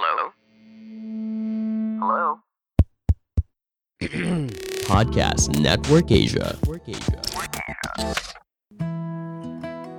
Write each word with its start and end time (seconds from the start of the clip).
Hello? 0.00 0.32
Hello? 2.00 2.40
Podcast 4.88 5.52
Network 5.60 6.08
Asia. 6.08 6.56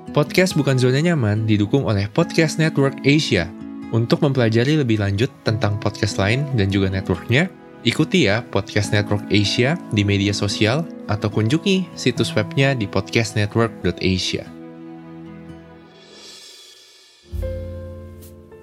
Podcast 0.10 0.58
Bukan 0.58 0.82
Zona 0.82 1.06
Nyaman 1.06 1.46
didukung 1.46 1.86
oleh 1.86 2.10
Podcast 2.10 2.58
Network 2.58 2.98
Asia. 3.06 3.46
Untuk 3.94 4.26
mempelajari 4.26 4.82
lebih 4.82 4.98
lanjut 4.98 5.30
tentang 5.46 5.78
podcast 5.78 6.18
lain 6.18 6.50
dan 6.58 6.74
juga 6.74 6.90
networknya, 6.90 7.54
ikuti 7.86 8.26
ya 8.26 8.42
Podcast 8.42 8.98
Network 8.98 9.30
Asia 9.30 9.78
di 9.94 10.02
media 10.02 10.34
sosial 10.34 10.82
atau 11.14 11.30
kunjungi 11.30 11.94
situs 11.94 12.34
webnya 12.34 12.74
di 12.74 12.90
podcastnetwork.asia. 12.90 14.50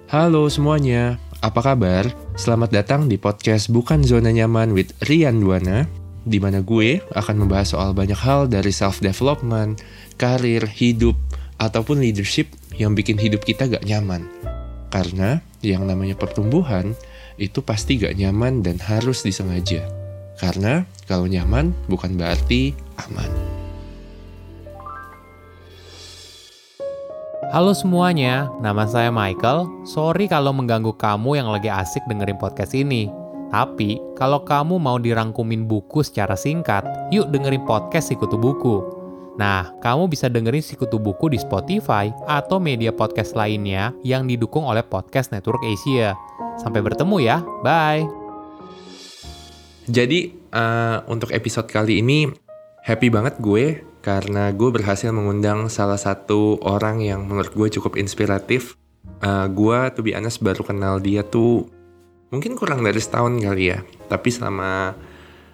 Halo 0.09 0.49
semuanya, 0.49 1.21
apa 1.39 1.63
kabar? 1.63 2.03
Selamat 2.35 2.71
datang 2.75 3.07
di 3.07 3.15
podcast 3.15 3.71
Bukan 3.71 4.03
Zona 4.03 4.27
Nyaman 4.31 4.75
with 4.75 4.91
Rian 5.07 5.39
Duana, 5.39 5.87
di 6.27 6.35
mana 6.35 6.59
gue 6.59 6.99
akan 7.15 7.35
membahas 7.47 7.71
soal 7.71 7.95
banyak 7.95 8.19
hal 8.19 8.51
dari 8.51 8.75
self-development, 8.75 9.79
karir, 10.19 10.67
hidup, 10.67 11.15
ataupun 11.55 12.03
leadership 12.03 12.51
yang 12.75 12.91
bikin 12.91 13.15
hidup 13.15 13.47
kita 13.47 13.71
gak 13.71 13.87
nyaman. 13.87 14.27
Karena 14.91 15.39
yang 15.63 15.87
namanya 15.87 16.19
pertumbuhan 16.19 16.91
itu 17.39 17.63
pasti 17.63 17.95
gak 17.95 18.19
nyaman 18.19 18.59
dan 18.59 18.75
harus 18.83 19.23
disengaja. 19.23 19.87
Karena 20.39 20.83
kalau 21.07 21.27
nyaman 21.27 21.71
bukan 21.87 22.19
berarti 22.19 22.75
aman. 23.07 23.58
Halo 27.49 27.73
semuanya, 27.73 28.45
nama 28.61 28.85
saya 28.85 29.09
Michael. 29.09 29.65
Sorry 29.81 30.29
kalau 30.29 30.53
mengganggu 30.53 30.93
kamu 30.93 31.41
yang 31.41 31.49
lagi 31.49 31.65
asik 31.65 32.05
dengerin 32.05 32.37
podcast 32.37 32.77
ini. 32.77 33.09
Tapi, 33.49 33.97
kalau 34.13 34.45
kamu 34.45 34.77
mau 34.77 35.01
dirangkumin 35.01 35.65
buku 35.65 36.05
secara 36.05 36.37
singkat, 36.37 36.85
yuk 37.09 37.33
dengerin 37.33 37.65
podcast 37.65 38.13
Sikutu 38.13 38.37
Buku. 38.37 38.85
Nah, 39.41 39.73
kamu 39.81 40.13
bisa 40.13 40.29
dengerin 40.29 40.61
Sikutu 40.61 41.01
Buku 41.01 41.33
di 41.33 41.41
Spotify 41.41 42.13
atau 42.29 42.61
media 42.61 42.93
podcast 42.93 43.33
lainnya 43.33 43.97
yang 44.05 44.29
didukung 44.29 44.69
oleh 44.69 44.85
Podcast 44.85 45.33
Network 45.33 45.65
Asia. 45.65 46.13
Sampai 46.61 46.85
bertemu 46.85 47.17
ya, 47.17 47.41
bye! 47.65 48.05
Jadi 49.89 50.37
uh, 50.53 51.01
untuk 51.09 51.33
episode 51.33 51.65
kali 51.65 51.97
ini 51.97 52.29
happy 52.85 53.09
banget 53.09 53.41
gue 53.41 53.88
karena 53.99 54.55
gue 54.55 54.69
berhasil 54.71 55.11
mengundang 55.11 55.67
salah 55.67 55.99
satu 55.99 56.59
orang 56.63 57.03
yang 57.03 57.27
menurut 57.27 57.51
gue 57.51 57.67
cukup 57.79 57.99
inspiratif. 57.99 58.79
Uh, 59.19 59.51
gue 59.51 59.77
tuh 59.91 60.03
be 60.07 60.15
honest 60.15 60.39
baru 60.39 60.63
kenal 60.63 61.03
dia 61.03 61.23
tuh 61.27 61.67
mungkin 62.31 62.55
kurang 62.55 62.87
dari 62.87 62.99
setahun 62.99 63.35
kali 63.43 63.75
ya. 63.75 63.83
Tapi 64.07 64.29
selama 64.31 64.95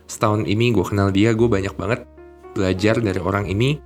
setahun 0.06 0.46
ini 0.46 0.70
gue 0.70 0.86
kenal 0.86 1.10
dia 1.10 1.34
gue 1.34 1.50
banyak 1.50 1.74
banget 1.74 2.06
belajar 2.54 3.02
dari 3.02 3.18
orang 3.18 3.50
ini. 3.50 3.82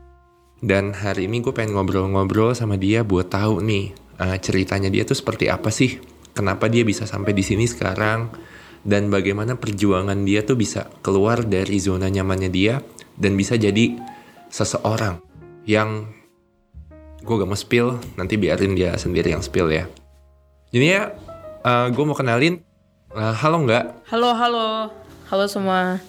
Dan 0.60 0.92
hari 0.92 1.32
ini 1.32 1.40
gue 1.40 1.56
pengen 1.56 1.80
ngobrol-ngobrol 1.80 2.52
sama 2.52 2.76
dia 2.76 3.08
buat 3.08 3.32
tahu 3.32 3.64
nih 3.64 3.96
uh, 4.20 4.36
ceritanya 4.44 4.92
dia 4.92 5.08
tuh 5.08 5.16
seperti 5.16 5.48
apa 5.48 5.72
sih. 5.72 6.04
Kenapa 6.36 6.68
dia 6.68 6.84
bisa 6.84 7.08
sampai 7.08 7.32
di 7.32 7.44
sini 7.48 7.64
sekarang 7.64 8.28
dan 8.84 9.08
bagaimana 9.08 9.56
perjuangan 9.56 10.24
dia 10.28 10.44
tuh 10.44 10.60
bisa 10.60 10.88
keluar 11.00 11.44
dari 11.48 11.80
zona 11.80 12.08
nyamannya 12.08 12.52
dia 12.52 12.80
dan 13.20 13.36
bisa 13.36 13.60
jadi 13.60 14.19
seseorang 14.50 15.22
yang 15.64 16.10
gue 17.20 17.36
gak 17.36 17.50
mau 17.50 17.58
spill 17.58 18.00
nanti 18.16 18.36
biarin 18.36 18.74
dia 18.74 18.96
sendiri 18.96 19.32
yang 19.32 19.44
spill 19.44 19.70
ya 19.70 19.86
jadi 20.74 20.86
ya 20.86 21.02
uh, 21.64 21.88
gue 21.90 22.04
mau 22.04 22.18
kenalin 22.18 22.62
uh, 23.12 23.34
halo 23.36 23.66
nggak 23.66 23.86
Halo, 24.10 24.34
halo. 24.34 24.68
Halo 25.30 25.46
semua. 25.46 26.02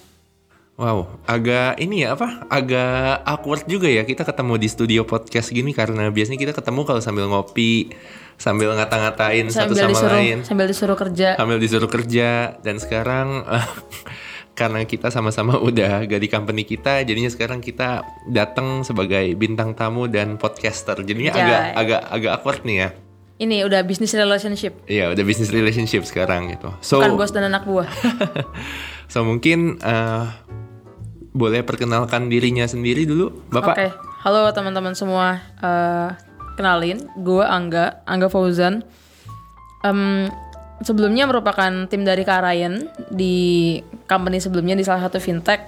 wow 0.73 1.05
agak 1.29 1.77
ini 1.77 2.01
ya 2.01 2.17
apa 2.17 2.41
agak 2.49 3.21
awkward 3.21 3.69
juga 3.69 3.85
ya 3.85 4.01
kita 4.01 4.25
ketemu 4.25 4.57
di 4.57 4.65
studio 4.65 5.01
podcast 5.05 5.53
gini 5.53 5.77
karena 5.77 6.09
biasanya 6.09 6.41
kita 6.41 6.57
ketemu 6.57 6.81
kalau 6.89 6.97
sambil 6.97 7.29
ngopi 7.29 7.93
sambil 8.41 8.73
ngata-ngatain 8.73 9.45
satu 9.53 9.77
Sambil 9.77 9.85
sama 9.85 9.91
disuruh 9.93 10.17
lain 10.17 10.37
sambil 10.41 10.65
disuruh 10.65 10.97
kerja. 10.97 11.37
sambil 11.37 11.57
disuruh 11.61 11.85
kerja 11.85 12.29
dan 12.65 12.81
sekarang 12.81 13.45
eh, 13.45 13.67
karena 14.53 14.83
kita 14.83 15.09
sama-sama 15.09 15.57
udah 15.67 16.05
gak 16.05 16.21
di 16.21 16.29
company 16.29 16.63
kita 16.67 17.01
jadinya 17.07 17.31
sekarang 17.31 17.59
kita 17.63 18.03
datang 18.29 18.83
sebagai 18.85 19.33
bintang 19.35 19.73
tamu 19.73 20.05
dan 20.11 20.35
podcaster 20.35 20.99
jadinya 21.01 21.33
Jai. 21.33 21.41
agak 21.41 21.61
agak 21.75 22.01
agak 22.11 22.31
awkward 22.39 22.61
nih 22.67 22.77
ya 22.77 22.89
Ini 23.41 23.65
udah 23.65 23.81
business 23.81 24.13
relationship, 24.13 24.85
iya 24.85 25.09
udah 25.09 25.25
business 25.25 25.49
relationship 25.49 26.05
sekarang 26.05 26.53
gitu 26.53 26.69
so 26.77 27.01
bukan 27.01 27.17
bos 27.17 27.33
dan 27.33 27.49
anak 27.49 27.65
buah. 27.65 27.89
so 29.11 29.25
mungkin 29.25 29.81
eh, 29.81 30.25
boleh 31.33 31.65
perkenalkan 31.65 32.29
dirinya 32.29 32.69
sendiri 32.69 33.09
dulu 33.09 33.33
Oke. 33.33 33.49
bapak 33.49 33.75
Halo 34.21 34.45
teman-teman 34.53 34.93
semua. 34.93 35.41
Eh, 35.57 36.09
kenalin, 36.53 37.09
gue 37.17 37.41
Angga, 37.41 38.05
Angga 38.05 38.29
Fauzan. 38.29 38.85
Em, 39.81 40.29
sebelumnya 40.81 41.29
merupakan 41.29 41.87
tim 41.87 42.01
dari 42.05 42.25
Kak 42.25 42.41
Ryan 42.41 42.89
di 43.09 43.77
company 44.05 44.41
sebelumnya 44.41 44.75
di 44.77 44.85
salah 44.85 45.07
satu 45.07 45.17
fintech. 45.21 45.65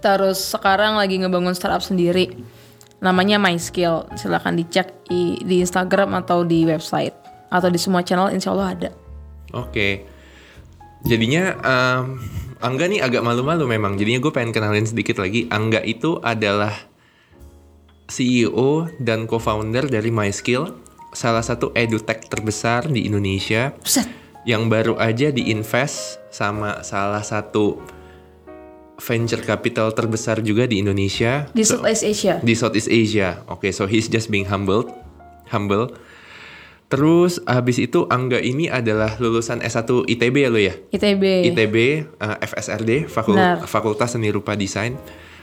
Terus 0.00 0.40
sekarang 0.40 0.96
lagi 0.96 1.20
ngebangun 1.20 1.52
startup 1.52 1.84
sendiri. 1.84 2.32
Namanya 3.04 3.36
MySkill. 3.36 4.08
Silahkan 4.16 4.56
dicek 4.56 5.06
di, 5.06 5.36
di 5.44 5.60
Instagram 5.60 6.16
atau 6.24 6.42
di 6.46 6.64
website 6.64 7.12
atau 7.50 7.68
di 7.68 7.76
semua 7.76 8.00
channel 8.00 8.32
insya 8.32 8.54
Allah 8.54 8.68
ada. 8.72 8.90
Oke. 9.52 10.06
Jadinya 11.04 11.56
em, 11.60 12.20
Angga 12.60 12.92
nih 12.92 13.00
agak 13.00 13.24
malu-malu 13.24 13.64
memang. 13.64 13.96
Jadinya 13.96 14.20
gue 14.20 14.32
pengen 14.36 14.52
kenalin 14.52 14.84
sedikit 14.84 15.16
lagi. 15.16 15.48
Angga 15.48 15.80
itu 15.80 16.20
adalah 16.20 16.76
CEO 18.10 18.90
dan 19.00 19.24
co-founder 19.24 19.88
dari 19.88 20.12
MySkill, 20.12 20.68
salah 21.16 21.40
satu 21.40 21.72
edutech 21.72 22.28
terbesar 22.28 22.90
di 22.90 23.08
Indonesia 23.08 23.72
Buset. 23.80 24.19
Yang 24.42 24.66
baru 24.66 24.96
aja 24.96 25.28
diinvest 25.28 26.18
sama 26.28 26.80
salah 26.80 27.20
satu 27.20 27.76
venture 28.96 29.40
capital 29.40 29.90
terbesar 29.90 30.40
juga 30.40 30.64
di 30.64 30.78
Indonesia. 30.78 31.48
Di 31.50 31.62
So- 31.62 31.80
Southeast 31.80 32.04
Asia. 32.04 32.34
di 32.38 32.52
Southeast 32.52 32.86
Asia. 32.86 33.40
Oke, 33.46 33.70
so 33.70 33.84
he's 33.84 34.06
just 34.06 34.28
being 34.28 34.44
humbled, 34.44 34.92
humble. 35.48 35.92
Terus 36.86 37.38
habis 37.46 37.78
itu 37.78 38.02
Angga 38.04 38.36
ini 38.36 38.66
adalah 38.66 39.14
lulusan 39.16 39.62
S1 39.62 39.86
ITB 40.10 40.36
ya 40.36 40.50
lo 40.50 40.58
ya? 40.58 40.74
ITB. 40.90 41.22
ITB 41.48 41.76
uh, 42.18 42.36
FSRD 42.40 43.06
Fakul- 43.06 43.38
Benar. 43.38 43.62
Fakultas 43.62 44.10
Seni 44.10 44.28
Rupa 44.28 44.52
Desain 44.52 44.98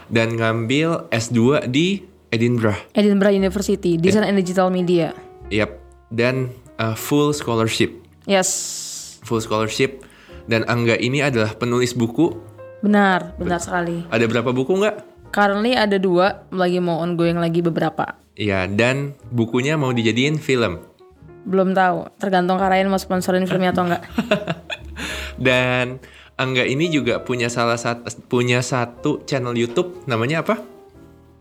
dan 0.07 0.35
ngambil 0.35 1.07
S2 1.07 1.39
di 1.65 2.03
Edinburgh. 2.27 2.75
Edinburgh 2.91 3.31
University, 3.33 3.95
Design 3.95 4.27
and 4.27 4.35
Digital 4.35 4.67
Media. 4.67 5.15
Yap, 5.47 5.79
dan 6.11 6.51
uh, 6.75 6.91
full 6.93 7.31
scholarship. 7.31 7.95
Yes. 8.27 8.51
Full 9.27 9.43
scholarship 9.43 10.07
dan 10.47 10.63
Angga 10.71 10.95
ini 10.95 11.19
adalah 11.19 11.51
penulis 11.59 11.91
buku. 11.91 12.31
Benar, 12.79 13.35
benar 13.35 13.59
sekali. 13.59 14.07
Ada 14.07 14.23
berapa 14.25 14.55
buku 14.55 14.79
nggak? 14.79 14.95
Currently 15.35 15.75
ada 15.75 15.99
dua, 15.99 16.47
lagi 16.55 16.79
mau 16.79 17.03
ongoing 17.03 17.35
lagi 17.35 17.59
beberapa. 17.59 18.15
Iya, 18.39 18.71
dan 18.71 19.19
bukunya 19.27 19.75
mau 19.75 19.91
dijadiin 19.91 20.39
film. 20.39 20.79
Belum 21.43 21.75
tahu, 21.75 22.07
tergantung 22.15 22.55
Karayan 22.55 22.87
mau 22.87 23.01
sponsorin 23.01 23.43
filmnya 23.43 23.75
atau 23.75 23.83
enggak. 23.87 24.03
Dan 25.47 25.99
Angga 26.37 26.63
ini 26.69 26.93
juga 26.93 27.17
punya 27.25 27.49
salah 27.49 27.81
satu 27.81 28.13
punya 28.29 28.61
satu 28.61 29.25
channel 29.25 29.57
YouTube 29.57 30.05
namanya 30.05 30.45
apa? 30.45 30.61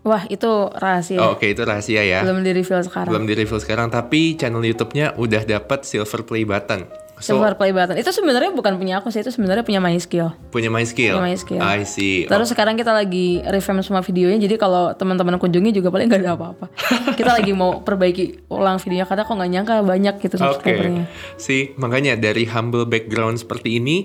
Wah, 0.06 0.25
itu 0.30 0.70
rahasia. 0.72 1.20
Oh, 1.20 1.34
Oke 1.36 1.52
itu 1.52 1.66
rahasia 1.66 2.00
ya. 2.00 2.25
Belum 2.25 2.41
di 2.41 2.54
reveal 2.54 2.80
sekarang. 2.80 3.10
Belum 3.12 3.26
di 3.28 3.34
reveal 3.36 3.60
sekarang 3.60 3.92
tapi 3.92 4.38
channel 4.38 4.64
YouTube-nya 4.64 5.19
udah 5.20 5.42
dapat 5.44 5.84
silver 5.84 6.25
play 6.25 6.46
button. 6.48 6.86
So 7.16 7.41
Button. 7.41 7.97
Itu 7.97 8.12
sebenarnya 8.12 8.52
bukan 8.52 8.76
punya 8.76 9.00
aku 9.00 9.08
sih, 9.08 9.25
itu 9.25 9.32
sebenarnya 9.32 9.64
punya 9.64 9.81
MySkill. 9.81 10.37
punya 10.52 10.69
my 10.69 10.85
skill. 10.85 11.17
Punya 11.17 11.32
MySkill. 11.32 11.62
I 11.64 11.88
see. 11.88 12.29
Terus 12.29 12.52
sekarang 12.52 12.76
kita 12.76 12.93
lagi 12.93 13.40
revamp 13.40 13.81
semua 13.81 14.05
videonya, 14.05 14.37
jadi 14.44 14.61
kalau 14.61 14.93
teman-teman 14.93 15.40
kunjungi 15.40 15.81
juga 15.81 15.88
paling 15.88 16.12
nggak 16.12 16.23
ada 16.29 16.37
apa-apa. 16.37 16.69
kita 17.19 17.40
lagi 17.40 17.56
mau 17.56 17.81
perbaiki 17.81 18.52
ulang 18.52 18.76
videonya 18.76 19.08
karena 19.08 19.25
kok 19.25 19.32
nggak 19.32 19.50
nyangka 19.50 19.75
banyak 19.81 20.14
gitu 20.20 20.35
subscribernya. 20.37 21.05
Sih, 21.40 21.73
makanya 21.81 22.20
dari 22.20 22.44
humble 22.44 22.85
background 22.85 23.40
seperti 23.40 23.81
ini 23.81 24.05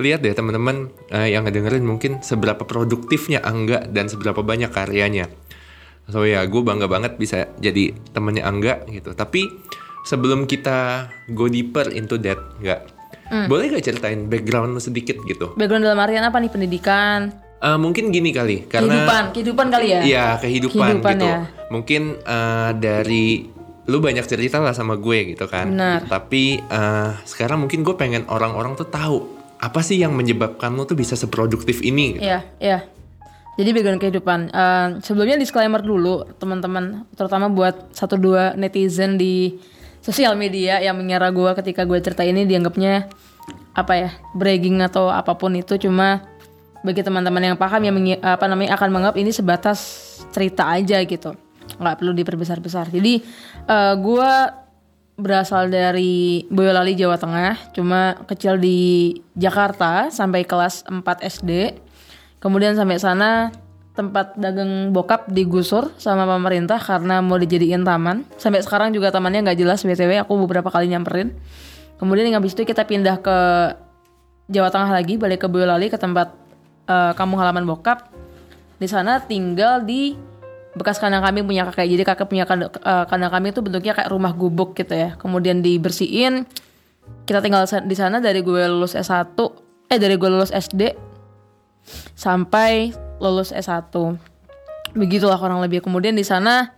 lihat 0.00 0.24
deh 0.24 0.34
teman-teman 0.34 0.92
eh, 1.12 1.32
yang 1.32 1.48
ngedengerin 1.48 1.84
mungkin 1.84 2.20
seberapa 2.20 2.64
produktifnya 2.68 3.40
Angga 3.40 3.88
dan 3.88 4.12
seberapa 4.12 4.44
banyak 4.44 4.68
karyanya. 4.68 5.30
So 6.10 6.26
ya, 6.26 6.42
gue 6.44 6.62
bangga 6.66 6.90
banget 6.90 7.16
bisa 7.16 7.48
jadi 7.62 7.94
temennya 8.10 8.44
Angga 8.44 8.82
gitu. 8.90 9.14
Tapi 9.14 9.46
sebelum 10.02 10.44
kita 10.44 11.06
go 11.30 11.46
deeper 11.46 11.88
into 11.88 12.18
that, 12.18 12.38
nggak? 12.58 12.80
Hmm. 13.26 13.48
Boleh 13.48 13.72
gak 13.72 13.86
ceritain 13.86 14.28
background 14.28 14.76
lu 14.76 14.80
sedikit 14.80 15.16
gitu? 15.24 15.56
Background 15.56 15.82
dalam 15.82 15.96
artian 15.96 16.20
apa 16.22 16.36
nih 16.36 16.52
pendidikan, 16.52 17.32
Eh, 17.62 17.78
mungkin 17.78 18.10
gini 18.10 18.34
kali, 18.34 18.66
karena 18.66 18.90
kehidupan, 19.06 19.22
kehidupan 19.30 19.66
kali 19.70 19.86
ya? 19.86 20.00
Iya 20.02 20.26
kehidupan 20.42 20.98
Kehidupan 20.98 21.14
gitu. 21.14 21.26
ya. 21.30 21.38
Mungkin 21.70 22.02
eh, 22.18 22.70
dari 22.74 23.26
lu 23.86 23.98
banyak 24.02 24.26
cerita 24.26 24.58
lah 24.58 24.74
sama 24.74 24.98
gue 24.98 25.30
gitu 25.30 25.46
kan. 25.46 25.70
Benar. 25.70 26.10
Tapi 26.10 26.58
eh, 26.58 27.10
sekarang 27.22 27.62
mungkin 27.62 27.86
gue 27.86 27.94
pengen 27.94 28.26
orang-orang 28.26 28.74
tuh 28.74 28.90
tahu 28.90 29.16
apa 29.62 29.78
sih 29.78 29.94
yang 29.94 30.10
menyebabkan 30.10 30.74
lu 30.74 30.82
tuh 30.82 30.98
bisa 30.98 31.14
seproduktif 31.14 31.86
ini. 31.86 32.18
gitu. 32.18 32.26
Iya, 32.26 32.42
iya. 32.58 32.78
Jadi 33.54 33.70
background 33.70 34.02
kehidupan. 34.02 34.40
Eh, 34.50 34.88
sebelumnya 35.06 35.38
disclaimer 35.38 35.78
dulu, 35.78 36.26
teman-teman, 36.42 37.06
terutama 37.14 37.46
buat 37.46 37.94
satu 37.94 38.18
dua 38.18 38.58
netizen 38.58 39.14
di 39.14 39.54
sosial 40.02 40.34
media 40.34 40.82
yang 40.82 40.98
mengira 40.98 41.30
gue 41.30 41.50
ketika 41.62 41.86
gue 41.86 41.98
cerita 42.02 42.26
ini 42.26 42.44
dianggapnya 42.44 43.08
apa 43.72 43.92
ya 43.96 44.10
bragging 44.36 44.82
atau 44.82 45.08
apa 45.08 45.38
pun 45.38 45.54
itu. 45.56 45.78
Cuma 45.78 46.26
bagi 46.82 47.00
teman-teman 47.00 47.54
yang 47.54 47.56
paham 47.56 47.80
yang 47.86 47.96
apa 48.20 48.44
namanya 48.50 48.74
akan 48.76 48.88
menganggap 48.90 49.16
ini 49.16 49.30
sebatas 49.30 49.78
cerita 50.34 50.68
aja 50.68 50.98
gitu. 51.06 51.32
Nggak 51.78 51.96
perlu 52.02 52.12
diperbesar-besar. 52.12 52.90
Jadi 52.90 53.22
eh, 53.70 53.94
gue 53.96 54.30
berasal 55.16 55.70
dari 55.70 56.44
Boyolali 56.50 56.98
Jawa 56.98 57.16
Tengah. 57.16 57.72
Cuma 57.72 58.18
kecil 58.26 58.58
di 58.58 59.14
Jakarta 59.38 60.10
sampai 60.10 60.42
kelas 60.42 60.84
4 60.90 61.00
SD 61.22 61.50
kemudian 62.42 62.74
sampai 62.74 62.98
sana 62.98 63.54
tempat 63.92 64.40
dagang 64.40 64.88
bokap 64.88 65.28
digusur 65.28 65.92
sama 66.00 66.24
pemerintah 66.24 66.80
karena 66.80 67.20
mau 67.20 67.36
dijadiin 67.36 67.84
taman. 67.84 68.24
Sampai 68.40 68.64
sekarang 68.64 68.96
juga 68.96 69.12
tamannya 69.12 69.44
nggak 69.44 69.58
jelas 69.60 69.84
btw 69.84 70.24
aku 70.24 70.32
beberapa 70.48 70.72
kali 70.72 70.88
nyamperin. 70.88 71.36
Kemudian 72.00 72.32
habis 72.32 72.56
itu 72.56 72.64
kita 72.64 72.88
pindah 72.88 73.20
ke 73.20 73.36
Jawa 74.50 74.68
Tengah 74.72 74.90
lagi 74.90 75.20
balik 75.20 75.44
ke 75.44 75.48
Boyolali 75.48 75.92
ke 75.92 76.00
tempat 76.00 76.32
eh, 76.88 77.12
kampung 77.14 77.38
halaman 77.38 77.68
bokap. 77.68 78.08
Di 78.80 78.88
sana 78.88 79.22
tinggal 79.22 79.84
di 79.84 80.16
bekas 80.72 80.96
kandang 80.96 81.20
kambing 81.20 81.44
punya 81.44 81.68
kakek. 81.68 81.86
Jadi 81.92 82.02
kakek 82.02 82.26
punya 82.32 82.44
kandang, 82.48 82.72
eh, 82.72 83.04
kandang 83.06 83.30
kambing 83.30 83.52
itu 83.52 83.60
bentuknya 83.60 83.92
kayak 83.92 84.08
rumah 84.08 84.32
gubuk 84.32 84.72
gitu 84.72 84.96
ya. 84.96 85.20
Kemudian 85.20 85.60
dibersihin. 85.60 86.48
Kita 87.28 87.44
tinggal 87.44 87.68
di 87.68 87.94
sana 87.94 88.18
dari 88.18 88.40
gue 88.40 88.62
lulus 88.66 88.96
S1 88.98 89.36
eh 89.92 89.98
dari 90.00 90.16
gue 90.16 90.28
lulus 90.32 90.50
SD 90.50 90.96
sampai 92.16 92.94
lulus 93.22 93.54
S1 93.54 93.94
begitulah 94.92 95.40
kurang 95.40 95.60
lebih. 95.64 95.80
Kemudian 95.84 96.16
di 96.16 96.24
sana 96.24 96.72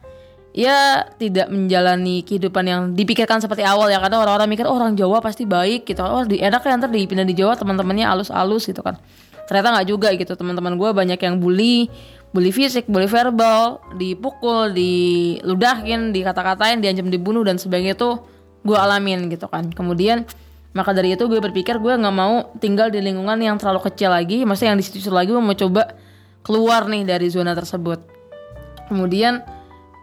ya 0.54 1.02
tidak 1.18 1.50
menjalani 1.50 2.22
kehidupan 2.22 2.64
yang 2.64 2.82
dipikirkan 2.94 3.42
seperti 3.42 3.66
awal 3.66 3.90
ya. 3.90 3.98
Karena 3.98 4.22
orang-orang 4.22 4.48
mikir 4.50 4.64
oh, 4.70 4.76
orang 4.78 4.94
Jawa 4.94 5.18
pasti 5.18 5.44
baik 5.44 5.86
gitu. 5.88 6.02
Oh 6.02 6.22
di 6.22 6.38
enak 6.40 6.62
ya 6.62 6.78
ntar 6.78 6.90
dipindah 6.90 7.26
di 7.26 7.34
Jawa 7.34 7.58
teman-temannya 7.58 8.06
alus-alus 8.06 8.70
gitu 8.70 8.80
kan. 8.80 8.98
Ternyata 9.50 9.68
nggak 9.80 9.86
juga 9.90 10.08
gitu. 10.14 10.32
Teman-teman 10.38 10.78
gue 10.78 10.90
banyak 10.94 11.18
yang 11.18 11.42
bully 11.42 11.90
bully 12.34 12.50
fisik 12.50 12.90
bully 12.90 13.06
verbal 13.06 13.78
dipukul 13.94 14.74
diludahin 14.74 16.10
dikata-katain 16.10 16.82
diancam 16.82 17.06
dibunuh 17.06 17.46
dan 17.46 17.62
sebagainya 17.62 17.94
itu 17.94 18.18
gue 18.64 18.78
alamin 18.78 19.26
gitu 19.30 19.50
kan. 19.50 19.70
Kemudian 19.70 20.24
maka 20.74 20.90
dari 20.90 21.14
itu 21.14 21.30
gue 21.30 21.38
berpikir 21.38 21.78
gue 21.78 21.94
nggak 21.94 22.14
mau 22.14 22.50
tinggal 22.58 22.90
di 22.90 22.98
lingkungan 22.98 23.38
yang 23.38 23.54
terlalu 23.58 23.86
kecil 23.90 24.10
lagi. 24.10 24.42
Maksudnya 24.42 24.74
yang 24.74 24.80
di 24.82 24.86
situ 24.86 25.10
lagi 25.10 25.30
gue 25.30 25.42
mau 25.42 25.54
coba 25.54 26.03
keluar 26.44 26.86
nih 26.86 27.08
dari 27.08 27.26
zona 27.32 27.56
tersebut 27.56 28.04
kemudian 28.92 29.40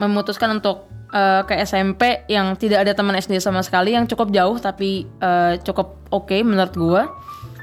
memutuskan 0.01 0.57
untuk 0.57 0.89
eh, 1.13 1.45
ke 1.45 1.53
SMP 1.61 2.25
yang 2.27 2.57
tidak 2.57 2.89
ada 2.89 2.97
teman 2.97 3.15
SD 3.15 3.37
sama 3.37 3.61
sekali 3.61 3.93
yang 3.93 4.09
cukup 4.09 4.33
jauh 4.33 4.57
tapi 4.57 5.05
eh, 5.05 5.53
cukup 5.61 6.01
oke 6.09 6.35
menurut 6.41 6.73
gue 6.73 7.01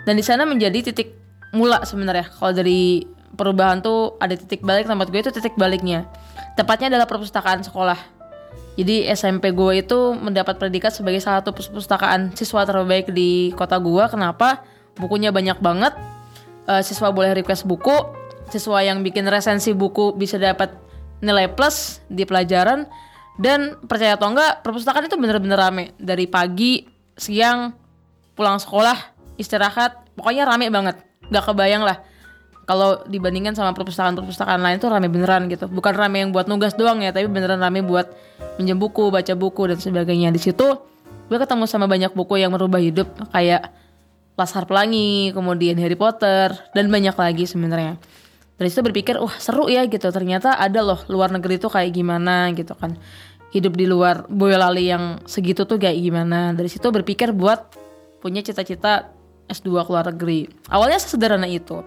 dan 0.07 0.15
di 0.15 0.25
sana 0.25 0.47
menjadi 0.47 0.89
titik 0.89 1.19
mula 1.51 1.83
sebenarnya 1.83 2.31
kalau 2.39 2.55
dari 2.55 3.03
perubahan 3.35 3.83
tuh 3.83 4.17
ada 4.23 4.39
titik 4.39 4.63
balik 4.63 4.87
tempat 4.87 5.11
gue 5.11 5.21
itu 5.21 5.33
titik 5.35 5.59
baliknya 5.59 6.07
tepatnya 6.55 6.95
adalah 6.95 7.11
perpustakaan 7.11 7.67
sekolah 7.67 8.19
jadi 8.79 9.11
SMP 9.11 9.51
gue 9.51 9.83
itu 9.83 10.15
mendapat 10.15 10.55
predikat 10.55 10.95
sebagai 10.95 11.19
salah 11.19 11.43
satu 11.43 11.51
perpustakaan 11.51 12.31
siswa 12.39 12.63
terbaik 12.63 13.11
di 13.11 13.51
kota 13.59 13.75
gue. 13.83 14.07
Kenapa? 14.07 14.63
Bukunya 14.95 15.35
banyak 15.35 15.59
banget. 15.59 15.99
Eh, 16.71 16.83
siswa 16.87 17.11
boleh 17.11 17.35
request 17.35 17.67
buku. 17.67 17.99
Siswa 18.49 18.81
yang 18.81 19.05
bikin 19.05 19.29
resensi 19.29 19.77
buku 19.77 20.17
bisa 20.17 20.41
dapat 20.41 20.73
nilai 21.21 21.49
plus 21.53 22.01
di 22.09 22.25
pelajaran. 22.25 22.89
Dan 23.39 23.79
percaya 23.87 24.19
atau 24.19 24.35
enggak, 24.35 24.67
perpustakaan 24.67 25.07
itu 25.07 25.15
bener-bener 25.15 25.55
rame. 25.55 25.85
Dari 25.95 26.27
pagi, 26.27 26.83
siang, 27.15 27.71
pulang 28.35 28.59
sekolah, 28.59 29.15
istirahat. 29.39 30.11
Pokoknya 30.19 30.43
rame 30.49 30.67
banget. 30.75 30.99
Gak 31.31 31.55
kebayang 31.55 31.87
lah 31.87 32.03
kalau 32.69 33.01
dibandingkan 33.09 33.57
sama 33.57 33.73
perpustakaan-perpustakaan 33.73 34.61
lain 34.61 34.77
tuh 34.77 34.93
rame 34.93 35.09
beneran 35.09 35.49
gitu. 35.49 35.73
Bukan 35.73 35.97
rame 35.97 36.21
yang 36.21 36.37
buat 36.37 36.45
nugas 36.53 36.77
doang 36.77 37.01
ya, 37.01 37.17
tapi 37.17 37.25
beneran 37.25 37.57
rame 37.65 37.81
buat 37.81 38.13
minjem 38.61 38.77
buku, 38.77 39.09
baca 39.09 39.33
buku 39.33 39.73
dan 39.73 39.81
sebagainya. 39.81 40.29
Di 40.29 40.37
situ 40.37 40.77
gue 41.33 41.39
ketemu 41.41 41.65
sama 41.65 41.89
banyak 41.89 42.13
buku 42.13 42.37
yang 42.37 42.53
merubah 42.53 42.77
hidup 42.77 43.09
kayak 43.33 43.73
Laskar 44.37 44.69
Pelangi, 44.69 45.33
kemudian 45.33 45.81
Harry 45.81 45.97
Potter 45.97 46.53
dan 46.77 46.93
banyak 46.93 47.17
lagi 47.17 47.49
sebenarnya. 47.49 47.97
Dari 48.59 48.69
situ 48.69 48.83
berpikir, 48.83 49.23
wah 49.23 49.33
seru 49.39 49.71
ya 49.71 49.87
gitu. 49.87 50.11
Ternyata 50.11 50.59
ada 50.59 50.83
loh 50.83 51.01
luar 51.07 51.31
negeri 51.31 51.63
tuh 51.63 51.71
kayak 51.71 51.95
gimana 51.95 52.51
gitu 52.53 52.75
kan. 52.75 52.99
Hidup 53.55 53.79
di 53.79 53.87
luar 53.87 54.27
Boyolali 54.27 54.91
yang 54.91 55.23
segitu 55.25 55.63
tuh 55.65 55.79
kayak 55.79 55.97
gimana. 55.97 56.53
Dari 56.53 56.67
situ 56.67 56.91
berpikir 56.91 57.31
buat 57.31 57.79
punya 58.19 58.43
cita-cita 58.43 59.15
S2 59.47 59.87
ke 59.87 59.91
luar 59.95 60.07
negeri. 60.11 60.51
Awalnya 60.69 60.99
sesederhana 60.99 61.47
itu 61.47 61.81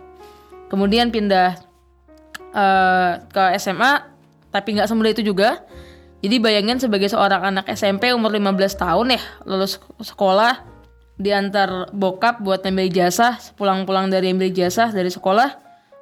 kemudian 0.71 1.11
pindah 1.11 1.59
eh, 2.55 3.11
ke 3.27 3.43
SMA 3.59 4.07
tapi 4.55 4.79
nggak 4.79 4.87
semudah 4.87 5.11
itu 5.11 5.27
juga 5.27 5.67
jadi 6.23 6.39
bayangin 6.39 6.79
sebagai 6.79 7.11
seorang 7.11 7.51
anak 7.51 7.67
SMP 7.75 8.15
umur 8.15 8.31
15 8.31 8.55
tahun 8.79 9.19
ya 9.19 9.21
lulus 9.43 9.83
sekolah 9.99 10.63
diantar 11.19 11.91
bokap 11.91 12.39
buat 12.39 12.63
ambil 12.63 12.87
ijazah 12.87 13.35
pulang-pulang 13.59 14.07
dari 14.07 14.31
ambil 14.31 14.47
ijazah 14.47 14.95
dari 14.95 15.11
sekolah 15.11 15.59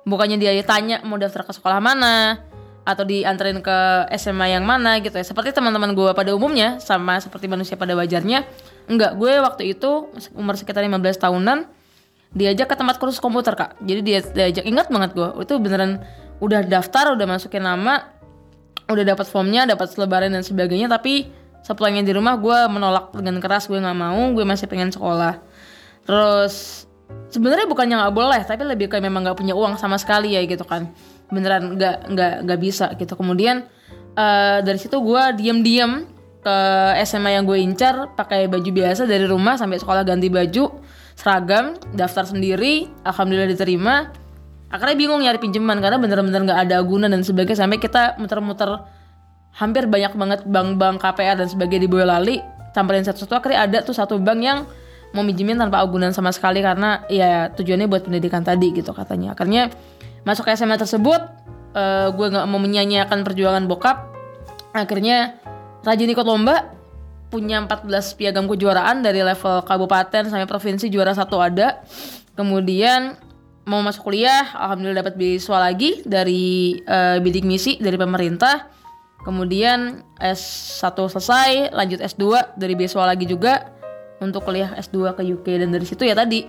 bukannya 0.08 0.40
dia 0.40 0.56
tanya 0.64 1.02
mau 1.04 1.20
daftar 1.20 1.44
ke 1.48 1.54
sekolah 1.56 1.80
mana 1.80 2.44
atau 2.90 3.06
dianterin 3.06 3.62
ke 3.62 4.10
SMA 4.18 4.58
yang 4.58 4.66
mana 4.66 4.98
gitu 4.98 5.14
ya. 5.14 5.26
Seperti 5.26 5.54
teman-teman 5.54 5.94
gue 5.94 6.10
pada 6.18 6.34
umumnya 6.34 6.82
sama 6.82 7.22
seperti 7.22 7.46
manusia 7.46 7.78
pada 7.78 7.94
wajarnya. 7.94 8.48
Enggak 8.90 9.14
gue 9.20 9.34
waktu 9.38 9.78
itu 9.78 10.10
umur 10.34 10.58
sekitar 10.58 10.82
15 10.82 10.98
tahunan 11.22 11.70
diajak 12.34 12.70
ke 12.70 12.76
tempat 12.78 12.98
kursus 12.98 13.22
komputer 13.22 13.54
kak. 13.54 13.78
Jadi 13.86 14.02
dia 14.02 14.20
diajak 14.26 14.66
ingat 14.66 14.90
banget 14.90 15.14
gue 15.14 15.30
itu 15.38 15.54
beneran 15.62 16.02
udah 16.42 16.66
daftar 16.66 17.14
udah 17.14 17.26
masukin 17.30 17.62
nama 17.62 18.10
udah 18.90 19.06
dapat 19.06 19.30
formnya 19.30 19.70
dapat 19.70 19.94
selebaran 19.94 20.34
dan 20.34 20.42
sebagainya 20.42 20.90
tapi 20.90 21.30
sepulangnya 21.62 22.02
di 22.02 22.14
rumah 22.16 22.42
gue 22.42 22.58
menolak 22.72 23.14
dengan 23.14 23.38
keras 23.38 23.70
gue 23.70 23.78
nggak 23.78 23.98
mau 23.98 24.34
gue 24.34 24.46
masih 24.48 24.66
pengen 24.66 24.90
sekolah. 24.90 25.38
Terus 26.10 26.89
sebenarnya 27.30 27.70
bukannya 27.70 27.96
nggak 27.96 28.16
boleh 28.16 28.42
tapi 28.44 28.66
lebih 28.66 28.90
kayak 28.90 29.06
memang 29.06 29.26
nggak 29.26 29.38
punya 29.38 29.54
uang 29.54 29.78
sama 29.78 29.96
sekali 30.02 30.34
ya 30.36 30.42
gitu 30.46 30.66
kan. 30.66 30.90
Beneran 31.30 31.78
nggak 31.78 31.96
nggak 32.10 32.34
nggak 32.46 32.60
bisa 32.60 32.94
gitu. 32.98 33.14
Kemudian 33.14 33.66
eh, 34.18 34.58
dari 34.66 34.80
situ 34.82 34.98
gue 35.00 35.24
diem-diem 35.38 36.06
ke 36.40 36.58
SMA 37.04 37.36
yang 37.36 37.44
gue 37.44 37.60
incar 37.60 38.16
pakai 38.16 38.48
baju 38.48 38.70
biasa 38.72 39.04
dari 39.04 39.28
rumah 39.28 39.60
sampai 39.60 39.76
sekolah 39.76 40.08
ganti 40.08 40.32
baju 40.32 40.72
seragam 41.20 41.76
daftar 41.94 42.24
sendiri 42.24 42.90
alhamdulillah 43.04 43.52
diterima. 43.52 43.96
Akhirnya 44.70 44.96
bingung 44.96 45.22
nyari 45.26 45.42
pinjaman 45.42 45.82
karena 45.82 45.98
bener-bener 45.98 46.46
nggak 46.46 46.60
ada 46.70 46.76
agunan 46.78 47.10
dan 47.10 47.26
sebagainya. 47.26 47.66
Sampai 47.66 47.82
kita 47.82 48.16
muter-muter 48.22 48.70
hampir 49.58 49.90
banyak 49.90 50.14
banget 50.14 50.40
bank-bank 50.46 51.02
KPR 51.02 51.42
dan 51.42 51.50
sebagainya 51.50 51.84
di 51.86 51.90
Boyolali 51.90 52.38
samperin 52.72 53.02
satu-satu. 53.02 53.34
Akhirnya 53.34 53.66
ada 53.66 53.78
tuh 53.82 53.98
satu 53.98 54.22
bank 54.22 54.40
yang 54.40 54.70
mau 55.14 55.26
minjemin 55.26 55.58
tanpa 55.58 55.82
agunan 55.82 56.14
sama 56.14 56.30
sekali 56.30 56.62
karena 56.62 57.02
ya 57.10 57.50
tujuannya 57.54 57.90
buat 57.90 58.06
pendidikan 58.06 58.46
tadi 58.46 58.70
gitu 58.74 58.94
katanya. 58.94 59.34
Akhirnya 59.34 59.74
masuk 60.22 60.46
SMA 60.54 60.78
tersebut 60.78 61.22
eh, 61.74 62.08
gue 62.14 62.28
nggak 62.30 62.46
mau 62.46 62.62
menyanyiakan 62.62 63.26
perjuangan 63.26 63.66
bokap. 63.66 63.98
Akhirnya 64.74 65.42
rajin 65.82 66.14
ikut 66.14 66.26
lomba 66.26 66.78
punya 67.30 67.62
14 67.62 68.18
piagam 68.18 68.50
kejuaraan 68.50 69.06
dari 69.06 69.22
level 69.22 69.62
kabupaten 69.66 70.30
sampai 70.30 70.50
provinsi 70.50 70.90
juara 70.94 71.14
satu 71.14 71.42
ada. 71.42 71.82
Kemudian 72.38 73.18
mau 73.66 73.82
masuk 73.86 74.10
kuliah 74.10 74.50
alhamdulillah 74.58 75.06
dapat 75.06 75.18
beasiswa 75.18 75.58
lagi 75.58 76.06
dari 76.06 76.78
eh, 76.86 77.18
bidik 77.18 77.46
misi 77.46 77.82
dari 77.82 77.98
pemerintah. 77.98 78.78
Kemudian 79.20 80.00
S1 80.16 80.96
selesai 80.96 81.76
lanjut 81.76 82.00
S2 82.00 82.56
dari 82.56 82.78
beasiswa 82.78 83.04
lagi 83.04 83.28
juga 83.28 83.79
untuk 84.20 84.44
kuliah 84.44 84.76
S2 84.76 85.16
ke 85.16 85.24
UK 85.24 85.64
dan 85.64 85.70
dari 85.72 85.88
situ 85.88 86.04
ya 86.04 86.16
tadi 86.16 86.46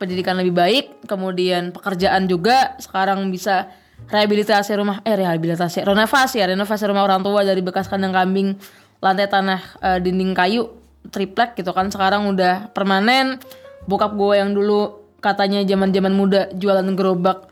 pendidikan 0.00 0.36
lebih 0.40 0.56
baik 0.56 0.84
kemudian 1.04 1.72
pekerjaan 1.72 2.24
juga 2.24 2.76
sekarang 2.80 3.28
bisa 3.28 3.68
rehabilitasi 4.08 4.72
rumah 4.80 5.04
eh 5.04 5.12
rehabilitasi 5.12 5.84
renovasi 5.84 6.40
ya 6.40 6.48
renovasi 6.48 6.88
rumah 6.88 7.04
orang 7.04 7.20
tua 7.20 7.44
dari 7.44 7.60
bekas 7.60 7.84
kandang 7.84 8.16
kambing 8.16 8.56
lantai 9.00 9.28
tanah 9.28 9.60
eh, 9.80 9.98
dinding 10.00 10.32
kayu 10.36 10.80
triplek 11.08 11.56
gitu 11.56 11.72
kan. 11.72 11.88
Sekarang 11.88 12.28
udah 12.28 12.68
permanen. 12.76 13.40
Bokap 13.88 14.12
gue 14.12 14.36
yang 14.36 14.52
dulu 14.52 15.00
katanya 15.24 15.64
zaman 15.64 15.88
zaman 15.88 16.12
muda 16.12 16.52
jualan 16.52 16.84
gerobak 16.92 17.48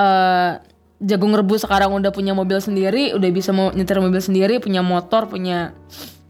eh, 0.00 0.60
jagung 1.04 1.36
rebus 1.36 1.68
sekarang 1.68 1.92
udah 1.92 2.08
punya 2.08 2.32
mobil 2.32 2.56
sendiri 2.56 3.12
udah 3.12 3.28
bisa 3.28 3.52
mau 3.52 3.68
nyetir 3.68 4.00
mobil 4.00 4.16
sendiri 4.16 4.56
punya 4.64 4.80
motor 4.80 5.28
punya 5.28 5.76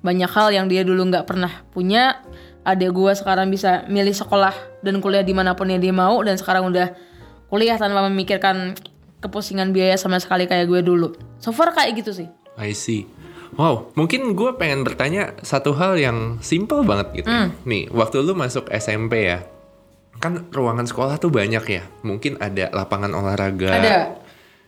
banyak 0.02 0.26
hal 0.26 0.50
yang 0.50 0.66
dia 0.66 0.82
dulu 0.82 1.06
nggak 1.06 1.22
pernah 1.22 1.62
punya 1.70 2.18
adik 2.66 2.90
gue 2.90 3.12
sekarang 3.14 3.46
bisa 3.46 3.86
milih 3.86 4.12
sekolah 4.12 4.82
dan 4.82 4.98
kuliah 4.98 5.22
di 5.22 5.30
mana 5.30 5.54
pun 5.54 5.70
yang 5.70 5.78
dia 5.78 5.94
mau 5.94 6.18
dan 6.26 6.34
sekarang 6.34 6.66
udah 6.74 6.90
kuliah 7.46 7.78
tanpa 7.78 8.02
memikirkan 8.10 8.74
kepusingan 9.22 9.70
biaya 9.70 9.94
sama 9.94 10.18
sekali 10.18 10.50
kayak 10.50 10.66
gue 10.66 10.82
dulu 10.82 11.14
so 11.38 11.54
far 11.54 11.70
kayak 11.70 12.02
gitu 12.02 12.10
sih 12.10 12.28
I 12.56 12.72
see. 12.72 13.04
Wow, 13.56 13.92
mungkin 13.96 14.36
gue 14.36 14.56
pengen 14.58 14.82
bertanya 14.84 15.36
satu 15.40 15.72
hal 15.76 15.96
yang 15.96 16.40
simple 16.42 16.82
banget 16.82 17.24
gitu. 17.24 17.28
Hmm. 17.30 17.52
Nih, 17.64 17.88
waktu 17.92 18.20
lu 18.20 18.36
masuk 18.36 18.68
SMP 18.68 19.32
ya, 19.32 19.44
kan 20.18 20.48
ruangan 20.52 20.84
sekolah 20.84 21.16
tuh 21.16 21.32
banyak 21.32 21.64
ya. 21.64 21.84
Mungkin 22.04 22.40
ada 22.42 22.68
lapangan 22.74 23.12
olahraga. 23.16 23.70
Ada. 23.70 23.96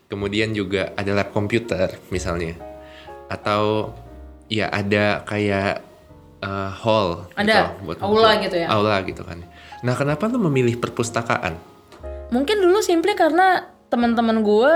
Kemudian 0.09 0.57
juga 0.57 0.97
ada 0.97 1.13
lab 1.13 1.35
komputer 1.37 2.01
misalnya. 2.09 2.57
Atau 3.29 3.93
ya 4.49 4.73
ada 4.73 5.27
kayak 5.29 5.85
uh, 6.45 6.71
hall. 6.71 7.27
Ada, 7.39 7.75
gitu, 7.79 8.03
aula 8.03 8.31
gitu 8.43 8.57
ya. 8.57 8.67
Aula 8.71 9.01
gitu 9.07 9.23
kan. 9.23 9.43
Nah, 9.83 9.95
kenapa 9.95 10.27
lu 10.27 10.43
memilih 10.43 10.79
perpustakaan? 10.79 11.79
mungkin 12.29 12.61
dulu 12.61 12.79
simply 12.85 13.17
karena 13.17 13.69
teman-teman 13.89 14.45
gue 14.45 14.73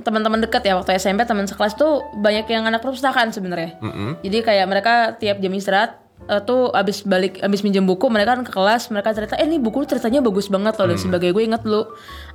teman-teman 0.00 0.40
dekat 0.40 0.64
ya 0.64 0.78
waktu 0.78 0.96
SMP 0.96 1.26
teman 1.26 1.44
sekelas 1.44 1.76
tuh 1.76 2.00
banyak 2.16 2.46
yang 2.48 2.64
anak 2.64 2.80
perpustakaan 2.80 3.34
sebenarnya 3.34 3.76
Mm-mm. 3.82 4.22
jadi 4.22 4.38
kayak 4.40 4.66
mereka 4.70 4.94
tiap 5.18 5.42
jam 5.42 5.52
istirahat 5.52 5.98
eh, 6.30 6.40
tuh 6.46 6.70
abis 6.72 7.04
balik 7.04 7.42
abis 7.42 7.60
minjem 7.66 7.84
buku 7.84 8.06
mereka 8.08 8.38
kan 8.38 8.46
ke 8.46 8.52
kelas 8.54 8.88
mereka 8.94 9.12
cerita 9.12 9.34
eh 9.36 9.44
ini 9.44 9.58
buku 9.58 9.82
lu 9.82 9.86
ceritanya 9.86 10.22
bagus 10.22 10.48
banget 10.48 10.78
loh 10.78 10.86
dan 10.94 10.98
sebagai 10.98 11.34
gue 11.34 11.42
inget 11.42 11.62
lu 11.66 11.84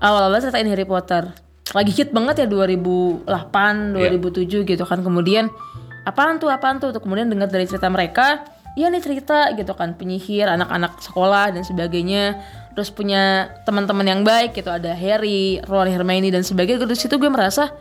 awal-awal 0.04 0.38
ceritain 0.44 0.68
Harry 0.68 0.86
Potter 0.86 1.32
lagi 1.74 1.92
hit 1.96 2.14
banget 2.14 2.46
ya 2.46 2.48
2008 2.52 3.26
2007 3.26 4.70
gitu 4.70 4.84
kan 4.86 5.00
kemudian 5.02 5.50
apaan 6.06 6.38
tuh 6.38 6.48
apaan 6.54 6.78
tuh? 6.78 6.94
Kemudian 6.96 7.28
dengar 7.28 7.50
dari 7.50 7.66
cerita 7.66 7.90
mereka 7.90 8.46
iya 8.76 8.92
nih 8.92 9.00
cerita 9.00 9.56
gitu 9.56 9.72
kan 9.72 9.96
penyihir 9.96 10.52
anak-anak 10.52 11.00
sekolah 11.02 11.56
dan 11.56 11.64
sebagainya. 11.64 12.40
Terus 12.76 12.92
punya 12.92 13.56
teman-teman 13.64 14.04
yang 14.04 14.22
baik 14.28 14.52
gitu 14.60 14.68
ada 14.68 14.92
Harry, 14.92 15.64
Ron, 15.64 15.88
Hermione 15.88 16.28
dan 16.28 16.44
sebagainya. 16.44 16.84
Dari 16.84 17.00
situ 17.00 17.16
gue 17.16 17.32
merasa 17.32 17.72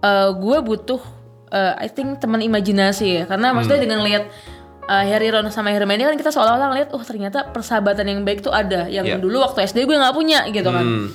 eh, 0.00 0.30
gue 0.30 0.58
butuh 0.62 1.02
eh, 1.50 1.74
I 1.82 1.88
think 1.90 2.22
teman 2.22 2.40
imajinasi 2.40 3.06
ya. 3.10 3.22
Karena 3.26 3.50
maksudnya 3.50 3.82
dengan 3.82 4.06
lihat 4.06 4.30
eh, 4.86 5.04
Harry 5.10 5.34
Ron 5.34 5.50
sama 5.50 5.74
Hermione 5.74 6.14
kan 6.14 6.16
kita 6.16 6.30
seolah-olah 6.30 6.70
ngeliat 6.72 6.88
oh 6.94 7.02
ternyata 7.02 7.50
persahabatan 7.50 8.06
yang 8.06 8.22
baik 8.22 8.46
tuh 8.46 8.54
ada 8.54 8.86
yang 8.86 9.04
Yeah. 9.04 9.18
dulu 9.18 9.42
waktu 9.42 9.66
SD 9.66 9.84
gue 9.84 9.98
nggak 9.98 10.14
punya 10.14 10.46
gitu 10.48 10.70
kan. 10.70 10.86
Hmm. 10.86 11.08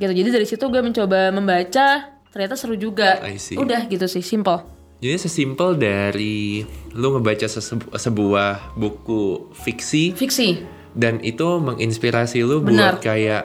gitu 0.00 0.12
jadi 0.16 0.28
dari 0.32 0.46
situ 0.48 0.64
gue 0.68 0.80
mencoba 0.80 1.28
membaca 1.32 2.08
ternyata 2.32 2.52
seru 2.56 2.76
juga. 2.76 3.16
Udah 3.56 3.88
gitu 3.88 4.04
sih 4.08 4.20
simple 4.20 4.79
Jadi 5.00 5.16
sesimpel 5.16 5.74
dari 5.74 6.60
lu 6.92 7.08
ngebaca 7.10 7.44
sese- 7.44 7.80
sebuah 7.90 8.76
buku 8.76 9.48
fiksi 9.56 10.12
fiksi. 10.12 10.60
dan 10.92 11.18
itu 11.20 11.56
menginspirasi 11.56 12.40
lu 12.40 12.60
Benar. 12.60 12.96
buat 12.96 13.02
kayak 13.02 13.42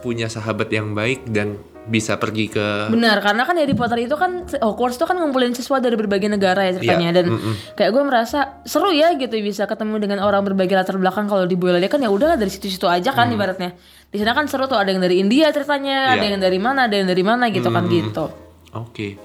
punya 0.00 0.26
sahabat 0.26 0.68
yang 0.68 0.94
baik 0.94 1.26
dan 1.26 1.58
bisa 1.82 2.14
pergi 2.14 2.46
ke 2.46 2.86
benar 2.88 3.18
karena 3.18 3.42
kan 3.42 3.58
Harry 3.58 3.74
Potter 3.74 3.98
itu 3.98 4.14
kan 4.14 4.46
Hogwarts 4.54 4.94
itu 4.94 5.02
kan 5.02 5.18
ngumpulin 5.18 5.50
siswa 5.50 5.76
dari 5.76 5.98
berbagai 5.98 6.30
negara 6.30 6.62
ya 6.62 6.78
ceritanya. 6.78 7.10
Iya, 7.10 7.16
dan 7.18 7.26
kayak 7.74 7.90
gue 7.90 8.02
merasa 8.04 8.38
seru 8.62 8.94
ya 8.94 9.10
gitu 9.12 9.34
bisa 9.36 9.66
ketemu 9.66 9.98
dengan 9.98 10.22
orang 10.22 10.46
berbagai 10.46 10.70
latar 10.72 10.94
belakang. 10.94 11.26
Kalau 11.26 11.42
di 11.42 11.58
Boyolali 11.58 11.90
kan 11.90 11.98
ya 11.98 12.06
udah 12.06 12.38
dari 12.38 12.46
situ-situ 12.46 12.86
aja 12.86 13.10
kan 13.10 13.26
ibaratnya. 13.28 13.74
Di 14.06 14.16
sana 14.16 14.30
kan 14.30 14.46
seru 14.46 14.70
tuh 14.70 14.78
ada 14.78 14.86
yang 14.86 15.02
dari 15.02 15.18
India 15.18 15.50
ceritanya 15.50 16.14
ada 16.14 16.22
Iya. 16.22 16.30
yang 16.30 16.38
dari 16.40 16.60
mana 16.60 16.86
ada 16.86 16.94
yang 16.94 17.08
dari 17.08 17.24
mana 17.24 17.50
gitu 17.50 17.66
kan 17.66 17.82
gitu. 17.88 18.30
Oke. 18.72 19.18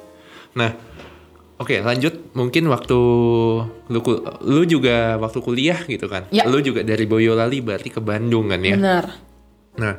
Nah, 0.55 0.73
oke 1.57 1.75
lanjut 1.81 2.33
mungkin 2.37 2.69
waktu 2.69 2.99
lu 3.89 3.99
lu 4.45 4.61
juga 4.65 5.17
waktu 5.17 5.39
kuliah 5.41 5.81
gitu 5.85 6.05
kan. 6.09 6.29
Ya. 6.29 6.45
Lu 6.45 6.61
juga 6.61 6.81
dari 6.81 7.05
Boyolali 7.09 7.61
berarti 7.61 7.89
ke 7.93 8.01
Bandung 8.01 8.49
kan 8.49 8.61
ya. 8.61 8.77
benar 8.77 9.27
Nah, 9.77 9.95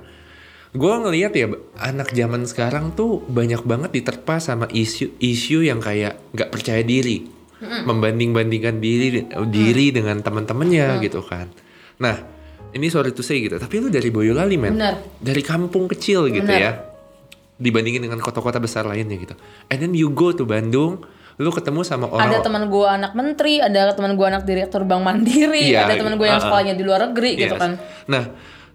gue 0.75 0.95
ngelihat 1.07 1.33
ya 1.39 1.47
anak 1.79 2.13
zaman 2.13 2.45
sekarang 2.45 2.93
tuh 2.99 3.23
banyak 3.25 3.63
banget 3.65 3.91
diterpa 3.95 4.43
sama 4.43 4.67
isu 4.69 5.17
isu 5.23 5.65
yang 5.65 5.79
kayak 5.79 6.19
nggak 6.35 6.51
percaya 6.51 6.83
diri, 6.83 7.25
membanding-bandingkan 7.63 8.83
diri 8.83 9.25
diri 9.49 9.95
dengan 9.95 10.19
teman-temannya 10.21 10.99
gitu 11.01 11.23
kan. 11.25 11.49
Nah, 12.03 12.17
ini 12.75 12.87
sorry 12.91 13.15
to 13.15 13.25
say 13.25 13.41
gitu, 13.43 13.57
tapi 13.57 13.81
lu 13.81 13.89
dari 13.89 14.11
Boyolali 14.11 14.59
men, 14.59 14.75
Benar. 14.77 14.95
dari 15.23 15.43
kampung 15.43 15.89
kecil 15.89 16.31
gitu 16.31 16.51
ya, 16.51 16.79
dibandingin 17.59 18.05
dengan 18.07 18.21
kota-kota 18.23 18.59
besar 18.59 18.87
lainnya 18.87 19.19
gitu. 19.19 19.35
And 19.73 19.79
then 19.83 19.95
you 19.95 20.11
go 20.11 20.35
to 20.35 20.47
Bandung, 20.47 21.07
lu 21.39 21.49
ketemu 21.49 21.81
sama 21.81 22.07
orang 22.07 22.27
ada 22.27 22.39
teman 22.41 22.67
gue 22.67 22.83
anak 22.85 23.13
menteri 23.13 23.59
ada 23.59 23.95
teman 23.95 24.13
gue 24.13 24.27
anak 24.27 24.43
direktur 24.43 24.83
bank 24.83 25.03
mandiri 25.03 25.71
Iya, 25.71 25.87
ada 25.87 25.95
teman 25.95 26.15
gue 26.15 26.27
yang 26.27 26.37
uh-uh. 26.37 26.51
sekolahnya 26.51 26.75
di 26.75 26.83
luar 26.83 27.01
negeri 27.07 27.31
gitu 27.37 27.55
Yes. 27.55 27.61
kan 27.61 27.73
Nah, 28.07 28.25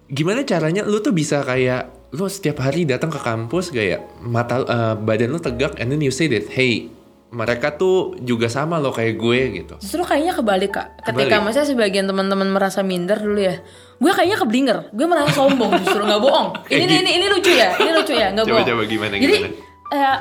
gimana 0.06 0.42
caranya 0.42 0.82
lu 0.82 0.98
tuh 0.98 1.12
bisa 1.12 1.40
kayak 1.40 1.92
lu 2.10 2.24
setiap 2.24 2.60
hari 2.60 2.84
datang 2.84 3.08
ke 3.08 3.18
kampus 3.18 3.68
kayak 3.68 4.00
mata 4.18 4.60
eh, 4.60 4.94
badan 4.96 5.28
lu 5.28 5.38
tegak 5.38 5.76
and 5.76 5.88
then 5.88 6.00
you 6.00 6.08
say 6.08 6.24
that 6.24 6.48
hey 6.48 6.88
mereka 7.30 7.74
tuh 7.74 8.14
juga 8.18 8.46
sama 8.46 8.78
loh 8.78 8.94
kayak 8.94 9.18
gue 9.18 9.38
gitu. 9.58 9.74
Justru 9.82 10.06
kayaknya 10.06 10.38
kebalik 10.38 10.70
kak. 10.70 11.02
Ketika 11.02 11.10
Kebalik. 11.34 11.42
maksudnya 11.42 11.66
sebagian 11.66 12.06
teman-teman 12.06 12.46
merasa 12.46 12.80
minder 12.80 13.18
dulu 13.18 13.42
ya, 13.42 13.58
gue 13.98 14.12
kayaknya 14.14 14.38
keblinger. 14.38 14.78
Gue 14.94 15.02
merasa 15.04 15.34
sombong 15.34 15.74
justru 15.82 15.98
nggak 15.98 16.22
bohong. 16.22 16.54
Ini, 16.70 16.86
ini 16.86 16.94
ini 17.02 17.10
ini 17.18 17.26
lucu 17.26 17.50
ya, 17.50 17.74
ini 17.74 17.90
lucu 17.90 18.14
ya, 18.14 18.30
nggak 18.30 18.46
Coba, 18.46 18.54
bohong. 18.54 18.70
coba, 18.70 18.82
gimana, 18.86 19.14
Jadi 19.18 19.34
gimana? 19.34 19.50
eh, 19.90 20.16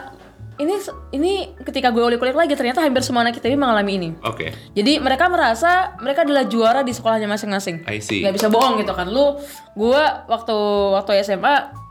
ini 0.61 0.75
ini 1.13 1.33
ketika 1.65 1.89
gue 1.89 2.03
ulik-ulik 2.03 2.37
lagi 2.37 2.53
ternyata 2.53 2.85
hampir 2.85 3.01
semua 3.01 3.25
anak 3.25 3.41
ITB 3.41 3.57
mengalami 3.57 3.93
ini. 3.97 4.09
Oke. 4.21 4.53
Jadi 4.77 5.01
mereka 5.01 5.25
merasa 5.29 5.97
mereka 5.97 6.21
adalah 6.27 6.45
juara 6.45 6.81
di 6.85 6.93
sekolahnya 6.93 7.25
masing-masing. 7.25 7.85
I 7.89 8.03
see. 8.03 8.21
Gak 8.21 8.37
bisa 8.37 8.53
bohong 8.53 8.77
gitu 8.81 8.93
kan. 8.93 9.09
Lu, 9.09 9.37
gue 9.73 10.03
waktu 10.29 10.57
waktu 10.93 11.11
SMA 11.25 11.83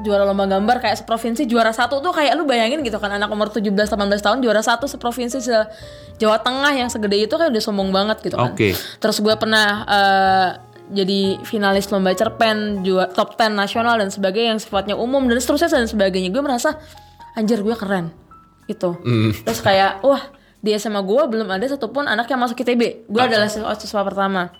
juara 0.00 0.24
lomba 0.24 0.48
gambar 0.48 0.80
kayak 0.80 1.04
seprovinsi 1.04 1.44
juara 1.44 1.74
satu 1.76 2.00
tuh 2.00 2.14
kayak 2.14 2.32
lu 2.38 2.48
bayangin 2.48 2.80
gitu 2.80 2.96
kan 2.96 3.12
anak 3.12 3.28
umur 3.28 3.52
17-18 3.52 3.90
tahun 4.22 4.38
juara 4.40 4.64
satu 4.64 4.88
seprovinsi 4.88 5.44
se 5.44 5.56
Jawa 6.16 6.40
Tengah 6.40 6.72
yang 6.72 6.88
segede 6.88 7.20
itu 7.20 7.34
kan 7.36 7.52
udah 7.52 7.62
sombong 7.62 7.90
banget 7.92 8.20
gitu 8.24 8.36
kan. 8.36 8.52
Oke. 8.52 8.72
Terus 8.76 9.16
gue 9.20 9.34
pernah 9.36 9.68
eh, 9.88 10.48
jadi 10.90 11.38
finalis 11.46 11.86
lomba 11.94 12.10
cerpen, 12.18 12.82
juara 12.82 13.06
top 13.14 13.38
10 13.38 13.54
nasional 13.54 13.94
dan 14.02 14.10
sebagainya 14.10 14.58
yang 14.58 14.60
sifatnya 14.60 14.94
umum 14.98 15.22
dan 15.30 15.38
seterusnya 15.38 15.70
dan 15.70 15.86
sebagainya. 15.86 16.34
Gue 16.34 16.42
merasa 16.42 16.76
anjir 17.34 17.60
gue 17.60 17.76
keren 17.76 18.10
gitu. 18.66 18.94
Hmm. 19.02 19.34
Terus 19.34 19.60
kayak 19.60 20.02
wah 20.06 20.22
di 20.60 20.76
SMA 20.76 21.00
gue 21.02 21.22
belum 21.26 21.48
ada 21.48 21.64
satupun 21.66 22.06
anak 22.06 22.28
yang 22.30 22.38
masuk 22.38 22.60
ITB. 22.60 23.08
Gue 23.08 23.22
adalah 23.22 23.48
siswa, 23.50 23.72
siswa 23.74 24.04
pertama. 24.04 24.52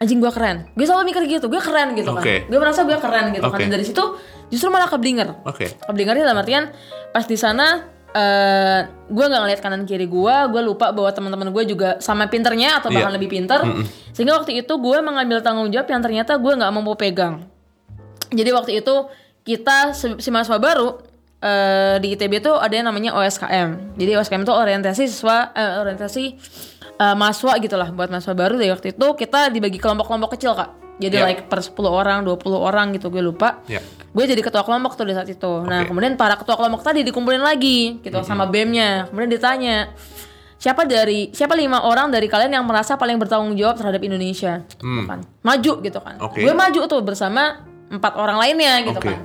Anjing 0.00 0.16
gue 0.16 0.32
keren. 0.32 0.70
Gue 0.72 0.88
selalu 0.88 1.12
mikir 1.12 1.22
gitu, 1.28 1.46
gue 1.52 1.60
keren 1.60 1.92
gitu 1.92 2.12
kan. 2.14 2.22
Oke. 2.22 2.34
Gue 2.48 2.58
merasa 2.60 2.84
gue 2.88 2.96
keren 2.96 3.32
gitu 3.34 3.44
kan. 3.48 3.58
Oke. 3.58 3.62
Dan 3.66 3.70
dari 3.72 3.84
situ 3.84 4.04
justru 4.48 4.68
malah 4.72 4.88
keblinger. 4.88 5.44
Oke. 5.44 5.76
Keblingernya 5.84 6.24
dalam 6.24 6.40
artian 6.40 6.72
pas 7.10 7.26
di 7.26 7.36
sana 7.36 7.84
eh 8.10 8.80
gue 9.06 9.24
nggak 9.30 9.40
ngeliat 9.46 9.60
kanan 9.62 9.86
kiri 9.86 10.10
gue, 10.10 10.34
gue 10.50 10.62
lupa 10.66 10.90
bahwa 10.90 11.10
teman-teman 11.14 11.54
gue 11.54 11.62
juga 11.62 12.02
sama 12.02 12.26
pinternya 12.26 12.82
atau 12.82 12.90
bahkan 12.90 13.14
Iya. 13.14 13.16
lebih 13.18 13.28
pinter. 13.30 13.62
Sehingga 14.10 14.34
waktu 14.40 14.62
itu 14.66 14.72
gue 14.78 14.98
mengambil 14.98 15.38
tanggung 15.46 15.70
jawab 15.70 15.86
yang 15.86 16.02
ternyata 16.02 16.34
gue 16.34 16.52
nggak 16.58 16.70
mampu 16.74 16.94
pegang. 16.98 17.46
Jadi 18.30 18.50
waktu 18.50 18.72
itu 18.82 18.94
kita 19.46 19.94
si 19.94 20.28
mahasiswa 20.30 20.58
baru 20.58 21.09
eh, 21.40 21.96
di 21.98 22.12
ITB 22.14 22.32
itu 22.40 22.52
ada 22.52 22.70
yang 22.70 22.86
namanya 22.88 23.16
OSKM. 23.16 23.96
Jadi 23.96 24.10
OSKM 24.16 24.42
itu 24.44 24.52
orientasi 24.52 25.02
siswa 25.08 25.50
eh, 25.52 25.80
orientasi 25.80 26.24
eh, 27.00 27.14
mahasiswa 27.16 27.52
gitulah 27.58 27.88
buat 27.90 28.08
mahasiswa 28.08 28.36
baru 28.36 28.54
dari 28.60 28.70
waktu 28.70 28.92
itu 28.92 29.06
kita 29.16 29.48
dibagi 29.48 29.80
kelompok-kelompok 29.80 30.36
kecil 30.36 30.52
kak. 30.54 30.70
Jadi 31.00 31.16
Yeah. 31.16 31.32
like 31.32 31.48
per 31.48 31.64
10 31.64 31.88
orang, 31.88 32.28
20 32.28 32.60
orang 32.60 32.92
gitu 32.92 33.08
gue 33.08 33.24
lupa. 33.24 33.64
Ya. 33.64 33.80
Gue 34.12 34.28
jadi 34.28 34.44
ketua 34.44 34.60
kelompok 34.68 35.00
tuh 35.00 35.08
di 35.08 35.16
saat 35.16 35.32
itu. 35.32 35.64
Nah, 35.64 35.80
Oke. 35.80 35.88
kemudian 35.88 36.12
para 36.20 36.36
ketua 36.36 36.60
kelompok 36.60 36.84
tadi 36.84 37.00
dikumpulin 37.00 37.40
lagi 37.40 38.04
gitu 38.04 38.20
sama 38.20 38.44
BEM-nya. 38.44 39.08
Kemudian 39.08 39.32
ditanya, 39.32 39.96
siapa 40.60 40.84
dari 40.84 41.32
siapa 41.32 41.56
lima 41.56 41.88
orang 41.88 42.12
dari 42.12 42.28
kalian 42.28 42.52
yang 42.52 42.68
merasa 42.68 43.00
paling 43.00 43.16
bertanggung 43.16 43.56
jawab 43.56 43.80
terhadap 43.80 44.04
Indonesia? 44.04 44.60
Gitu 44.76 45.08
kan. 45.08 45.24
Maju 45.40 45.72
gitu 45.80 45.98
kan. 46.04 46.14
Oke. 46.20 46.44
Gue 46.44 46.52
maju 46.52 46.80
tuh 46.84 47.00
bersama 47.00 47.64
empat 47.88 48.20
orang 48.20 48.36
lainnya 48.36 48.84
gitu 48.84 49.00
Oke. 49.00 49.08
kan. 49.08 49.24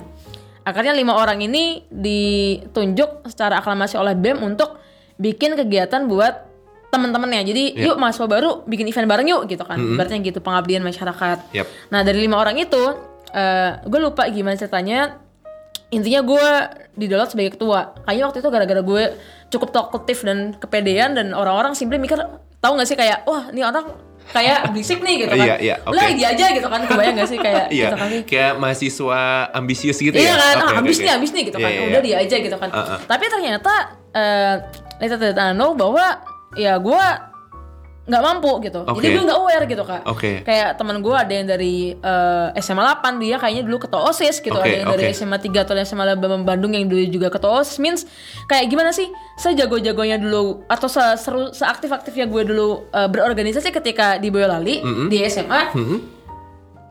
Akhirnya 0.66 0.98
lima 0.98 1.14
orang 1.14 1.38
ini 1.38 1.86
ditunjuk 1.94 3.30
secara 3.30 3.62
aklamasi 3.62 3.94
oleh 3.94 4.18
BEM 4.18 4.42
untuk 4.42 4.82
bikin 5.14 5.54
kegiatan 5.54 6.10
buat 6.10 6.42
teman-temannya. 6.90 7.46
Jadi 7.46 7.64
Ya. 7.78 7.92
yuk 7.92 8.02
mahasiswa 8.02 8.26
baru 8.26 8.66
bikin 8.66 8.90
event 8.90 9.06
bareng 9.06 9.28
yuk 9.30 9.46
gitu 9.46 9.62
kan. 9.62 9.78
Berarti 9.78 10.18
gitu 10.26 10.42
pengabdian 10.42 10.82
masyarakat. 10.82 11.54
Yap. 11.54 11.66
Nah 11.94 12.02
dari 12.02 12.18
lima 12.18 12.42
orang 12.42 12.58
itu, 12.58 12.82
eh 13.30 13.78
gue 13.86 14.00
lupa 14.02 14.26
gimana 14.26 14.58
ceritanya. 14.58 15.22
Intinya 15.94 16.18
gue 16.26 16.46
didownload 16.98 17.30
sebagai 17.30 17.54
ketua. 17.54 17.94
Kayaknya 18.02 18.24
waktu 18.26 18.38
itu 18.42 18.48
gara-gara 18.50 18.82
gue 18.82 19.02
cukup 19.54 19.68
talkative 19.70 20.20
dan 20.26 20.38
kepedean 20.58 21.14
dan 21.14 21.30
orang-orang 21.30 21.78
simply 21.78 22.02
mikir, 22.02 22.18
tahu 22.58 22.72
nggak 22.74 22.88
sih 22.90 22.98
kayak, 22.98 23.22
wah 23.22 23.46
ini 23.54 23.62
orang 23.62 23.94
kayak 24.30 24.58
berisik 24.74 24.98
nih 25.00 25.14
gitu 25.22 25.32
kan. 25.32 25.46
Iya, 25.46 25.56
iya, 25.58 25.74
oke. 25.82 25.94
Lah 25.94 26.06
dia 26.10 26.28
aja 26.34 26.46
gitu 26.50 26.66
kan, 26.66 26.80
kebayang 26.82 27.14
gak 27.16 27.28
sih 27.30 27.38
kayak 27.38 27.66
Iya. 27.74 27.88
gitu 27.88 27.96
kan. 27.96 28.08
Kayak 28.26 28.52
mahasiswa 28.58 29.20
ambisius 29.52 29.98
gitu 29.98 30.16
Iya 30.16 30.30
ya. 30.30 30.34
kan, 30.34 30.54
Oke, 30.56 30.66
ah, 30.66 30.76
habis 30.78 30.96
oke. 30.96 31.04
nih, 31.04 31.12
habis 31.14 31.30
nih 31.30 31.42
gitu 31.46 31.58
kan. 31.58 31.70
Iya, 31.70 31.76
iya, 31.76 31.86
Udah 31.86 32.00
iya. 32.00 32.06
dia 32.06 32.16
aja 32.26 32.36
gitu 32.42 32.56
kan. 32.56 32.68
Uh-uh. 32.70 32.98
Tapi 33.04 33.24
ternyata 33.26 33.72
eh 34.12 34.54
Leta 34.96 35.16
tidak 35.20 35.52
know 35.52 35.76
bahwa 35.76 36.06
ya 36.56 36.80
gue 36.80 37.04
nggak 38.06 38.22
mampu 38.22 38.62
gitu. 38.62 38.80
Oke. 38.80 38.96
Jadi 38.96 39.08
gue 39.12 39.24
nggak 39.26 39.34
aware 39.36 39.64
gitu 39.66 39.82
kak. 39.82 40.02
Oke. 40.06 40.30
Kayak 40.40 40.78
teman 40.78 40.98
gue 40.98 41.10
ada 41.10 41.28
yang 41.28 41.44
dari 41.44 41.74
eh, 41.92 42.46
SMA 42.56 42.82
8 42.96 43.18
dia 43.18 43.36
kayaknya 43.36 43.62
dulu 43.62 43.78
ketua 43.78 44.06
osis 44.06 44.38
gitu. 44.38 44.54
Oke, 44.54 44.62
ada 44.64 44.76
yang 44.76 44.88
dari 44.88 45.04
oke. 45.04 45.12
SMA 45.12 45.36
3 45.36 45.52
atau 45.60 45.74
SMA 45.76 46.14
Bambang 46.14 46.42
Bandung 46.42 46.70
yang 46.70 46.86
dulu 46.86 47.02
juga 47.04 47.28
ketua 47.28 47.60
osis. 47.60 47.76
Means 47.76 48.06
kayak 48.46 48.66
gimana 48.66 48.90
sih? 48.90 49.10
Sejago-jagonya 49.36 50.16
dulu 50.16 50.64
atau 50.64 50.86
se- 50.86 51.18
seru 51.18 51.50
seaktif-aktifnya 51.50 52.24
gue 52.24 52.42
dulu 52.46 52.88
eh, 52.88 53.06
berorganisasi 53.06 53.68
ketika 53.70 54.16
di 54.16 54.30
Boyolali 54.30 54.80
di 55.06 55.18
SMA. 55.26 55.74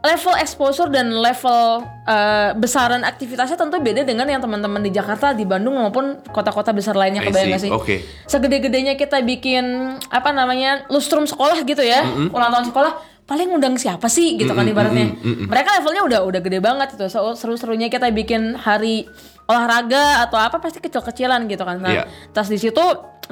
Level 0.06 0.38
exposure 0.38 0.86
dan 0.88 1.10
level 1.10 1.82
eh, 2.06 2.54
besaran 2.54 3.02
aktivitasnya 3.02 3.58
tentu 3.58 3.82
beda 3.82 4.06
dengan 4.06 4.30
yang 4.30 4.38
teman-teman 4.38 4.78
di 4.80 4.94
Jakarta, 4.94 5.34
di 5.34 5.42
Bandung 5.44 5.76
maupun 5.76 6.22
kota-kota 6.30 6.70
besar 6.70 6.94
lainnya 6.94 7.26
kebayang 7.26 7.58
gak 7.58 7.64
sih? 7.66 7.72
Oke. 7.74 8.06
segede-gedenya 8.26 8.94
kita 8.94 9.18
bikin 9.20 9.66
apa 10.08 10.30
namanya 10.30 10.86
lustrum 10.88 11.26
sekolah 11.26 11.58
gitu 11.62 11.82
ya 11.82 12.06
ulang 12.30 12.54
tahun 12.54 12.70
sekolah 12.70 12.94
paling 13.26 13.50
undang 13.50 13.74
siapa 13.74 14.06
sih 14.06 14.38
gitu 14.38 14.54
kan 14.54 14.62
ibaratnya 14.64 15.18
mereka 15.50 15.74
levelnya 15.74 16.06
udah 16.06 16.20
udah 16.22 16.40
gede 16.40 16.62
banget 16.62 16.94
itu 16.94 17.10
So, 17.10 17.34
seru-serunya 17.34 17.90
kita 17.90 18.14
bikin 18.14 18.54
hari 18.54 19.10
olahraga 19.46 20.22
atau 20.22 20.38
apa 20.38 20.58
pasti 20.58 20.78
kecil-kecilan 20.78 21.46
gitu 21.46 21.62
kan 21.62 21.78
nah 21.78 21.90
Iya. 21.92 22.04
tas 22.30 22.46
di 22.46 22.58
situ 22.58 22.82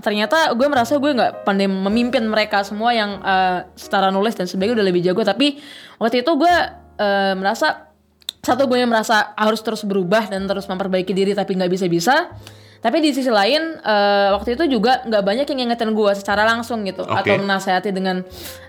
ternyata 0.01 0.49
gue 0.57 0.67
merasa 0.69 0.97
gue 0.97 1.11
nggak 1.13 1.45
pandai 1.45 1.69
memimpin 1.69 2.25
mereka 2.25 2.65
semua 2.65 2.95
yang 2.95 3.21
eh, 3.21 3.69
secara 3.77 4.09
nulis 4.09 4.33
dan 4.33 4.49
sebagainya 4.49 4.81
udah 4.81 4.87
lebih 4.87 5.01
jago 5.05 5.21
tapi 5.21 5.61
waktu 6.01 6.25
itu 6.25 6.31
gue 6.33 6.55
eh, 6.97 7.33
merasa 7.37 7.93
satu 8.43 8.67
gue 8.67 8.81
merasa 8.83 9.31
harus 9.37 9.61
terus 9.61 9.85
berubah 9.85 10.27
dan 10.27 10.49
terus 10.49 10.65
memperbaiki 10.67 11.13
diri 11.15 11.31
tapi 11.37 11.55
nggak 11.55 11.71
bisa-bisa 11.71 12.33
tapi 12.83 12.99
di 12.99 13.15
sisi 13.15 13.31
lain 13.31 13.79
eh, 13.79 14.29
waktu 14.33 14.59
itu 14.59 14.67
juga 14.67 15.05
nggak 15.05 15.23
banyak 15.23 15.45
yang 15.47 15.59
ngingetin 15.67 15.93
gue 15.95 16.11
secara 16.17 16.43
langsung 16.43 16.83
gitu 16.83 17.05
Oke. 17.05 17.23
atau 17.23 17.39
menasehati 17.39 17.95
dengan 17.95 18.25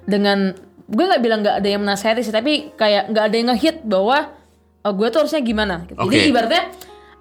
dengan 0.06 0.54
gue 0.84 1.04
nggak 1.08 1.22
bilang 1.24 1.40
nggak 1.40 1.56
ada 1.58 1.68
yang 1.68 1.82
menasehati 1.82 2.20
sih 2.20 2.30
tapi 2.30 2.70
kayak 2.76 3.10
nggak 3.10 3.24
ada 3.26 3.34
yang 3.34 3.48
ngehit 3.50 3.76
bahwa 3.82 4.30
eh, 4.84 4.92
gue 4.92 5.06
tuh 5.10 5.18
harusnya 5.24 5.42
gimana 5.42 5.88
gitu. 5.88 5.98
jadi 6.06 6.22
Oke. 6.22 6.30
ibaratnya 6.30 6.62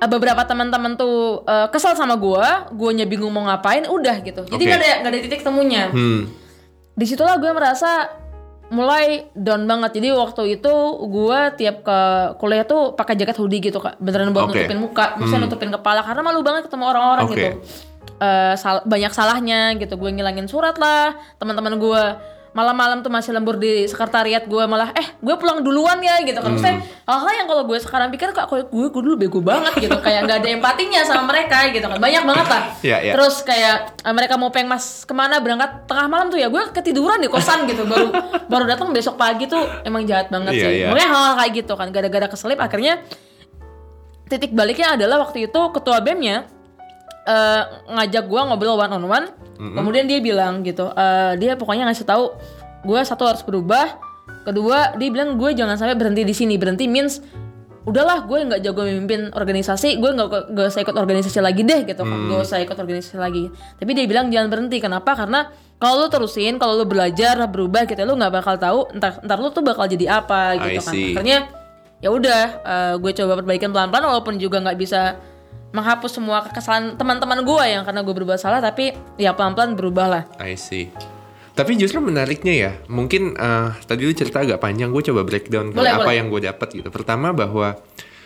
beberapa 0.10 0.42
teman-teman 0.48 0.96
tuh 0.96 1.44
eh, 1.46 1.68
kesal 1.70 1.94
sama 1.94 2.16
gue 2.18 2.46
gue 2.74 3.06
bingung 3.06 3.32
mau 3.34 3.46
ngapain 3.46 3.86
udah 3.86 4.22
gitu. 4.24 4.44
Jadi 4.48 4.64
nggak 4.64 4.80
ada 4.80 4.92
nggak 5.04 5.12
ada 5.12 5.20
titik 5.20 5.42
temunya. 5.42 5.90
Hmm. 5.92 6.30
di 6.94 7.10
situlah 7.10 7.42
gue 7.42 7.50
merasa 7.50 8.06
mulai 8.70 9.30
down 9.34 9.66
banget. 9.66 9.98
Jadi 9.98 10.14
waktu 10.14 10.62
itu 10.62 10.74
gue 11.10 11.40
tiap 11.58 11.82
ke 11.82 12.00
kuliah 12.38 12.66
tuh 12.66 12.94
pakai 12.94 13.18
jaket 13.18 13.38
hoodie 13.42 13.62
gitu 13.62 13.82
kak. 13.82 13.98
Beneran 13.98 14.30
buat 14.34 14.50
Oke. 14.50 14.62
nutupin 14.62 14.80
muka 14.82 15.06
maksudnya 15.18 15.50
nutupin 15.50 15.70
kepala 15.74 16.06
karena 16.06 16.22
malu 16.22 16.46
banget 16.46 16.70
ketemu 16.70 16.84
orang-orang 16.90 17.26
Oke. 17.26 17.34
gitu. 17.34 17.50
Eh, 18.22 18.54
sal- 18.56 18.86
banyak 18.86 19.10
salahnya 19.10 19.74
gitu. 19.82 19.98
Gue 19.98 20.14
ngilangin 20.14 20.46
surat 20.46 20.78
lah 20.78 21.18
teman-teman 21.42 21.82
gue 21.82 22.04
malam-malam 22.54 23.02
tuh 23.02 23.10
masih 23.10 23.34
lembur 23.34 23.58
di 23.58 23.90
sekretariat 23.90 24.46
gue 24.46 24.64
malah 24.70 24.94
eh 24.94 25.18
gue 25.18 25.36
pulang 25.42 25.66
duluan 25.66 25.98
ya 26.00 26.22
gitu 26.22 26.38
kan. 26.38 26.54
Maksudnya 26.54 26.86
hal-hal 27.10 27.34
yang 27.34 27.48
kalau 27.50 27.64
gue 27.66 27.78
sekarang 27.82 28.14
pikir 28.14 28.30
kok 28.30 28.46
gue 28.46 28.62
gue 28.70 29.02
dulu 29.02 29.18
bego 29.18 29.42
banget 29.42 29.74
gitu. 29.82 29.98
Kayak 29.98 30.30
nggak 30.30 30.38
ada 30.46 30.50
empatinya 30.54 31.02
sama 31.02 31.34
mereka 31.34 31.74
gitu 31.74 31.82
kan. 31.90 31.98
Banyak 31.98 32.24
banget 32.24 32.48
lah. 32.48 32.64
Iya, 32.86 32.98
iya. 33.10 33.14
terus 33.18 33.42
kayak 33.42 33.98
eh, 34.06 34.14
mereka 34.14 34.38
mau 34.38 34.54
pengen 34.54 34.70
mas 34.70 35.02
ke 35.02 35.14
mana 35.18 35.42
berangkat 35.42 35.90
tengah 35.90 36.06
malam 36.06 36.30
tuh 36.30 36.38
ya 36.38 36.48
gue 36.48 36.62
ketiduran 36.72 37.18
di 37.18 37.28
kosan 37.28 37.66
gitu. 37.66 37.90
Baru 37.90 38.14
baru 38.46 38.64
datang 38.70 38.94
besok 38.94 39.18
pagi 39.18 39.50
tuh 39.50 39.62
emang 39.82 40.06
jahat 40.06 40.30
banget 40.30 40.54
Iya, 40.54 40.64
sih. 40.64 40.74
iya. 40.78 40.88
makanya 40.94 41.10
hal-hal 41.10 41.34
kayak 41.42 41.52
gitu 41.58 41.74
kan 41.74 41.88
gara-gara 41.90 42.28
keselip 42.30 42.60
akhirnya 42.62 43.02
titik 44.30 44.54
baliknya 44.54 44.94
adalah 44.94 45.26
waktu 45.26 45.46
itu 45.46 45.62
ketua 45.74 46.00
BEM-nya 46.00 46.48
eh, 47.28 47.62
ngajak 47.92 48.26
gue 48.28 48.42
ngobrol 48.42 48.80
one 48.80 48.94
on 48.94 49.06
one 49.08 49.28
kemudian 49.54 50.10
dia 50.10 50.20
bilang 50.20 50.66
gitu 50.66 50.92
eh, 50.92 51.40
dia 51.40 51.56
pokoknya 51.56 51.88
ngasih 51.88 52.08
tahu 52.08 52.36
gue 52.84 53.00
satu 53.04 53.24
harus 53.24 53.44
berubah 53.48 53.96
kedua 54.44 54.94
dia 55.00 55.10
bilang 55.10 55.40
gue 55.40 55.56
jangan 55.56 55.80
sampai 55.80 55.96
berhenti 55.96 56.28
di 56.28 56.36
sini. 56.36 56.60
Berhenti 56.60 56.86
means 56.86 57.24
udahlah 57.84 58.24
gue 58.28 58.40
nggak 58.48 58.62
jago 58.64 58.88
memimpin 58.88 59.28
organisasi 59.36 60.00
gue 60.00 60.12
nggak 60.16 60.56
gak 60.56 60.68
usah 60.72 60.82
ikut 60.84 60.96
organisasi 60.96 61.40
lagi 61.40 61.64
deh 61.64 61.88
gitu. 61.88 62.04
Kan 62.04 62.20
gak 62.32 62.42
usah 62.44 62.60
ikut 62.60 62.78
organisasi 62.78 63.18
lagi. 63.18 63.48
Tapi 63.50 63.92
dia 63.96 64.06
bilang 64.06 64.28
jangan 64.30 64.52
berhenti 64.52 64.78
kenapa? 64.84 65.16
Karena 65.16 65.48
kalau 65.80 66.06
lu 66.06 66.08
terusin 66.12 66.60
kalau 66.60 66.80
lu 66.80 66.86
belajar 66.88 67.40
berubah 67.48 67.84
gitu 67.84 68.00
lu 68.08 68.16
nggak 68.16 68.32
bakal 68.40 68.56
tahu 68.56 68.80
ntar 68.96 69.20
ntar 69.20 69.36
lu 69.36 69.52
tuh 69.52 69.64
bakal 69.68 69.84
jadi 69.84 70.24
apa 70.24 70.56
gitu 70.56 70.80
I 70.80 70.84
kan. 70.84 70.94
see. 70.96 71.12
akhirnya 71.12 71.52
ya 72.00 72.08
udah 72.08 72.44
eh, 72.64 72.94
gue 73.04 73.12
coba 73.20 73.44
perbaikin 73.44 73.72
pelan-pelan 73.76 74.08
walaupun 74.08 74.40
juga 74.40 74.64
nggak 74.64 74.80
bisa 74.80 75.20
menghapus 75.74 76.22
semua 76.22 76.46
kesalahan 76.54 76.94
teman-teman 76.96 77.42
gue 77.42 77.64
yang 77.66 77.82
karena 77.82 78.06
gue 78.06 78.14
berbuat 78.14 78.38
salah 78.38 78.62
tapi 78.62 78.94
ya 79.18 79.34
pelan-pelan 79.34 79.74
berubah 79.74 80.06
lah 80.08 80.24
I 80.38 80.54
see. 80.54 80.94
Tapi 81.54 81.78
justru 81.78 82.02
menariknya 82.02 82.54
ya, 82.54 82.72
mungkin 82.90 83.38
eh, 83.38 83.70
tadi 83.86 84.10
lu 84.10 84.14
cerita 84.18 84.42
agak 84.42 84.58
panjang, 84.58 84.90
gue 84.90 85.06
coba 85.06 85.22
breakdown 85.22 85.70
Boleh, 85.70 85.94
apa 85.94 86.10
boleh. 86.10 86.18
yang 86.18 86.28
gue 86.34 86.42
dapat 86.50 86.68
gitu. 86.74 86.90
Pertama 86.90 87.30
bahwa 87.30 87.78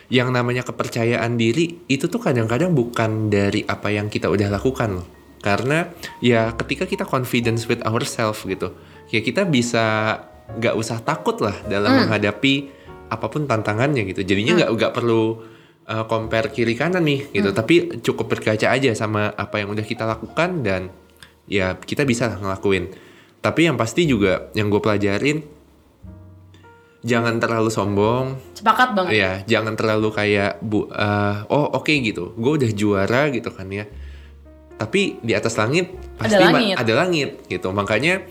yang 0.08 0.32
namanya 0.32 0.64
kepercayaan 0.64 1.36
diri 1.36 1.84
itu 1.92 2.08
tuh 2.08 2.24
kadang-kadang 2.24 2.72
bukan 2.72 3.28
dari 3.28 3.68
apa 3.68 3.92
yang 3.92 4.08
kita 4.08 4.32
udah 4.32 4.48
lakukan 4.48 5.04
loh. 5.04 5.08
Karena 5.44 5.92
ya 6.24 6.56
ketika 6.56 6.88
kita 6.88 7.04
confidence 7.04 7.68
with 7.68 7.84
ourselves 7.84 8.48
gitu, 8.48 8.72
ya 9.12 9.20
kita 9.20 9.44
bisa 9.44 10.16
nggak 10.48 10.80
usah 10.80 11.04
takut 11.04 11.44
lah 11.44 11.56
dalam 11.68 12.08
menghadapi 12.08 12.72
apa 13.12 13.28
pun 13.28 13.44
tantangannya 13.44 14.08
gitu. 14.08 14.24
Jadinya 14.24 14.64
nggak 14.64 14.72
nggak 14.72 14.92
perlu 14.96 15.44
uh, 15.88 16.06
compare 16.06 16.52
kiri 16.52 16.76
kanan 16.76 17.08
nih 17.08 17.32
gitu, 17.32 17.50
tapi 17.56 18.04
cukup 18.04 18.38
berkaca 18.38 18.68
aja 18.70 18.92
sama 18.94 19.32
apa 19.34 19.64
yang 19.64 19.72
udah 19.72 19.86
kita 19.88 20.04
lakukan 20.04 20.62
dan 20.62 20.92
ya 21.48 21.80
kita 21.80 22.04
bisa 22.04 22.36
ngelakuin. 22.38 22.92
Tapi 23.40 23.72
yang 23.72 23.80
pasti 23.80 24.04
juga 24.04 24.52
yang 24.52 24.68
gue 24.68 24.82
pelajarin 24.84 25.40
jangan 27.08 27.40
terlalu 27.40 27.72
sombong, 27.72 28.36
sepakat 28.52 28.92
banget 28.92 29.12
ya 29.16 29.32
jangan 29.48 29.80
terlalu 29.80 30.12
kayak 30.12 30.60
bu, 30.60 30.92
eh, 30.92 31.36
oh 31.48 31.72
oke 31.80 31.94
gitu, 32.04 32.36
gue 32.36 32.52
udah 32.60 32.72
juara 32.76 33.32
gitu 33.32 33.48
kan 33.54 33.72
ya. 33.72 33.88
Tapi 34.78 35.24
di 35.24 35.34
atas 35.34 35.56
langit 35.58 35.96
pasti 36.20 36.38
ma- 36.38 36.54
langit. 36.54 36.76
ada 36.78 36.94
langit 36.94 37.30
gitu. 37.50 37.72
Makanya 37.74 38.22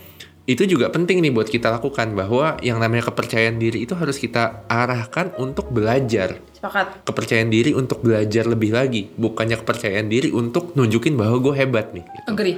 itu 0.47 0.63
juga 0.63 0.87
penting 0.87 1.19
nih 1.19 1.35
buat 1.35 1.51
kita 1.51 1.67
lakukan 1.75 2.15
bahwa 2.15 2.55
yang 2.63 2.79
namanya 2.79 3.11
kepercayaan 3.11 3.59
diri 3.59 3.83
itu 3.83 3.91
harus 3.99 4.15
kita 4.15 4.63
arahkan 4.71 5.35
untuk 5.35 5.67
belajar. 5.75 6.39
sepakat 6.55 7.03
Kepercayaan 7.03 7.51
diri 7.51 7.75
untuk 7.75 7.99
belajar 7.99 8.47
lebih 8.47 8.71
lagi, 8.71 9.11
bukannya 9.19 9.59
kepercayaan 9.59 10.07
diri 10.07 10.31
untuk 10.31 10.71
nunjukin 10.79 11.19
bahwa 11.19 11.43
gue 11.43 11.53
hebat 11.59 11.91
nih. 11.91 12.07
Gitu. 12.07 12.27
agree 12.31 12.55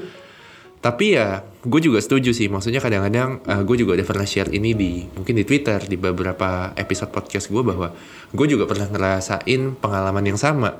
Tapi 0.80 1.18
ya 1.18 1.44
gue 1.44 1.82
juga 1.84 2.00
setuju 2.00 2.32
sih, 2.32 2.48
maksudnya 2.48 2.80
kadang-kadang 2.80 3.44
uh, 3.44 3.66
gue 3.68 3.76
juga 3.84 4.00
udah 4.00 4.08
pernah 4.08 4.24
share 4.24 4.54
ini 4.54 4.72
di 4.78 5.04
mungkin 5.10 5.36
di 5.36 5.44
Twitter 5.44 5.82
di 5.84 5.98
beberapa 6.00 6.72
episode 6.78 7.10
podcast 7.12 7.52
gue 7.52 7.60
bahwa 7.66 7.92
gue 8.32 8.48
juga 8.48 8.70
pernah 8.70 8.88
ngerasain 8.88 9.76
pengalaman 9.82 10.24
yang 10.24 10.40
sama 10.40 10.78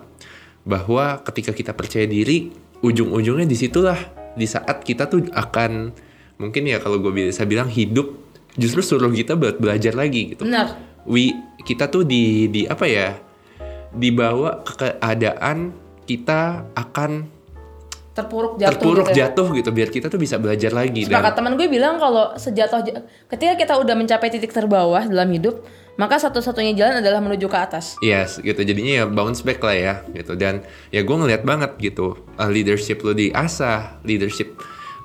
bahwa 0.64 1.20
ketika 1.26 1.52
kita 1.58 1.74
percaya 1.74 2.06
diri 2.06 2.54
ujung-ujungnya 2.86 3.50
di 3.50 3.58
situlah 3.58 3.98
di 4.38 4.46
saat 4.48 4.86
kita 4.88 5.12
tuh 5.12 5.28
akan 5.36 5.92
mungkin 6.40 6.64
ya 6.72 6.80
kalau 6.80 7.04
gue 7.04 7.12
bisa 7.12 7.44
bilang 7.44 7.68
hidup 7.68 8.16
justru 8.56 8.80
suruh 8.80 9.12
kita 9.12 9.36
buat 9.36 9.60
belajar 9.60 9.92
lagi 9.94 10.34
gitu. 10.34 10.48
benar 10.48 10.80
We 11.04 11.36
kita 11.68 11.92
tuh 11.92 12.08
di 12.08 12.48
di 12.48 12.64
apa 12.64 12.88
ya 12.88 13.20
dibawa 13.92 14.64
ke 14.64 14.74
keadaan 14.80 15.76
kita 16.08 16.72
akan 16.74 17.28
terpuruk 18.16 18.60
jatuh 18.60 18.72
terpuruk 18.72 19.06
gitu 19.12 19.12
ya. 19.16 19.20
jatuh 19.28 19.48
gitu 19.56 19.70
biar 19.72 19.90
kita 19.92 20.08
tuh 20.08 20.20
bisa 20.20 20.36
belajar 20.40 20.72
lagi 20.76 21.08
Sepakat 21.08 21.36
dan 21.36 21.38
teman 21.40 21.54
gue 21.60 21.68
bilang 21.68 22.00
kalau 22.00 22.36
sejatuh 22.36 22.88
ketika 23.32 23.54
kita 23.60 23.74
udah 23.80 23.96
mencapai 23.96 24.28
titik 24.32 24.52
terbawah 24.52 25.08
dalam 25.08 25.30
hidup, 25.32 25.64
maka 25.96 26.20
satu-satunya 26.20 26.76
jalan 26.76 27.00
adalah 27.04 27.20
menuju 27.24 27.48
ke 27.48 27.58
atas. 27.60 28.00
yes 28.00 28.40
gitu 28.40 28.60
jadinya 28.64 29.04
ya 29.04 29.06
bounce 29.08 29.44
back 29.44 29.60
lah 29.60 29.76
ya 29.76 29.94
gitu 30.16 30.40
dan 30.40 30.64
ya 30.92 31.04
gue 31.04 31.16
ngeliat 31.16 31.44
banget 31.44 31.76
gitu 31.80 32.16
uh, 32.40 32.48
leadership 32.48 33.04
lo 33.04 33.12
diasah 33.12 34.00
leadership 34.08 34.56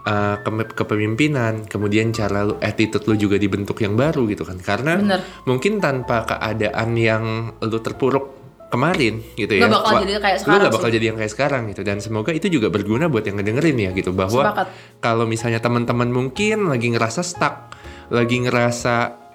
uh, 0.04 0.36
ke- 0.40 0.74
kepemimpinan 0.76 1.64
kemudian 1.66 2.12
cara 2.12 2.44
lu 2.44 2.56
attitude 2.60 3.04
lo 3.04 3.14
juga 3.16 3.36
dibentuk 3.36 3.80
yang 3.80 3.96
baru 3.96 4.28
gitu 4.28 4.44
kan 4.44 4.60
karena 4.60 5.00
Bener. 5.00 5.20
mungkin 5.44 5.80
tanpa 5.80 6.24
keadaan 6.24 6.94
yang 6.94 7.24
lo 7.58 7.78
terpuruk 7.80 8.24
kemarin 8.68 9.22
gitu 9.38 9.54
ya 9.54 9.70
Nggak 9.70 9.74
bakal 9.80 9.92
jadi 10.02 10.12
kayak 10.18 10.36
lu 10.36 10.42
sekarang 10.42 10.60
nggak 10.60 10.74
bakal 10.74 10.88
sih. 10.90 10.94
jadi 10.98 11.04
yang 11.06 11.18
kayak 11.18 11.32
sekarang 11.32 11.62
gitu 11.70 11.82
dan 11.86 11.96
semoga 12.02 12.30
itu 12.34 12.46
juga 12.50 12.68
berguna 12.74 13.06
buat 13.06 13.22
yang 13.22 13.38
ngedengerin 13.38 13.76
ya 13.78 13.90
gitu 13.94 14.10
bahwa 14.10 14.42
Sepakat. 14.50 14.66
kalau 14.98 15.24
misalnya 15.24 15.62
teman-teman 15.62 16.10
mungkin 16.10 16.66
lagi 16.66 16.90
ngerasa 16.90 17.22
stuck 17.22 17.70
lagi 18.10 18.42
ngerasa 18.42 18.94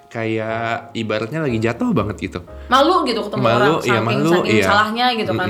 kayak 0.10 0.92
ibaratnya 0.98 1.46
lagi 1.46 1.62
jatuh 1.62 1.94
banget 1.94 2.18
gitu 2.20 2.40
Malu 2.68 3.06
gitu 3.06 3.22
ketemu 3.30 3.44
orang 3.46 3.62
malu 3.62 3.76
saking, 3.80 3.94
ya 3.94 4.00
malu 4.02 4.32
saking 4.34 4.58
iya. 4.58 4.66
salahnya 4.66 5.06
gitu 5.16 5.32
kan. 5.38 5.50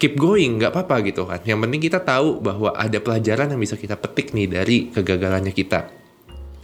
Keep 0.00 0.16
going 0.16 0.56
nggak 0.56 0.72
apa-apa 0.72 1.04
gitu 1.04 1.28
kan. 1.28 1.44
Yang 1.44 1.58
penting 1.68 1.80
kita 1.84 2.00
tahu 2.00 2.40
bahwa 2.40 2.72
ada 2.72 2.96
pelajaran 2.96 3.52
yang 3.52 3.60
bisa 3.60 3.76
kita 3.76 4.00
petik 4.00 4.32
nih 4.32 4.48
dari 4.48 4.76
kegagalannya 4.88 5.52
kita. 5.52 5.92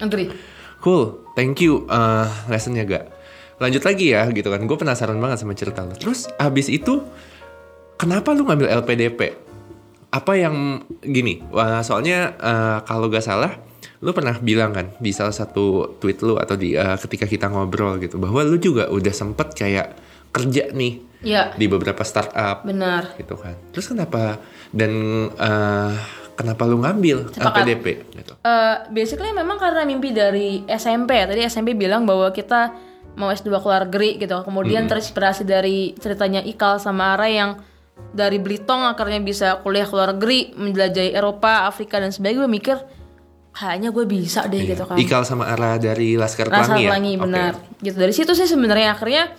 Agree. 0.01 0.33
cool. 0.81 1.25
Thank 1.37 1.61
you 1.61 1.85
uh, 1.93 2.25
lessonnya 2.49 2.89
gak 2.89 3.13
lanjut 3.61 3.85
lagi 3.85 4.13
ya 4.13 4.25
gitu 4.33 4.49
kan. 4.49 4.65
Gue 4.65 4.77
penasaran 4.81 5.21
banget 5.21 5.45
sama 5.45 5.53
cerita 5.53 5.85
lo 5.85 5.93
terus 5.97 6.29
abis 6.41 6.73
itu 6.73 7.05
kenapa 8.01 8.33
lu 8.37 8.45
ngambil 8.45 8.73
LPDP 8.85 9.47
apa 10.13 10.33
yang 10.39 10.87
gini 11.05 11.45
wah, 11.53 11.85
soalnya 11.85 12.37
uh, 12.41 12.79
kalau 12.89 13.13
gak 13.13 13.25
salah 13.25 13.53
lu 14.05 14.13
pernah 14.13 14.37
bilang 14.37 14.77
kan 14.77 14.93
di 15.01 15.11
salah 15.13 15.33
satu 15.33 15.97
tweet 15.97 16.21
lu 16.21 16.37
atau 16.37 16.53
di 16.53 16.77
eh, 16.77 16.97
ketika 17.01 17.25
kita 17.25 17.49
ngobrol 17.49 17.97
gitu 17.97 18.21
bahwa 18.21 18.45
lu 18.45 18.61
juga 18.61 18.93
udah 18.93 19.15
sempet 19.15 19.57
kayak 19.57 19.97
kerja 20.37 20.69
nih 20.77 21.01
Ya, 21.25 21.57
di 21.57 21.67
beberapa 21.67 22.05
startup 22.05 22.65
benar. 22.67 23.17
gitu 23.17 23.41
kan. 23.41 23.57
Terus 23.73 23.89
kenapa 23.89 24.37
dan 24.73 24.93
eh, 25.33 25.93
kenapa 26.37 26.63
lu 26.69 26.85
ngambil 26.85 27.33
Sepakat. 27.33 27.65
LPDP 27.65 27.87
gitu? 28.21 28.33
Eh, 28.45 28.77
basically 28.93 29.33
memang 29.33 29.57
karena 29.57 29.89
mimpi 29.89 30.13
dari 30.13 30.63
SMP 30.69 31.17
ya. 31.17 31.25
Tadi 31.25 31.41
SMP 31.49 31.73
bilang 31.73 32.05
bahwa 32.05 32.29
kita 32.31 32.77
mau 33.17 33.33
S2 33.33 33.49
ke 33.49 33.67
luar 33.67 33.89
negeri 33.89 34.11
gitu. 34.21 34.37
Kemudian 34.45 34.85
terinspirasi 34.87 35.49
dari 35.49 35.97
ceritanya 35.97 36.45
Ikal 36.45 36.77
sama 36.79 37.17
Ara 37.17 37.33
yang 37.33 37.51
dari 38.13 38.37
Belitung 38.37 38.85
akhirnya 38.85 39.25
bisa 39.25 39.65
kuliah 39.65 39.89
ke 39.89 39.95
luar 39.97 40.13
negeri, 40.13 40.53
menjelajahi 40.53 41.17
Eropa, 41.17 41.65
Afrika 41.65 41.97
dan 41.97 42.13
sebagainya. 42.13 42.45
Gue 42.45 42.51
mikir 42.53 42.77
kayaknya 43.57 43.89
gue 43.89 44.05
bisa 44.05 44.45
deh 44.45 44.69
gitu 44.69 44.85
kan. 44.85 45.01
Ikal 45.01 45.25
sama 45.25 45.49
Ara 45.49 45.81
dari 45.81 46.21
Laskar 46.21 46.53
Pelangi 46.53 46.85
ya? 46.85 46.93
Pelangi 46.93 47.13
Oke. 47.17 47.23
benar. 47.25 47.53
Gitu 47.81 47.97
dari 47.97 48.13
situ 48.13 48.37
sih 48.37 48.45
sebenarnya 48.45 48.93
akhirnya 48.93 49.33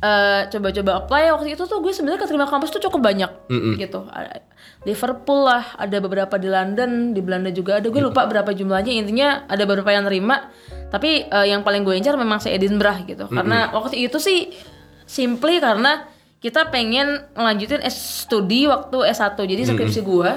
eh, 0.00 0.40
coba-coba 0.48 0.90
apply 1.04 1.22
waktu 1.36 1.48
itu 1.54 1.64
tuh 1.68 1.78
gue 1.84 1.92
sebenarnya 1.92 2.24
keterima 2.24 2.48
kampus 2.48 2.72
tuh 2.72 2.82
cukup 2.82 3.00
banyak 3.12 3.30
gitu. 3.76 4.08
Ada 4.08 4.50
Liverpool 4.88 5.44
lah, 5.44 5.76
ada 5.76 6.00
beberapa 6.00 6.40
di 6.40 6.48
London, 6.48 7.12
di 7.12 7.20
Belanda 7.20 7.52
juga 7.52 7.76
ada. 7.76 7.86
Gue 7.92 8.00
lupa 8.00 8.24
berapa 8.24 8.48
jumlahnya. 8.48 8.96
Intinya 8.96 9.44
ada 9.44 9.68
beberapa 9.68 9.92
yang 9.92 10.08
terima. 10.08 10.48
Tapi 10.88 11.28
eh, 11.28 11.46
yang 11.52 11.60
paling 11.60 11.84
gue 11.84 11.94
incar 12.00 12.16
memang 12.16 12.40
se 12.40 12.48
Edinburgh 12.48 13.04
gitu. 13.04 13.28
Karena 13.28 13.68
waktu 13.76 14.08
itu 14.08 14.16
sih 14.16 14.56
simply 15.04 15.60
karena 15.60 16.08
kita 16.40 16.72
pengen 16.72 17.28
ngelanjutin 17.36 17.84
S 17.84 18.24
studi 18.24 18.64
waktu 18.64 19.04
S1. 19.12 19.36
Jadi 19.36 19.62
skripsi 19.68 20.00
gue 20.00 20.30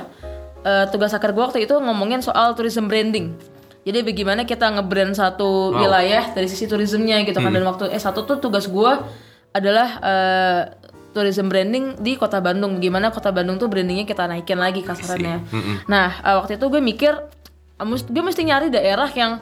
eh, 0.67 0.85
tugas 0.91 1.15
akhir 1.15 1.31
gue 1.31 1.43
waktu 1.43 1.63
itu 1.63 1.79
ngomongin 1.79 2.19
soal 2.19 2.51
tourism 2.51 2.91
branding. 2.91 3.31
Jadi 3.83 3.99
bagaimana 3.99 4.47
kita 4.47 4.71
nge-brand 4.79 5.11
satu 5.11 5.75
wilayah 5.75 6.31
dari 6.31 6.47
sisi 6.47 6.67
turismenya 6.67 7.23
gitu 7.27 7.39
kan. 7.39 7.51
Dan 7.51 7.63
waktu 7.63 7.91
S1 7.95 8.15
tuh 8.15 8.39
tugas 8.43 8.67
gue 8.67 8.91
adalah 9.53 9.89
eh, 10.01 10.61
tourism 11.13 11.47
branding 11.47 12.01
di 12.01 12.17
kota 12.17 12.41
Bandung. 12.41 12.81
Gimana 12.81 13.13
kota 13.13 13.29
Bandung 13.29 13.61
tuh 13.61 13.69
brandingnya 13.69 14.03
kita 14.03 14.25
naikin 14.25 14.57
lagi 14.57 14.81
kasarannya. 14.81 15.45
Nah 15.87 16.09
eh, 16.25 16.35
waktu 16.41 16.57
itu 16.57 16.65
gue 16.67 16.81
mikir, 16.81 17.13
eh, 17.79 17.85
gue 17.85 18.23
mesti 18.23 18.41
nyari 18.43 18.73
daerah 18.73 19.09
yang 19.13 19.39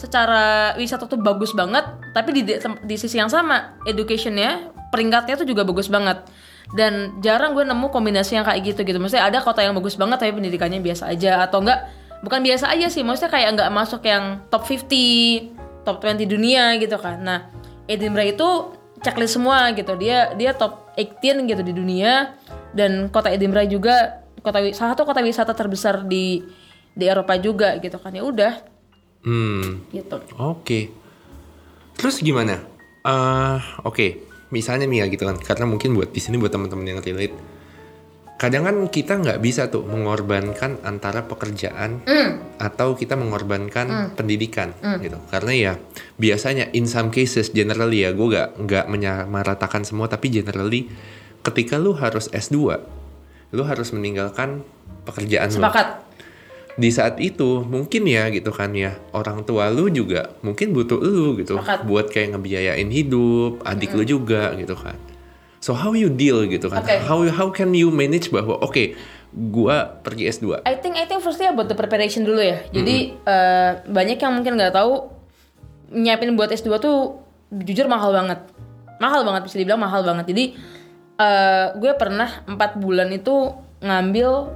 secara 0.00 0.72
wisata 0.80 1.04
tuh 1.04 1.20
bagus 1.20 1.52
banget. 1.52 1.84
Tapi 2.16 2.30
di, 2.32 2.42
di 2.84 2.96
sisi 2.96 3.20
yang 3.20 3.28
sama, 3.28 3.76
educationnya, 3.84 4.72
peringkatnya 4.90 5.44
tuh 5.44 5.48
juga 5.48 5.62
bagus 5.62 5.92
banget. 5.92 6.24
Dan 6.72 7.20
jarang 7.20 7.52
gue 7.52 7.68
nemu 7.68 7.92
kombinasi 7.92 8.40
yang 8.40 8.48
kayak 8.48 8.72
gitu 8.72 8.80
gitu. 8.88 8.96
Maksudnya 8.96 9.28
ada 9.28 9.44
kota 9.44 9.60
yang 9.60 9.76
bagus 9.76 10.00
banget 10.00 10.16
tapi 10.16 10.32
pendidikannya 10.32 10.80
biasa 10.80 11.12
aja 11.12 11.44
atau 11.44 11.60
enggak 11.60 12.02
bukan 12.22 12.40
biasa 12.40 12.70
aja 12.70 12.86
sih 12.88 13.02
maksudnya 13.02 13.34
kayak 13.34 13.48
nggak 13.58 13.70
masuk 13.74 14.02
yang 14.06 14.40
top 14.48 14.62
50 14.64 15.82
top 15.82 15.98
20 15.98 16.22
dunia 16.30 16.78
gitu 16.78 16.94
kan 16.96 17.18
nah 17.18 17.50
Edinburgh 17.90 18.38
itu 18.38 18.48
checklist 19.02 19.36
semua 19.36 19.70
gitu. 19.76 19.92
Dia 19.98 20.32
dia 20.38 20.54
top 20.56 20.94
18 20.96 21.44
gitu 21.50 21.62
di 21.62 21.74
dunia. 21.74 22.38
Dan 22.72 23.12
kota 23.12 23.28
Edinburgh 23.28 23.68
juga 23.68 24.24
kota 24.40 24.58
salah 24.72 24.96
satu 24.96 25.04
kota 25.04 25.20
wisata 25.20 25.52
terbesar 25.52 26.08
di 26.08 26.40
di 26.96 27.04
Eropa 27.04 27.36
juga 27.36 27.76
gitu 27.82 28.00
kan. 28.00 28.14
Ya 28.14 28.24
udah. 28.24 28.54
Hmm. 29.22 29.86
gitu. 29.94 30.18
Oke. 30.38 30.90
Terus 31.94 32.18
gimana? 32.18 32.58
Eh, 33.02 33.58
oke, 33.82 34.06
misalnya 34.54 34.86
nih 34.86 35.02
ya 35.02 35.06
gitu 35.10 35.26
kan, 35.26 35.34
karena 35.42 35.66
mungkin 35.66 35.98
buat 35.98 36.14
di 36.14 36.22
sini 36.22 36.38
buat 36.38 36.54
teman-teman 36.54 36.86
yang 36.86 37.00
relate, 37.02 37.34
kadang 38.42 38.66
kan 38.66 38.74
kita 38.90 39.22
nggak 39.22 39.38
bisa 39.38 39.70
tuh 39.70 39.86
mengorbankan 39.86 40.82
antara 40.82 41.30
pekerjaan 41.30 42.02
atau 42.58 42.98
kita 42.98 43.14
mengorbankan 43.14 44.18
pendidikan 44.18 44.74
gitu, 44.98 45.14
karena 45.30 45.52
ya 45.54 45.72
biasanya 46.18 46.66
in 46.74 46.90
some 46.90 47.14
cases 47.14 47.54
generally 47.54 48.02
ya 48.02 48.10
gue 48.10 48.26
nggak 48.26 48.58
nggak 48.66 48.86
menyamaratakan 48.90 49.86
semua, 49.86 50.10
tapi 50.10 50.34
generally 50.34 50.90
ketika 51.46 51.78
lu 51.78 51.94
harus 51.94 52.26
S2, 52.34 52.82
lu 53.54 53.62
harus 53.62 53.94
meninggalkan 53.94 54.66
pekerjaan 55.06 55.46
lu. 55.46 55.62
Sepakat. 55.62 56.02
Di 56.72 56.88
saat 56.88 57.20
itu 57.20 57.62
mungkin 57.62 58.08
ya 58.08 58.26
gitu 58.32 58.48
kan 58.48 58.72
ya 58.72 58.96
orang 59.12 59.44
tua 59.44 59.68
lu 59.68 59.92
juga 59.92 60.32
mungkin 60.40 60.72
butuh 60.72 60.98
lu 60.98 61.36
gitu 61.36 61.60
Sepakat. 61.60 61.84
buat 61.84 62.08
kayak 62.08 62.32
ngebiayain 62.32 62.88
hidup 62.88 63.60
adik 63.62 63.92
lu 63.92 64.02
juga 64.08 64.56
gitu 64.56 64.72
kan 64.72 64.96
so 65.62 65.70
how 65.72 65.94
you 65.94 66.10
deal 66.10 66.42
gitu 66.50 66.66
kan 66.66 66.82
Oke. 66.82 66.98
how 67.06 67.22
how 67.30 67.48
can 67.54 67.70
you 67.70 67.94
manage 67.94 68.34
bahwa 68.34 68.58
oke 68.58 68.98
gua 69.32 69.96
pergi 70.04 70.28
S2 70.28 70.66
I 70.66 70.76
think 70.76 70.98
I 70.98 71.08
think 71.08 71.24
firstly 71.24 71.48
about 71.48 71.70
the 71.70 71.78
preparation 71.78 72.26
dulu 72.28 72.44
ya. 72.44 72.60
Jadi 72.68 73.16
eh, 73.16 73.70
banyak 73.88 74.20
yang 74.20 74.32
mungkin 74.36 74.60
nggak 74.60 74.76
tahu 74.76 75.08
nyiapin 75.88 76.36
buat 76.36 76.52
S2 76.52 76.68
tuh 76.76 77.16
jujur 77.48 77.88
mahal 77.88 78.12
banget. 78.12 78.44
Mahal 79.00 79.24
banget 79.24 79.48
bisa 79.48 79.56
dibilang 79.56 79.80
mahal 79.80 80.04
banget. 80.04 80.28
Jadi 80.28 80.44
eh, 81.16 81.66
gue 81.80 81.92
pernah 81.96 82.44
empat 82.44 82.76
bulan 82.76 83.08
itu 83.08 83.56
ngambil 83.80 84.52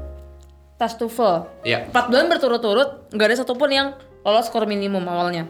tes 0.77 0.93
TOEFL. 1.01 1.65
ya 1.65 1.89
Empat 1.89 2.13
bulan 2.13 2.29
berturut-turut 2.29 3.09
nggak 3.17 3.27
ada 3.33 3.37
satupun 3.41 3.73
yang 3.73 3.97
lolos 4.29 4.45
skor 4.53 4.69
minimum 4.69 5.09
awalnya. 5.09 5.49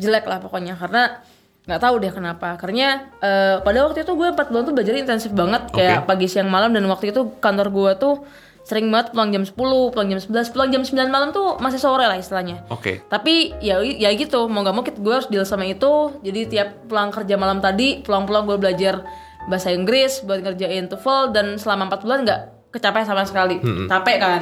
Jelek 0.00 0.24
lah 0.24 0.40
pokoknya 0.40 0.80
karena 0.80 1.20
nggak 1.62 1.78
tahu 1.78 1.94
deh 1.98 2.10
kenapa. 2.10 2.54
Karena 2.56 3.06
eh, 3.18 3.56
pada 3.60 3.78
waktu 3.82 4.02
itu 4.02 4.12
gue 4.12 4.28
empat 4.28 4.50
bulan 4.50 4.64
tuh 4.64 4.74
belajar 4.74 4.94
intensif 4.94 5.30
banget 5.30 5.70
kayak 5.70 6.04
pagi 6.04 6.26
siang 6.26 6.48
malam 6.48 6.70
dan 6.70 6.82
waktu 6.84 7.10
itu 7.10 7.38
kantor 7.38 7.68
gue 7.70 7.90
tuh 7.96 8.14
sering 8.62 8.86
banget 8.88 9.10
pulang 9.10 9.30
jam 9.30 9.42
10, 9.42 9.58
pulang 9.90 10.06
jam 10.06 10.20
11, 10.22 10.54
pulang 10.54 10.70
jam 10.70 10.82
9 10.82 10.94
malam 11.08 11.30
tuh 11.30 11.58
masih 11.58 11.78
sore 11.78 12.06
lah 12.06 12.14
istilahnya. 12.14 12.62
oke 12.68 13.06
Tapi 13.06 13.58
ya 13.58 13.78
ya 13.82 14.10
gitu, 14.12 14.46
mau 14.46 14.62
gak 14.62 14.70
mau 14.70 14.82
kita- 14.82 14.98
gue 14.98 15.10
harus 15.12 15.26
deal 15.26 15.42
sama 15.42 15.66
itu. 15.66 16.14
Jadi 16.20 16.46
tiap 16.48 16.86
pulang 16.86 17.10
kerja 17.10 17.34
malam 17.34 17.58
tadi, 17.58 18.02
pulang-pulang 18.02 18.46
gue 18.46 18.58
belajar 18.58 19.02
bahasa 19.42 19.74
Inggris 19.74 20.22
buat 20.22 20.38
ngerjain 20.40 20.86
TOEFL 20.86 21.30
dan 21.30 21.46
selama 21.58 21.90
4 21.90 22.02
bulan 22.02 22.18
nggak 22.22 22.40
kecapai 22.70 23.02
sama 23.02 23.22
sekali. 23.22 23.58
Capek 23.84 24.16
kan. 24.16 24.40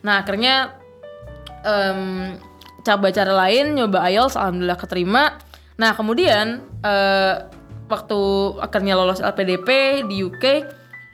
Nah, 0.00 0.20
akhirnya 0.20 0.76
em, 1.62 2.36
coba 2.80 3.08
cara 3.10 3.32
lain, 3.34 3.74
nyoba 3.74 4.04
IELTS, 4.04 4.36
alhamdulillah 4.36 4.76
keterima. 4.76 5.40
Nah, 5.74 5.90
kemudian 5.92 6.62
eh, 6.80 7.34
waktu 7.84 8.20
akhirnya 8.58 8.94
lolos 8.94 9.20
LPDP 9.20 9.68
di 10.06 10.22
UK, 10.22 10.44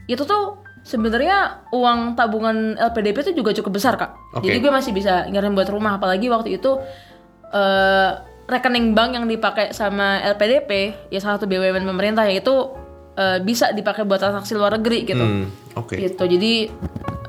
itu 0.07 0.23
tuh 0.23 0.59
sebenarnya 0.81 1.67
uang 1.71 2.17
tabungan 2.17 2.75
LPDP 2.77 3.31
itu 3.31 3.33
juga 3.37 3.53
cukup 3.57 3.73
besar 3.77 3.95
kak. 3.97 4.17
Oke. 4.37 4.49
Jadi 4.49 4.59
gue 4.61 4.73
masih 4.73 4.93
bisa 4.93 5.29
ngirim 5.29 5.53
buat 5.53 5.69
rumah, 5.69 5.97
apalagi 5.97 6.29
waktu 6.29 6.57
itu 6.57 6.77
eh, 7.51 8.11
rekening 8.51 8.93
bank 8.93 9.15
yang 9.15 9.27
dipakai 9.27 9.71
sama 9.71 10.19
LPDP 10.27 10.71
ya 11.09 11.23
salah 11.23 11.39
satu 11.39 11.47
BUMN 11.47 11.87
pemerintah 11.87 12.27
yaitu 12.27 12.53
eh, 13.15 13.39
bisa 13.41 13.71
dipakai 13.71 14.03
buat 14.03 14.19
transaksi 14.19 14.59
luar 14.59 14.75
negeri 14.79 15.07
gitu. 15.07 15.23
Hmm, 15.23 15.47
oke 15.79 15.95
Gitu. 15.95 16.23
Jadi 16.27 16.55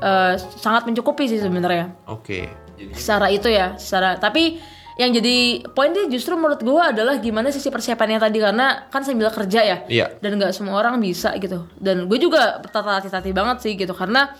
eh, 0.02 0.34
sangat 0.58 0.82
mencukupi 0.84 1.30
sih 1.30 1.38
sebenarnya 1.38 1.94
oke 2.10 2.38
Jadi- 2.74 2.94
secara 2.98 3.30
itu 3.30 3.46
ya 3.46 3.78
secara 3.78 4.18
tapi 4.18 4.58
yang 4.94 5.10
jadi 5.10 5.36
poinnya 5.72 6.04
justru 6.06 6.36
menurut 6.36 6.60
gue 6.60 6.82
adalah 6.82 7.16
gimana 7.16 7.48
sisi 7.48 7.68
persiapannya 7.68 8.18
tadi 8.18 8.36
karena 8.36 8.86
kan 8.88 9.00
sambil 9.00 9.32
kerja 9.32 9.60
ya 9.60 9.76
Iya. 9.88 10.06
dan 10.20 10.36
nggak 10.36 10.52
semua 10.52 10.76
orang 10.76 11.00
bisa 11.00 11.32
gitu. 11.36 11.64
Dan 11.76 12.06
gue 12.06 12.18
juga 12.18 12.60
bertata 12.60 13.00
hati-hati 13.00 13.32
banget 13.32 13.56
sih 13.60 13.72
gitu 13.74 13.92
karena 13.92 14.32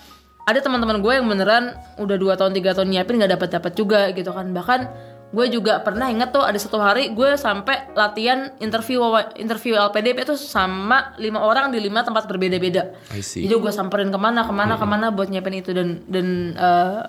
ada 0.43 0.59
teman-teman 0.59 0.99
gue 0.99 1.12
yang 1.15 1.25
beneran 1.25 1.73
udah 1.97 2.17
dua 2.19 2.35
tahun 2.35 2.53
tiga 2.53 2.75
tahun 2.75 2.91
nyiapin 2.91 3.17
nggak 3.17 3.33
dapat 3.33 3.49
dapat 3.53 3.73
juga 3.73 4.01
gitu 4.11 4.29
kan. 4.29 4.51
Bahkan 4.51 4.81
gue 5.33 5.47
juga 5.49 5.81
pernah 5.81 6.12
inget 6.12 6.29
tuh 6.29 6.45
ada 6.45 6.61
satu 6.61 6.77
hari 6.77 7.17
gue 7.17 7.41
sampai 7.41 7.88
latihan 7.97 8.53
interview 8.61 9.01
interview 9.35 9.81
LPDP 9.81 10.29
itu 10.29 10.37
sama 10.37 11.17
lima 11.17 11.41
orang 11.41 11.73
di 11.73 11.81
lima 11.81 12.05
tempat 12.05 12.29
berbeda-beda. 12.29 12.93
Jadi 13.41 13.55
gue 13.57 13.73
samperin 13.73 14.12
ke 14.12 14.19
mana 14.21 14.45
ke 14.45 14.53
mana 14.53 14.77
ke 14.77 14.85
mana 14.85 15.09
buat 15.09 15.33
nyiapin 15.33 15.65
itu 15.65 15.73
dan 15.73 16.05
dan 16.05 16.27
eh, 16.53 17.01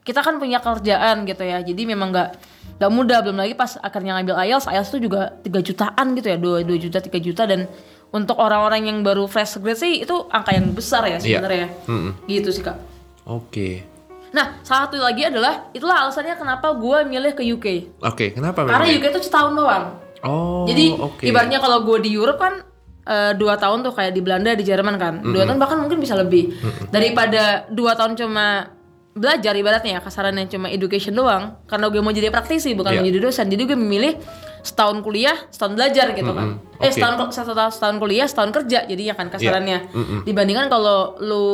kita 0.00 0.20
kan 0.20 0.36
punya 0.36 0.58
kerjaan 0.58 1.24
gitu 1.24 1.42
ya. 1.42 1.60
Jadi 1.60 1.82
memang 1.84 2.10
nggak 2.10 2.28
nggak 2.76 2.90
mudah. 2.90 3.18
Belum 3.20 3.36
lagi 3.36 3.52
pas 3.52 3.76
akhirnya 3.76 4.16
ngambil 4.16 4.36
IELTS 4.40 4.66
IELTS 4.66 4.90
itu 4.90 5.06
juga 5.06 5.36
3 5.38 5.60
jutaan 5.60 6.06
gitu 6.14 6.26
ya. 6.26 6.36
2, 6.36 6.64
2 6.64 6.76
juta 6.80 6.98
3 6.98 7.10
juta. 7.18 7.42
Dan 7.44 7.68
untuk 8.10 8.36
orang-orang 8.36 8.84
yang 8.84 8.98
baru 9.00 9.24
fresh 9.24 9.58
grade 9.58 9.78
sih 9.78 10.02
itu 10.02 10.26
angka 10.28 10.50
yang 10.50 10.70
besar 10.70 11.04
ya 11.04 11.14
Iya. 11.14 11.38
sebenarnya. 11.38 11.66
Mm-mm. 11.86 12.12
gitu 12.26 12.50
sih 12.50 12.60
kak. 12.60 12.74
Oke. 13.22 13.86
Nah 14.30 14.58
salah 14.62 14.86
satu 14.86 14.98
lagi 14.98 15.22
adalah 15.22 15.68
itulah 15.70 16.00
alasannya 16.00 16.34
kenapa 16.34 16.70
gue 16.72 16.98
milih 17.04 17.32
ke 17.32 17.42
UK 17.44 17.66
oke 18.00 18.26
kenapa 18.30 18.62
karena 18.62 18.86
memang? 18.86 18.98
UK 18.98 19.04
itu 19.10 19.20
setahun 19.22 19.52
doang. 19.52 19.84
Oh 20.22 20.62
jadi 20.64 20.94
oke. 20.96 21.22
ibaratnya 21.22 21.58
kalau 21.58 21.82
gue 21.82 21.98
di 22.00 22.10
Europe 22.10 22.38
kan 22.38 22.62
eh, 23.04 23.32
dua 23.34 23.54
tahun 23.56 23.82
tuh 23.82 23.90
kayak 23.90 24.10
di 24.10 24.22
Belanda 24.22 24.54
di 24.54 24.62
Jerman 24.62 24.96
kan. 24.96 25.14
Dua 25.20 25.42
tahun 25.44 25.58
bahkan 25.58 25.78
mungkin 25.78 25.98
bisa 25.98 26.14
lebih. 26.14 26.50
Daripada 26.88 27.66
dua 27.70 27.94
tahun 27.94 28.14
cuma 28.14 28.70
belajar 29.10 29.52
ibaratnya 29.52 29.98
ya 29.98 30.00
kasarannya 30.00 30.46
cuma 30.46 30.70
education 30.70 31.12
doang 31.12 31.58
karena 31.66 31.90
gue 31.90 31.98
mau 31.98 32.10
jadi 32.10 32.30
praktisi 32.30 32.72
bukan 32.72 32.94
Iya. 32.94 32.98
mau 32.98 33.06
jadi 33.06 33.18
dosen 33.20 33.46
jadi 33.46 33.62
gue 33.64 33.74
memilih 33.74 34.14
setahun 34.62 35.02
kuliah 35.02 35.34
setahun 35.50 35.74
belajar 35.74 36.14
gitu 36.14 36.30
kan 36.30 36.46
Mm-mm. 36.56 36.78
eh 36.78 36.86
Oke. 36.86 36.94
setahun 36.94 37.34
setahun 37.34 37.72
setahun 37.74 37.96
kuliah 37.98 38.26
setahun 38.30 38.50
kerja 38.54 38.78
jadinya 38.86 39.14
kan 39.14 39.26
kasarannya 39.28 39.78
Mm-mm. 39.90 40.18
dibandingkan 40.22 40.70
kalau 40.70 41.18
lu 41.18 41.44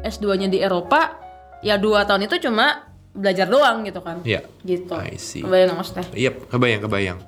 S2 0.00 0.38
nya 0.38 0.48
di 0.48 0.58
Eropa 0.58 1.20
ya 1.60 1.76
dua 1.76 2.04
tahun 2.04 2.24
itu 2.24 2.40
cuma 2.40 2.88
belajar 3.12 3.46
doang 3.46 3.84
gitu 3.84 4.00
kan 4.00 4.24
Iya. 4.24 4.40
gitu 4.60 4.96
I 4.96 5.14
see. 5.14 5.44
kebayang 5.44 5.76
maksudnya 5.76 6.08
Iya, 6.10 6.30
kebayang, 6.46 6.82
kebayang. 6.82 7.18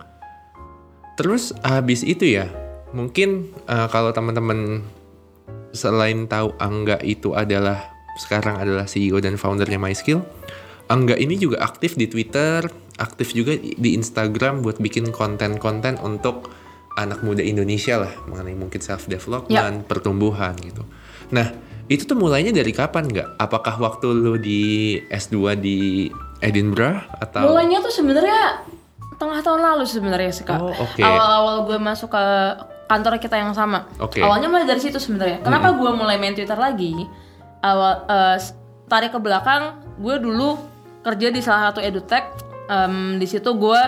Terus 1.16 1.56
habis 1.58 2.02
itu 2.02 2.28
ya, 2.28 2.52
mungkin 2.92 3.48
uh, 3.64 3.88
kalau 3.88 4.12
teman-teman 4.12 4.84
selain 5.72 6.24
tahu 6.26 6.52
Angga 6.56 7.00
itu 7.00 7.32
adalah 7.32 7.95
sekarang 8.16 8.58
adalah 8.58 8.84
CEO 8.84 9.20
dan 9.20 9.36
foundernya 9.36 9.76
MySkill, 9.76 10.20
Angga 10.86 11.18
ini 11.18 11.34
juga 11.34 11.66
aktif 11.66 11.98
di 11.98 12.06
Twitter, 12.06 12.62
aktif 12.96 13.34
juga 13.34 13.58
di 13.58 13.98
Instagram 13.98 14.62
buat 14.62 14.78
bikin 14.78 15.10
konten-konten 15.10 15.98
untuk 15.98 16.54
anak 16.94 17.26
muda 17.26 17.42
Indonesia 17.42 17.98
lah 17.98 18.14
mengenai 18.30 18.54
mungkin 18.54 18.78
self 18.78 19.10
development, 19.10 19.84
pertumbuhan 19.90 20.54
gitu. 20.62 20.86
Nah, 21.34 21.50
itu 21.90 22.06
tuh 22.06 22.14
mulainya 22.14 22.54
dari 22.54 22.70
kapan 22.70 23.10
nggak? 23.10 23.34
Apakah 23.34 23.82
waktu 23.82 24.06
lu 24.14 24.38
di 24.38 24.96
S2 25.10 25.58
di 25.58 26.06
Edinburgh 26.38 27.02
atau 27.18 27.50
mulainya 27.50 27.82
tuh 27.82 27.90
sebenarnya 27.90 28.62
tengah 29.16 29.40
tahun 29.40 29.60
lalu 29.64 29.84
sebenarnya 29.88 30.30
sih 30.30 30.44
kak 30.44 30.60
Oh, 30.60 30.70
oke. 30.70 31.00
awal-awal 31.00 31.64
gue 31.64 31.78
masuk 31.80 32.12
ke 32.12 32.24
kantor 32.86 33.16
kita 33.16 33.40
yang 33.40 33.56
sama 33.56 33.88
Oke. 33.96 34.20
awalnya 34.20 34.46
mulai 34.46 34.68
dari 34.68 34.76
situ 34.76 35.00
sebenarnya 35.00 35.40
kenapa 35.40 35.72
gue 35.72 35.90
mulai 35.96 36.20
main 36.20 36.36
twitter 36.36 36.54
lagi 36.54 36.92
awal 37.60 38.04
eh, 38.04 38.36
tarik 38.86 39.10
ke 39.10 39.20
belakang 39.20 39.62
gue 39.96 40.16
dulu 40.16 40.58
kerja 41.00 41.28
di 41.28 41.40
salah 41.40 41.70
satu 41.70 41.80
edutech 41.80 42.24
Em, 42.66 43.14
di 43.14 43.30
situ 43.30 43.46
gue 43.54 43.78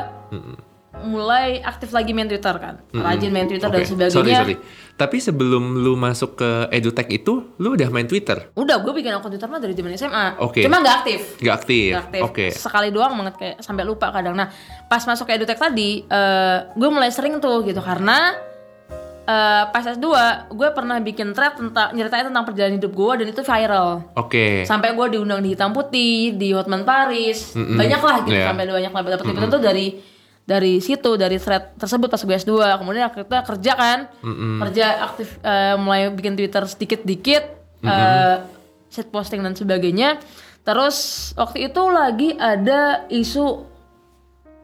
mulai 0.98 1.62
aktif 1.62 1.90
lagi 1.90 2.10
main 2.10 2.26
twitter 2.26 2.54
kan 2.58 2.78
rajin 2.90 3.30
main 3.30 3.46
twitter 3.46 3.66
dan 3.66 3.82
Oke, 3.82 3.86
sebagainya 3.86 4.14
Sorry, 4.14 4.34
sorry. 4.34 4.56
Tapi 4.94 5.22
sebelum 5.22 5.78
lu 5.78 5.94
masuk 5.94 6.34
ke 6.34 6.50
edutech 6.70 7.06
itu, 7.10 7.54
lu 7.62 7.78
udah 7.78 7.86
main 7.86 8.10
Twitter? 8.10 8.50
udah 8.54 8.82
gue 8.82 8.90
bikin 8.90 9.14
akun 9.14 9.30
twitter 9.30 9.46
mah 9.46 9.62
dari 9.62 9.74
zaman 9.74 9.94
SMA 9.94 10.26
Oke. 10.42 10.66
cuma 10.66 10.82
nggak 10.82 10.96
aktif 11.02 11.20
Gak 11.38 11.54
aktif? 11.54 11.90
Nggak 11.94 12.04
aktif. 12.10 12.22
Oke. 12.26 12.46
Sekali 12.50 12.88
doang 12.90 13.14
banget 13.14 13.34
kayak 13.38 13.56
sampai 13.62 13.86
lupa 13.86 14.10
kadang. 14.10 14.34
Nah, 14.34 14.50
pas 14.86 14.98
masuk 15.02 15.30
ke 15.30 15.38
edutech 15.38 15.58
tadi, 15.58 16.02
eh, 16.02 16.58
gue 16.70 16.88
mulai 16.90 17.14
sering 17.14 17.38
tuh 17.38 17.62
gitu 17.62 17.78
karena 17.78 18.34
eh, 19.28 19.62
pas 19.68 19.84
S2 19.84 20.08
gue 20.48 20.68
pernah 20.72 20.96
bikin 20.98 21.36
thread 21.36 21.52
tentang 21.54 21.92
nyeritain 21.92 22.24
tentang 22.24 22.48
perjalanan 22.48 22.80
hidup 22.80 22.92
gue 22.92 23.12
dan 23.20 23.26
itu 23.28 23.42
viral. 23.44 23.88
Oke. 24.16 24.64
Sampai 24.64 24.96
gue 24.96 25.06
diundang 25.12 25.44
di 25.44 25.52
Hitam 25.52 25.70
Putih, 25.70 26.32
di 26.32 26.56
Hotman 26.56 26.82
Paris, 26.82 27.52
banyak 27.52 28.00
lah 28.00 28.16
gitu 28.24 28.32
Iya. 28.32 28.48
sampai 28.48 28.64
banyak 28.64 28.88
lah. 28.88 29.00
Dapat 29.04 29.26
liputan 29.26 29.50
tuh 29.50 29.60
dari 29.60 29.86
dari 30.48 30.80
situ 30.80 31.20
dari 31.20 31.36
thread 31.36 31.76
tersebut 31.76 32.08
pas 32.08 32.16
gue 32.18 32.32
S2 32.34 32.52
kemudian 32.80 33.04
akhirnya 33.04 33.44
kerja 33.44 33.72
kan. 33.76 33.98
Kerja 34.64 34.86
aktif 35.04 35.36
eh, 35.38 35.76
mulai 35.76 36.08
bikin 36.08 36.32
Twitter 36.32 36.64
sedikit-dikit 36.64 37.44
eh, 37.84 38.36
set 38.88 39.12
posting 39.12 39.44
dan 39.44 39.52
sebagainya. 39.52 40.16
Terus 40.64 40.96
waktu 41.32 41.68
itu 41.68 41.82
lagi 41.88 42.32
ada 42.34 43.04
isu 43.08 43.64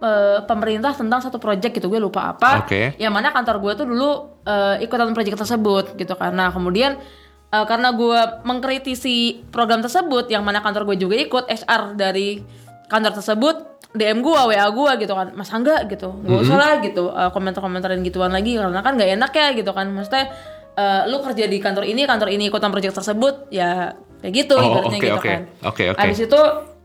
eh, 0.04 0.38
pemerintah 0.44 0.92
tentang 0.92 1.24
satu 1.24 1.40
project 1.40 1.72
gitu 1.72 1.88
gue 1.88 1.96
lupa 1.96 2.36
apa 2.36 2.68
Oke. 2.68 2.92
yang 3.00 3.16
mana 3.16 3.32
kantor 3.32 3.56
gue 3.64 3.72
tuh 3.80 3.86
dulu 3.88 4.10
eh, 4.44 4.84
ikutan 4.84 5.16
project 5.16 5.40
tersebut 5.40 5.96
gitu 5.96 6.12
karena 6.14 6.52
kemudian 6.52 7.00
eh, 7.48 7.64
karena 7.64 7.88
gue 7.96 8.20
mengkritisi 8.44 9.48
program 9.48 9.80
tersebut 9.80 10.28
yang 10.28 10.44
mana 10.44 10.60
kantor 10.60 10.84
gue 10.92 10.96
juga 11.00 11.16
ikut 11.16 11.44
HR 11.48 11.96
dari 11.96 12.44
kantor 12.86 13.16
tersebut 13.18 13.56
DM 13.94 14.26
gue 14.26 14.34
WA 14.34 14.66
gue 14.74 14.90
gitu 15.06 15.14
kan. 15.14 15.30
Mas 15.38 15.54
Angga 15.54 15.86
gitu. 15.86 16.10
Nggak 16.18 16.40
usah 16.42 16.56
lah 16.58 16.72
gitu. 16.82 17.14
Eh, 17.14 17.30
komentar-komentarin 17.30 18.02
gituan 18.02 18.34
lagi 18.34 18.58
karena 18.58 18.82
kan 18.82 18.98
nggak 18.98 19.10
enak 19.14 19.30
ya 19.30 19.48
gitu 19.54 19.70
kan. 19.70 19.86
Maksudnya 19.94 20.34
eh, 20.74 21.02
lu 21.06 21.22
kerja 21.22 21.46
di 21.46 21.62
kantor 21.62 21.86
ini 21.86 22.02
kantor 22.02 22.28
ini 22.34 22.50
ikutan 22.50 22.74
project 22.74 22.98
tersebut 22.98 23.54
ya 23.54 23.94
kayak 24.18 24.34
gitu 24.34 24.58
Oh, 24.58 24.66
ibaratnya 24.66 24.98
oke, 24.98 25.06
gitu 25.06 25.14
oke. 25.14 25.28
kan. 25.30 25.42
Oke, 25.62 25.84
oke. 25.94 25.98
Habis 26.02 26.18
itu 26.26 26.40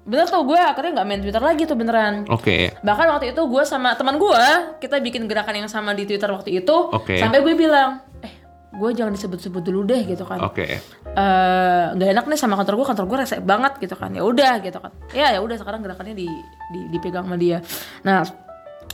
bener 0.10 0.26
tuh 0.26 0.42
gue 0.42 0.58
akhirnya 0.58 0.92
nggak 0.92 1.08
main 1.08 1.22
Twitter 1.22 1.38
lagi 1.40 1.64
tuh 1.64 1.78
beneran 1.78 2.26
Oke. 2.28 2.74
Bahkan 2.80 3.06
waktu 3.08 3.26
itu 3.30 3.42
gue 3.42 3.64
sama 3.64 3.94
teman 3.94 4.18
gue 4.18 4.44
kita 4.80 4.98
bikin 4.98 5.24
gerakan 5.24 5.54
yang 5.56 5.70
sama 5.70 5.94
di 5.94 6.04
Twitter 6.04 6.26
waktu 6.28 6.58
itu. 6.58 6.76
Oke. 6.90 7.16
Sampai 7.16 7.40
gue 7.40 7.54
bilang, 7.54 8.02
eh 8.20 8.34
gue 8.72 8.90
jangan 8.92 9.12
disebut-sebut 9.12 9.62
dulu 9.62 9.86
deh 9.86 10.02
gitu 10.04 10.24
kan. 10.24 10.42
Oke. 10.42 10.82
Eh, 11.06 11.84
nggak 11.92 12.10
enak 12.10 12.26
nih 12.26 12.36
sama 12.36 12.54
kantor 12.56 12.74
gue, 12.76 12.88
kantor 12.88 13.06
gue 13.06 13.18
resek 13.20 13.42
banget 13.42 13.78
gitu 13.78 13.94
kan. 13.94 14.10
Ya 14.10 14.22
udah 14.22 14.54
gitu 14.60 14.78
kan. 14.78 14.92
Ya 15.12 15.30
ya 15.30 15.40
udah 15.40 15.56
sekarang 15.56 15.80
gerakannya 15.80 16.16
di, 16.16 16.28
di 16.74 16.90
dipegang 16.90 17.24
sama 17.24 17.38
dia. 17.38 17.62
Nah 18.02 18.26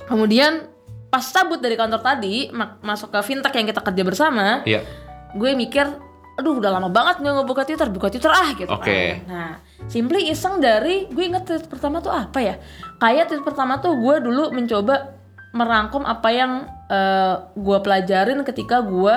kemudian 0.05 0.67
pas 1.07 1.23
cabut 1.23 1.57
dari 1.57 1.73
kantor 1.73 2.01
tadi 2.01 2.51
ma- 2.51 2.75
masuk 2.81 3.07
ke 3.09 3.19
fintech 3.23 3.53
yang 3.53 3.63
kita 3.65 3.79
kerja 3.79 4.03
bersama, 4.03 4.59
Iya. 4.63 4.83
gue 5.31 5.51
mikir 5.53 5.87
aduh 6.35 6.55
udah 6.55 6.67
lama 6.69 6.87
banget 6.87 7.19
nggak 7.19 7.33
ngebuka 7.33 7.63
Twitter 7.63 7.87
buka 7.87 8.07
Twitter 8.09 8.27
ah 8.27 8.49
gitu 8.51 8.67
Oke. 8.67 8.91
kan 8.91 9.11
nah 9.25 9.51
simply 9.85 10.27
iseng 10.27 10.59
dari 10.59 11.07
gue 11.07 11.23
inget 11.25 11.43
tweet 11.43 11.65
pertama 11.65 11.99
tuh 11.99 12.09
apa 12.09 12.39
ya 12.39 12.55
kayak 12.97 13.27
tweet 13.27 13.41
pertama 13.41 13.77
tuh 13.77 13.95
gue 13.95 14.15
dulu 14.19 14.51
mencoba 14.51 15.15
merangkum 15.51 16.03
apa 16.03 16.29
yang 16.29 16.51
eh, 16.85 17.33
gue 17.53 17.77
pelajarin 17.79 18.43
ketika 18.43 18.79
gue 18.79 19.15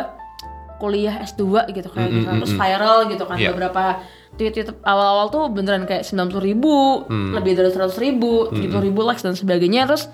kuliah 0.78 1.18
S2 1.20 1.42
gitu 1.72 1.90
kayak 1.90 2.10
gitu 2.12 2.30
terus 2.38 2.54
viral 2.54 3.10
gitu 3.10 3.26
kan 3.26 3.34
Iya. 3.34 3.50
beberapa 3.50 3.98
tweet-tweet 4.38 4.78
awal-awal 4.80 5.26
tuh 5.26 5.50
beneran 5.50 5.82
kayak 5.82 6.06
90 6.06 6.38
ribu 6.38 7.02
Hmm. 7.04 7.34
lebih 7.34 7.58
dari 7.58 7.66
100 7.68 7.98
ribu 7.98 8.46
70 8.48 8.78
ribu 8.80 9.02
likes 9.02 9.20
dan 9.20 9.34
sebagainya 9.34 9.84
terus 9.84 10.06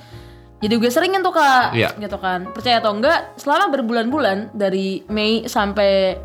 jadi 0.59 0.75
gue 0.75 0.89
seringin 0.89 1.21
tuh 1.21 1.37
kak 1.37 1.77
Iya. 1.77 1.93
gitu 2.01 2.17
kan 2.17 2.49
percaya 2.49 2.81
atau 2.81 2.97
enggak 2.97 3.37
selama 3.37 3.69
berbulan-bulan 3.71 4.57
dari 4.57 5.05
Mei 5.07 5.45
sampai 5.45 6.17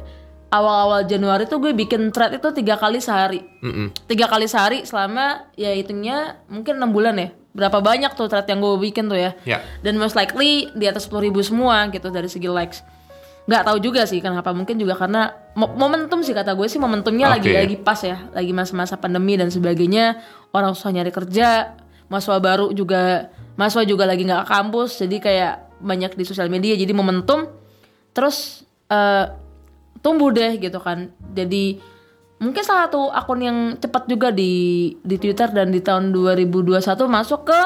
awal-awal 0.49 1.05
Januari 1.05 1.45
tuh 1.45 1.61
gue 1.61 1.71
bikin 1.71 2.09
thread 2.09 2.37
itu 2.37 2.49
tiga 2.51 2.75
kali 2.75 2.97
sehari. 2.97 3.41
Mm-mm. 3.61 3.93
tiga 4.09 4.25
kali 4.25 4.49
sehari 4.49 4.81
selama 4.83 5.49
ya 5.53 5.73
hitungnya 5.73 6.41
mungkin 6.49 6.81
enam 6.81 6.89
bulan 6.89 7.15
ya. 7.17 7.29
Berapa 7.53 7.81
banyak 7.81 8.13
tuh 8.13 8.29
thread 8.29 8.45
yang 8.45 8.61
gue 8.61 8.77
bikin 8.81 9.09
tuh 9.09 9.17
ya. 9.17 9.31
Ya. 9.45 9.61
dan 9.81 9.97
most 9.97 10.13
likely 10.13 10.69
di 10.73 10.85
atas 10.85 11.09
10.000 11.09 11.29
ribu 11.29 11.41
semua 11.41 11.85
gitu 11.89 12.09
dari 12.09 12.29
segi 12.29 12.49
likes. 12.49 12.81
Nggak 13.49 13.65
tahu 13.65 13.77
juga 13.81 14.05
sih 14.05 14.21
kenapa 14.21 14.53
mungkin 14.53 14.77
juga 14.77 14.93
karena 14.93 15.33
mo- 15.57 15.73
momentum 15.73 16.21
sih 16.21 16.37
kata 16.37 16.53
gue 16.53 16.69
sih 16.69 16.77
momentumnya 16.77 17.33
lagi 17.33 17.49
Oke. 17.49 17.57
lagi 17.57 17.75
pas 17.77 17.97
ya. 18.01 18.17
Lagi 18.29 18.53
masa-masa 18.53 18.97
pandemi 18.97 19.37
dan 19.37 19.49
sebagainya. 19.49 20.21
Orang 20.53 20.73
susah 20.77 20.93
nyari 20.93 21.09
kerja 21.09 21.73
mahasiswa 22.09 22.37
baru 22.41 22.73
juga 22.73 23.29
mahasiswa 23.57 23.85
juga 23.85 24.05
lagi 24.05 24.25
nggak 24.25 24.45
ke 24.45 24.49
kampus. 24.49 25.01
Jadi 25.01 25.17
kayak 25.17 25.53
banyak 25.81 26.13
di 26.13 26.23
sosial 26.25 26.49
media 26.49 26.73
jadi 26.73 26.93
momentum. 26.93 27.49
Terus 28.13 28.61
eh, 28.89 29.25
tumbuh 29.99 30.29
deh 30.29 30.55
gitu 30.55 30.77
kan 30.77 30.99
jadi 31.29 31.77
mungkin 32.37 32.61
salah 32.61 32.87
satu 32.87 33.09
akun 33.09 33.39
yang 33.39 33.57
cepat 33.75 34.05
juga 34.05 34.29
di 34.29 34.51
di 34.97 35.15
Twitter 35.15 35.49
dan 35.49 35.69
di 35.69 35.79
tahun 35.79 36.09
2021 36.09 36.79
masuk 37.05 37.43
ke 37.43 37.61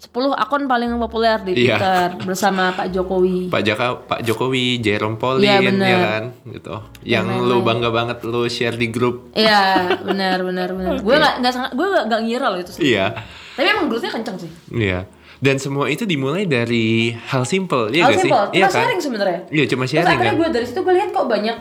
10 0.00 0.14
akun 0.32 0.62
paling 0.64 0.94
populer 0.96 1.42
di 1.42 1.52
Iya. 1.56 1.74
Twitter 1.74 2.06
bersama 2.24 2.70
Pak 2.70 2.86
Jokowi. 2.88 3.50
Pak 3.50 3.62
Jaka, 3.64 3.86
Pak 4.00 4.22
Jokowi, 4.22 4.78
Jerome 4.78 5.18
Pauline, 5.18 5.42
Iya, 5.44 5.58
ya 5.58 5.66
bener. 5.68 5.98
kan, 5.98 6.24
gitu. 6.46 6.74
Yang 7.04 7.26
lu 7.42 7.56
bangga 7.60 7.90
banget 7.90 8.22
lu 8.22 8.46
share 8.46 8.74
di 8.74 8.86
grup. 8.88 9.34
Iya, 9.34 9.58
benar 10.00 10.46
benar 10.46 10.70
benar. 10.70 11.02
Gue 11.02 11.18
nggak 11.18 11.42
nggak 11.42 11.50
sangat 11.52 11.70
gue 11.74 11.82
nggak 11.84 12.04
nggak 12.06 12.20
ngira 12.22 12.46
loh 12.46 12.58
itu. 12.58 12.70
sih. 12.72 12.82
Iya, 12.88 13.10
Tapi 13.54 13.66
emang 13.66 13.86
grupnya 13.86 14.10
kenceng 14.12 14.38
sih. 14.38 14.50
iya. 14.72 15.02
Dan 15.38 15.56
semua 15.56 15.86
itu 15.86 16.02
dimulai 16.02 16.44
dari 16.44 17.14
hal 17.14 17.46
simple, 17.46 17.94
iya 17.94 18.10
Hal 18.10 18.10
gak 18.10 18.18
sih? 18.18 18.22
simple, 18.26 18.44
Iya 18.50 18.64
cuma 18.66 18.74
sharing 18.74 19.00
sebenarnya. 19.00 19.40
Iya, 19.48 19.64
cuma 19.70 19.82
Terus 19.86 19.92
sharing 19.94 20.10
akhirnya 20.10 20.34
kan. 20.34 20.40
gue 20.42 20.48
dari 20.50 20.66
situ 20.66 20.80
gue 20.82 20.94
lihat 20.94 21.10
kok 21.14 21.26
banyak 21.30 21.56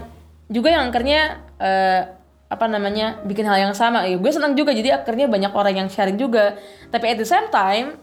juga 0.50 0.70
yang 0.74 0.84
akhirnya 0.90 1.22
eh, 1.62 2.02
apa 2.48 2.66
namanya 2.66 3.22
bikin 3.22 3.46
hal 3.46 3.60
yang 3.60 3.74
sama. 3.78 4.10
Ya 4.10 4.18
gue 4.18 4.32
senang 4.34 4.58
juga 4.58 4.74
jadi 4.74 4.98
akhirnya 4.98 5.30
banyak 5.30 5.52
orang 5.54 5.74
yang 5.78 5.90
sharing 5.94 6.18
juga. 6.18 6.58
Tapi 6.90 7.06
at 7.06 7.18
the 7.20 7.28
same 7.28 7.54
time 7.54 8.02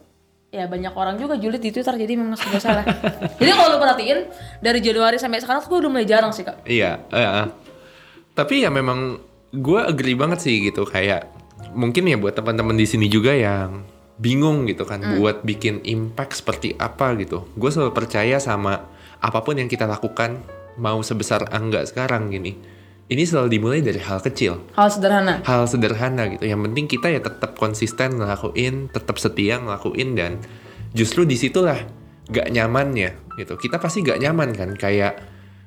ya 0.55 0.71
banyak 0.71 0.95
orang 0.95 1.19
juga 1.19 1.35
julid 1.35 1.59
di 1.59 1.75
Twitter 1.75 1.91
jadi 1.99 2.15
memang 2.15 2.39
serba 2.39 2.63
salah. 2.63 2.85
jadi 3.43 3.51
kalau 3.51 3.75
lu 3.75 3.79
perhatiin 3.83 4.31
dari 4.63 4.79
Januari 4.79 5.19
sampai 5.19 5.43
sekarang 5.43 5.59
tuh 5.59 5.75
gue 5.75 5.79
udah 5.83 5.91
mulai 5.91 6.07
jarang 6.07 6.31
sih 6.31 6.47
kak. 6.47 6.63
Iya, 6.63 7.03
eh, 7.11 7.51
tapi 8.31 8.63
ya 8.63 8.71
memang 8.71 9.19
gue 9.51 9.81
agree 9.83 10.15
banget 10.15 10.39
sih 10.39 10.63
gitu 10.63 10.87
kayak 10.87 11.27
mungkin 11.75 12.07
ya 12.07 12.15
buat 12.15 12.39
teman-teman 12.39 12.79
di 12.79 12.87
sini 12.87 13.11
juga 13.11 13.35
yang 13.35 13.83
bingung 14.15 14.65
gitu 14.65 14.83
kan 14.83 15.03
Hmm. 15.03 15.19
buat 15.19 15.43
bikin 15.43 15.83
impact 15.83 16.39
seperti 16.39 16.75
apa 16.77 17.15
gitu. 17.17 17.51
Gue 17.55 17.69
selalu 17.69 17.93
percaya 17.93 18.39
sama 18.39 18.87
apa 19.19 19.39
pun 19.41 19.57
yang 19.57 19.67
kita 19.67 19.85
lakukan 19.85 20.39
mau 20.77 21.01
sebesar 21.01 21.51
angga 21.51 21.83
sekarang 21.83 22.31
gini. 22.31 22.55
Ini 23.05 23.21
selalu 23.21 23.49
dimulai 23.53 23.81
dari 23.81 24.01
hal 24.01 24.17
kecil, 24.19 24.65
Hal 24.73 24.89
sederhana. 24.89 25.45
hal 25.45 25.69
sederhana 25.69 26.25
gitu. 26.31 26.49
Yang 26.49 26.61
penting 26.65 26.87
kita 26.89 27.07
ya 27.11 27.21
tetap 27.21 27.53
konsisten 27.55 28.17
ngelakuin, 28.17 28.89
tetap 28.89 29.21
setia 29.21 29.61
ngelakuin 29.61 30.17
dan 30.17 30.33
justru 30.91 31.23
di 31.23 31.37
situlah 31.37 31.85
gak 32.27 32.49
nyamannya 32.49 33.13
gitu. 33.37 33.61
Kita 33.61 33.77
pasti 33.77 34.01
gak 34.01 34.17
nyaman 34.17 34.57
kan 34.57 34.73
kayak 34.73 35.21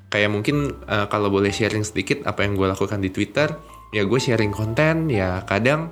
kayak 0.07 0.31
mungkin 0.31 0.81
uh, 0.87 1.05
kalau 1.07 1.29
boleh 1.29 1.51
sharing 1.51 1.83
sedikit 1.83 2.25
apa 2.25 2.41
yang 2.41 2.55
gue 2.55 2.65
lakukan 2.65 2.97
di 2.97 3.11
Twitter 3.11 3.53
ya 3.91 4.01
gue 4.01 4.17
sharing 4.17 4.49
konten 4.49 5.07
ya 5.07 5.43
kadang 5.43 5.91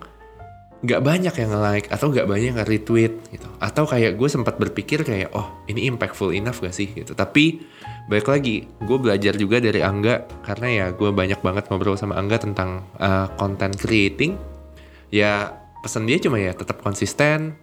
nggak 0.86 1.02
banyak 1.02 1.34
yang 1.34 1.50
nge-like 1.50 1.88
atau 1.90 2.14
nggak 2.14 2.30
banyak 2.30 2.54
yang 2.54 2.62
retweet 2.62 3.14
gitu. 3.34 3.48
Atau 3.58 3.90
kayak 3.90 4.16
gue 4.16 4.30
sempat 4.30 4.62
berpikir 4.62 5.02
kayak 5.02 5.34
oh 5.34 5.66
ini 5.66 5.90
impactful 5.90 6.30
enough 6.30 6.62
gak 6.62 6.78
sih? 6.78 6.94
gitu. 6.94 7.18
Tapi 7.18 7.66
balik 8.06 8.30
lagi 8.30 8.70
gue 8.70 8.98
belajar 9.02 9.34
juga 9.34 9.58
dari 9.58 9.82
Angga 9.82 10.30
karena 10.46 10.68
ya 10.70 10.86
gue 10.94 11.10
banyak 11.10 11.42
banget 11.42 11.66
ngobrol 11.74 11.98
sama 11.98 12.16
Angga 12.22 12.38
tentang 12.38 12.86
uh, 13.02 13.28
content 13.36 13.74
creating. 13.74 14.38
Ya 15.10 15.58
pesan 15.82 16.06
dia 16.06 16.22
cuma 16.22 16.38
ya 16.38 16.54
tetap 16.54 16.86
konsisten, 16.86 17.58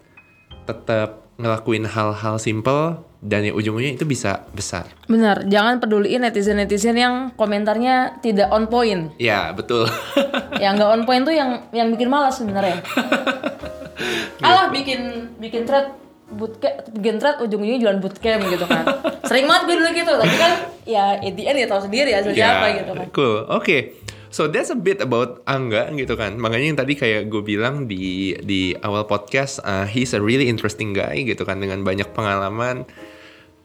tetap 0.66 1.21
ngelakuin 1.40 1.88
hal-hal 1.88 2.36
simple 2.36 3.00
dan 3.22 3.46
ya 3.46 3.54
ujung-ujungnya 3.54 3.94
itu 3.94 4.02
bisa 4.02 4.42
besar. 4.50 4.90
Benar, 5.06 5.46
jangan 5.46 5.78
peduliin 5.78 6.26
netizen-netizen 6.26 6.98
yang 6.98 7.14
komentarnya 7.38 8.18
tidak 8.18 8.50
on 8.50 8.66
point. 8.66 9.14
Ya 9.22 9.54
betul. 9.54 9.86
yang 10.62 10.74
nggak 10.74 10.90
on 10.90 11.02
point 11.06 11.22
tuh 11.22 11.34
yang 11.34 11.70
yang 11.70 11.88
bikin 11.94 12.10
malas 12.10 12.42
sebenarnya. 12.42 12.82
Alah 14.46 14.74
bikin 14.74 15.30
bikin 15.38 15.62
thread 15.62 15.94
bootcamp, 16.34 16.90
bikin 16.98 17.22
thread 17.22 17.38
ujung-ujungnya 17.38 17.78
jualan 17.78 18.00
bootcamp 18.02 18.42
gitu 18.50 18.66
kan. 18.66 18.84
Sering 19.22 19.46
banget 19.46 19.62
gue 19.70 19.76
dulu 19.78 19.90
gitu, 19.94 20.12
tapi 20.18 20.34
kan 20.34 20.52
ya 20.82 21.22
at 21.22 21.34
the 21.38 21.44
end 21.46 21.58
ya 21.62 21.66
tahu 21.70 21.86
sendiri 21.86 22.10
hasilnya 22.10 22.46
apa 22.58 22.66
gitu 22.82 22.92
kan. 22.98 23.06
Cool. 23.14 23.46
Oke. 23.54 24.01
So 24.32 24.48
that's 24.48 24.72
a 24.72 24.78
bit 24.78 25.04
about 25.04 25.44
Angga 25.44 25.92
gitu 25.92 26.16
kan. 26.16 26.40
Makanya 26.40 26.66
yang 26.72 26.78
tadi 26.80 26.96
kayak 26.96 27.28
gue 27.28 27.44
bilang 27.44 27.84
di 27.84 28.32
di 28.40 28.72
awal 28.80 29.04
podcast, 29.04 29.60
uh, 29.60 29.84
he's 29.84 30.16
a 30.16 30.20
really 30.24 30.48
interesting 30.48 30.96
guy 30.96 31.20
gitu 31.20 31.44
kan 31.44 31.60
dengan 31.60 31.84
banyak 31.84 32.08
pengalaman. 32.16 32.88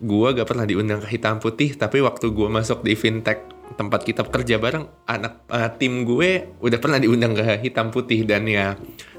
Gue 0.04 0.30
gak 0.36 0.46
pernah 0.46 0.68
diundang 0.68 1.02
ke 1.02 1.18
hitam 1.18 1.40
putih, 1.42 1.74
tapi 1.74 2.04
waktu 2.04 2.30
gue 2.30 2.46
masuk 2.52 2.86
di 2.86 2.94
fintech 2.94 3.42
tempat 3.80 4.04
kita 4.04 4.28
kerja 4.28 4.60
bareng, 4.60 4.86
anak 5.08 5.48
uh, 5.50 5.72
tim 5.80 6.04
gue 6.04 6.52
udah 6.60 6.80
pernah 6.84 7.00
diundang 7.00 7.34
ke 7.34 7.64
hitam 7.64 7.90
putih 7.90 8.28
dan 8.28 8.44
ya 8.46 8.76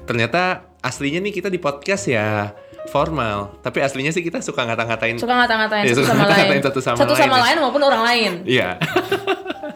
ternyata 0.09 0.69
aslinya 0.81 1.21
nih 1.21 1.33
kita 1.37 1.49
di 1.53 1.61
podcast 1.61 2.09
ya 2.09 2.53
formal, 2.89 3.53
tapi 3.61 3.79
aslinya 3.79 4.09
sih 4.09 4.19
kita 4.19 4.41
suka 4.41 4.65
ngata-ngatain 4.65 5.15
Suka 5.15 5.37
ngata-ngatain 5.37 5.85
Iya, 5.85 5.93
satu 5.93 6.01
suka 6.01 6.09
sama 6.09 6.17
lain. 6.19 6.29
ngata-ngatain 6.29 6.63
satu 6.65 6.79
sama 6.81 6.97
lain 6.97 7.29
ya. 7.29 7.45
lain 7.45 7.57
maupun 7.61 7.81
orang 7.81 8.01
lain. 8.03 8.31
Iya. 8.43 8.69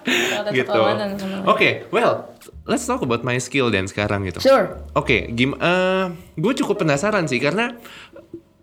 Ngata-ngatain 0.04 0.54
gitu. 0.54 0.70
satu 0.70 0.82
Oke, 0.82 0.90
lain 1.00 1.16
sama 1.16 1.36
lain. 1.40 1.94
well, 1.94 2.14
let's 2.66 2.84
talk 2.84 3.00
about 3.00 3.22
my 3.22 3.38
skill 3.38 3.70
dan 3.70 3.88
sekarang 3.88 4.26
gitu. 4.26 4.42
Sure. 4.42 4.82
Oke, 4.94 5.30
gim, 5.32 5.56
eh, 5.56 6.06
gue 6.36 6.54
cukup 6.58 6.82
penasaran 6.82 7.24
sih 7.26 7.40
karena, 7.40 7.72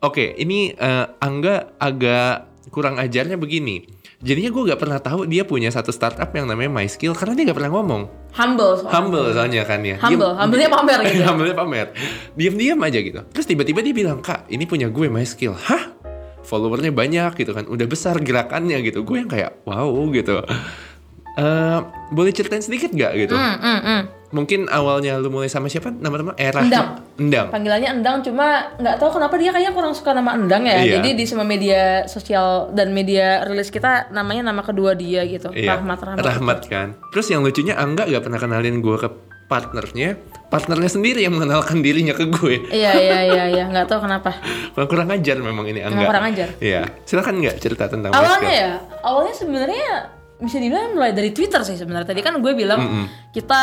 oke, 0.01 0.37
ini 0.37 0.75
eh, 0.75 1.07
Angga 1.19 1.73
agak 1.77 2.51
kurang 2.69 2.99
ajarnya 2.99 3.35
begini. 3.35 4.00
Jadinya 4.21 4.53
gue 4.53 4.63
gak 4.69 4.81
pernah 4.85 5.01
tahu 5.01 5.25
dia 5.25 5.49
punya 5.49 5.73
satu 5.73 5.89
startup 5.89 6.29
yang 6.37 6.45
namanya 6.45 6.69
My 6.69 6.85
Skill 6.85 7.17
karena 7.17 7.33
dia 7.33 7.49
gak 7.49 7.57
pernah 7.57 7.73
ngomong. 7.73 8.03
Humble 8.37 8.77
soalnya. 8.77 8.93
Humble 8.93 9.27
soalnya 9.33 9.63
kan 9.65 9.81
ya. 9.81 9.97
Humble, 9.97 10.37
humble-nya 10.37 10.69
pamer 10.69 10.99
gitu. 11.09 11.25
Humble-nya 11.33 11.57
pamer. 11.57 11.87
Diam-diam 12.37 12.79
aja 12.85 12.99
gitu. 13.01 13.21
Terus 13.33 13.47
tiba-tiba 13.49 13.81
dia 13.81 13.97
bilang, 13.97 14.21
"Kak, 14.21 14.45
ini 14.53 14.69
punya 14.69 14.93
gue 14.93 15.09
My 15.09 15.25
Skill." 15.25 15.57
Hah? 15.57 15.97
Followernya 16.45 16.93
banyak 16.93 17.33
gitu 17.41 17.57
kan. 17.57 17.65
Udah 17.65 17.89
besar 17.89 18.21
gerakannya 18.21 18.85
gitu. 18.85 19.09
Gue 19.09 19.25
yang 19.25 19.31
kayak, 19.33 19.65
"Wow" 19.65 20.13
gitu. 20.13 20.45
Eh, 21.41 21.79
boleh 22.13 22.33
ceritain 22.37 22.61
sedikit 22.61 22.93
gak 22.93 23.17
gitu? 23.17 23.33
Hmm, 23.33 23.57
hmm, 23.57 23.81
hmm. 23.81 24.03
Mungkin 24.31 24.71
awalnya 24.71 25.19
lu 25.19 25.27
mulai 25.27 25.51
sama 25.51 25.67
siapa? 25.67 25.91
Nama-nama 25.91 26.39
Era. 26.39 26.63
Endang. 26.63 27.03
Endang. 27.19 27.51
Panggilannya 27.51 27.91
Endang 27.99 28.23
cuma 28.23 28.71
nggak 28.79 29.03
tahu 29.03 29.19
kenapa 29.19 29.35
dia 29.35 29.51
kayaknya 29.51 29.75
kurang 29.75 29.91
suka 29.91 30.15
nama 30.15 30.39
Endang 30.39 30.71
ya. 30.71 30.87
Iya. 30.87 31.03
Jadi 31.03 31.19
di 31.19 31.25
semua 31.27 31.43
media 31.43 32.07
sosial 32.07 32.71
dan 32.71 32.95
media 32.95 33.43
rilis 33.43 33.75
kita 33.75 34.15
namanya 34.15 34.55
nama 34.55 34.63
kedua 34.63 34.95
dia 34.95 35.27
gitu. 35.27 35.51
Iya. 35.51 35.83
Rahmat 35.83 35.99
Rahmat. 35.99 36.23
Rahmat 36.23 36.59
kan. 36.71 36.95
Terus 37.11 37.27
yang 37.27 37.43
lucunya 37.43 37.75
Angga 37.75 38.07
gak 38.07 38.23
pernah 38.23 38.39
kenalin 38.39 38.79
gue 38.79 38.97
ke 39.03 39.09
partnernya. 39.51 40.15
Partnernya 40.47 40.91
sendiri 40.91 41.27
yang 41.27 41.35
mengenalkan 41.35 41.83
dirinya 41.83 42.15
ke 42.15 42.31
gue. 42.31 42.71
Iya 42.71 42.93
iya 42.99 43.19
iya 43.27 43.45
iya 43.51 43.65
nggak 43.67 43.87
tahu 43.91 44.07
kenapa. 44.07 44.35
Kurang, 44.75 44.89
kurang 44.91 45.09
ajar 45.11 45.43
memang 45.43 45.67
ini 45.67 45.83
Angga. 45.83 46.07
kurang 46.07 46.27
ajar. 46.31 46.55
Iya. 46.63 46.87
Silakan 47.03 47.43
nggak 47.43 47.59
cerita 47.59 47.91
tentang 47.91 48.15
Awalnya 48.15 48.55
ya, 48.55 48.73
awalnya 49.03 49.35
sebenarnya 49.35 50.11
bisa 50.39 50.57
dibilang 50.59 50.95
mulai 50.95 51.15
dari 51.15 51.35
Twitter 51.35 51.63
sih 51.67 51.75
sebenarnya. 51.75 52.15
Tadi 52.15 52.23
kan 52.23 52.39
gue 52.39 52.53
bilang 52.55 53.11
kita 53.35 53.63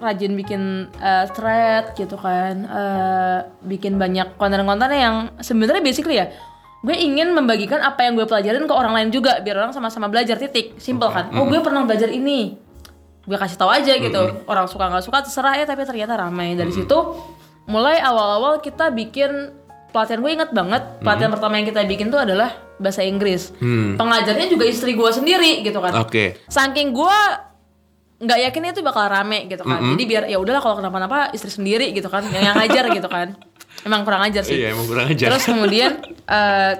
rajin 0.00 0.32
bikin 0.34 0.88
uh, 0.98 1.28
thread 1.30 1.92
gitu 1.94 2.16
kan, 2.16 2.64
uh, 2.66 3.38
bikin 3.62 4.00
banyak 4.00 4.34
konten-konten 4.40 4.90
yang 4.90 5.16
sebenarnya 5.38 5.84
basically 5.84 6.16
ya 6.16 6.32
gue 6.80 6.96
ingin 6.96 7.36
membagikan 7.36 7.84
apa 7.84 8.08
yang 8.08 8.16
gue 8.16 8.24
pelajarin 8.24 8.64
ke 8.64 8.72
orang 8.72 8.96
lain 8.96 9.08
juga 9.12 9.44
biar 9.44 9.60
orang 9.60 9.72
sama-sama 9.76 10.08
belajar 10.08 10.40
titik. 10.40 10.80
Simple 10.80 11.12
kan? 11.12 11.28
Oh 11.36 11.44
gue 11.44 11.60
pernah 11.60 11.84
belajar 11.84 12.08
ini. 12.08 12.56
Gue 13.28 13.36
kasih 13.36 13.60
tahu 13.60 13.68
aja 13.68 14.00
gitu. 14.00 14.48
Orang 14.48 14.64
suka 14.64 14.88
nggak 14.88 15.04
suka 15.04 15.20
terserah 15.20 15.60
ya 15.60 15.68
tapi 15.68 15.84
ternyata 15.84 16.16
ramai. 16.16 16.56
Dari 16.56 16.72
situ 16.72 16.96
mulai 17.68 18.00
awal-awal 18.00 18.64
kita 18.64 18.88
bikin 18.96 19.52
pelatihan. 19.92 20.24
Gue 20.24 20.32
inget 20.32 20.50
banget 20.56 20.82
pelatihan 21.04 21.28
pertama 21.28 21.60
yang 21.60 21.68
kita 21.68 21.84
bikin 21.84 22.08
tuh 22.08 22.24
adalah 22.24 22.56
bahasa 22.80 23.04
Inggris. 23.04 23.52
Pengajarnya 24.00 24.48
juga 24.48 24.64
istri 24.64 24.96
gue 24.96 25.10
sendiri 25.12 25.60
gitu 25.60 25.84
kan. 25.84 26.00
Oke. 26.00 26.40
saking 26.48 26.96
gue 26.96 27.18
nggak 28.20 28.38
yakin 28.52 28.76
itu 28.76 28.84
bakal 28.84 29.08
rame 29.08 29.48
gitu 29.48 29.64
kan 29.64 29.80
jadi 29.96 30.04
biar 30.04 30.22
ya 30.28 30.36
udahlah 30.36 30.60
kalau 30.60 30.76
kenapa-napa 30.76 31.32
istri 31.32 31.48
sendiri 31.48 31.88
gitu 31.96 32.12
kan 32.12 32.20
yang 32.28 32.52
yang 32.52 32.56
ngajar 32.60 32.92
gitu 32.92 33.08
kan 33.08 33.32
emang 33.88 34.04
kurang 34.04 34.22
ajar 34.28 34.44
sih 34.44 34.60
Iya 34.60 34.76
emang 34.76 34.86
kurang 34.88 35.08
ajar. 35.08 35.26
Terus 35.32 35.44
kemudian 35.48 35.90
eh, 36.28 36.74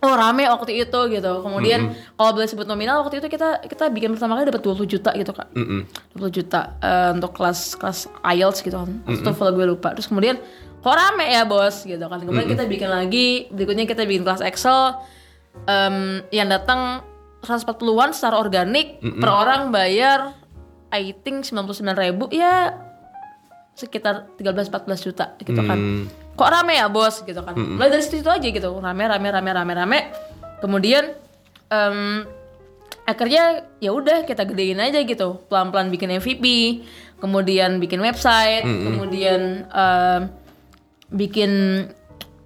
oh 0.00 0.14
rame 0.16 0.48
waktu 0.48 0.72
itu 0.86 1.00
gitu. 1.12 1.32
Kemudian 1.42 1.92
kalau 2.16 2.30
boleh 2.32 2.48
sebut 2.48 2.66
nominal 2.70 3.02
waktu 3.04 3.20
itu 3.20 3.28
kita 3.28 3.66
kita 3.66 3.90
bikin 3.90 4.14
pertama 4.16 4.38
kali 4.38 4.48
dapat 4.48 4.62
20 4.62 4.86
juta 4.86 5.10
gitu 5.16 5.32
kak. 5.34 5.48
Mm-mm. 5.58 5.90
20 6.16 6.38
juta 6.38 6.78
eh, 6.80 7.10
untuk 7.16 7.34
kelas 7.36 7.76
kelas 7.76 8.06
IELTS 8.22 8.62
gitu 8.64 8.76
kan. 8.78 8.90
Waktu 9.10 9.26
itu 9.26 9.30
gue 9.58 9.66
lupa. 9.66 9.88
Terus 9.98 10.08
kemudian 10.08 10.38
kok 10.80 10.94
rame 10.96 11.26
ya 11.28 11.42
bos 11.44 11.84
gitu 11.84 12.04
kan. 12.06 12.18
Kemudian 12.22 12.48
kita 12.48 12.64
bikin 12.64 12.88
lagi, 12.88 13.50
berikutnya 13.52 13.84
kita 13.84 14.06
bikin 14.08 14.22
kelas 14.24 14.40
Excel 14.40 14.96
em, 15.68 16.24
yang 16.32 16.48
datang 16.48 17.04
140-an 17.40 18.12
secara 18.12 18.36
organik 18.36 19.00
per 19.00 19.30
orang 19.32 19.72
bayar 19.72 20.36
I 20.90 21.14
think 21.14 21.46
99 21.46 21.94
ribu 21.94 22.26
ya 22.34 22.74
sekitar 23.78 24.28
13-14 24.36 25.06
juta 25.06 25.26
gitu 25.40 25.62
kan. 25.64 25.78
Hmm. 25.78 26.04
kok 26.36 26.50
rame 26.50 26.76
ya 26.76 26.88
bos? 26.88 27.20
Gitu 27.24 27.40
kan. 27.40 27.52
Mulai 27.56 27.92
dari 27.92 28.04
situ 28.04 28.28
aja 28.28 28.44
gitu. 28.44 28.70
Rame 28.80 29.04
rame 29.06 29.28
rame 29.28 29.50
rame 29.52 29.72
rame. 29.76 29.98
Kemudian 30.60 31.12
em, 31.68 32.24
akhirnya 33.04 33.68
ya 33.80 33.92
udah 33.92 34.24
kita 34.24 34.48
gedein 34.48 34.80
aja 34.80 35.04
gitu. 35.04 35.44
Pelan 35.48 35.68
pelan 35.68 35.88
bikin 35.92 36.16
MVP 36.16 36.44
kemudian 37.20 37.76
bikin 37.76 38.00
website 38.00 38.64
kemudian 38.64 39.68
em, 39.68 40.20
bikin 41.12 41.84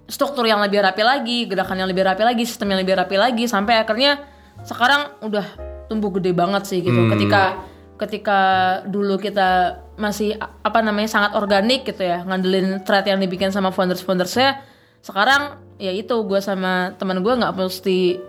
struktur 0.05 0.45
yang 0.45 0.61
lebih 0.61 0.83
rapi 0.83 1.01
lagi 1.01 1.49
gerakan 1.49 1.81
yang 1.81 1.89
lebih 1.89 2.05
rapi 2.05 2.21
lagi 2.21 2.43
sistem 2.45 2.75
yang 2.75 2.83
lebih 2.83 2.99
rapi 2.99 3.15
lagi 3.17 3.47
sampai 3.49 3.81
akhirnya 3.81 4.21
sekarang 4.61 5.15
udah 5.23 5.45
tumbuh 5.89 6.09
gede 6.13 6.33
banget 6.33 6.65
sih 6.65 6.81
gitu. 6.81 7.09
Ketika 7.09 7.61
ketika 7.95 8.39
dulu 8.87 9.15
kita 9.15 9.79
masih 9.95 10.35
apa 10.39 10.79
namanya 10.83 11.07
sangat 11.07 11.31
organik 11.39 11.87
gitu 11.87 12.03
ya 12.03 12.27
ngandelin 12.27 12.83
thread 12.83 13.07
yang 13.07 13.19
dibikin 13.23 13.55
sama 13.55 13.71
founders 13.71 14.03
foundersnya 14.03 14.59
sekarang 14.99 15.55
ya 15.79 15.95
itu 15.95 16.11
gue 16.27 16.39
sama 16.43 16.91
teman 16.99 17.23
gue 17.23 17.31
nggak 17.31 17.55
mesti 17.55 18.19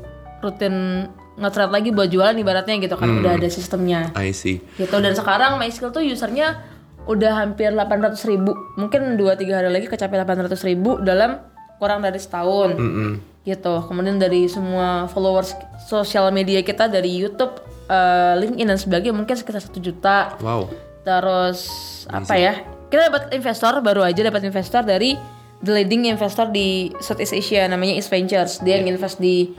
rutin 0.42 1.08
nge-thread 1.36 1.68
lagi 1.68 1.90
buat 1.92 2.08
jualan 2.08 2.36
ibaratnya 2.38 2.80
gitu 2.80 2.96
kan 2.96 3.12
udah 3.20 3.36
ada 3.36 3.48
sistemnya 3.50 4.14
I 4.16 4.32
see. 4.32 4.62
gitu 4.80 4.96
dan 5.02 5.12
sekarang 5.12 5.60
MySkill 5.60 5.92
tuh 5.92 6.00
usernya 6.00 6.64
udah 7.06 7.44
hampir 7.44 7.70
800 7.70 8.18
ribu 8.26 8.56
mungkin 8.74 9.14
2-3 9.20 9.46
hari 9.52 9.70
lagi 9.70 9.86
kecapai 9.86 10.22
800 10.26 10.56
ribu 10.66 10.98
dalam 11.02 11.38
kurang 11.78 12.02
dari 12.02 12.18
setahun 12.18 12.74
Mm-mm. 12.74 13.10
gitu 13.44 13.74
kemudian 13.86 14.16
dari 14.16 14.48
semua 14.48 15.06
followers 15.12 15.54
sosial 15.86 16.32
media 16.32 16.64
kita 16.64 16.88
dari 16.88 17.12
YouTube 17.12 17.62
eh, 17.86 18.34
LinkedIn 18.36 18.66
dan 18.66 18.76
sebagainya 18.76 19.14
mungkin 19.14 19.34
sekitar 19.34 19.60
satu 19.60 19.78
juta 19.78 20.34
Wow. 20.38 20.68
terus 21.02 21.58
apa 22.06 22.34
ya 22.34 22.54
kita 22.86 23.08
dapat 23.08 23.22
investor 23.30 23.78
baru 23.80 24.02
aja 24.02 24.20
dapat 24.20 24.42
investor 24.42 24.82
dari 24.82 25.14
the 25.58 25.72
leading 25.72 26.06
investor 26.06 26.46
di 26.46 26.68
Southeast 26.98 27.32
Asia 27.32 27.66
namanya 27.66 27.94
East 27.94 28.08
Ventures 28.08 28.58
dia 28.60 28.76
yang 28.76 28.88
invest 28.88 29.18
di 29.18 29.50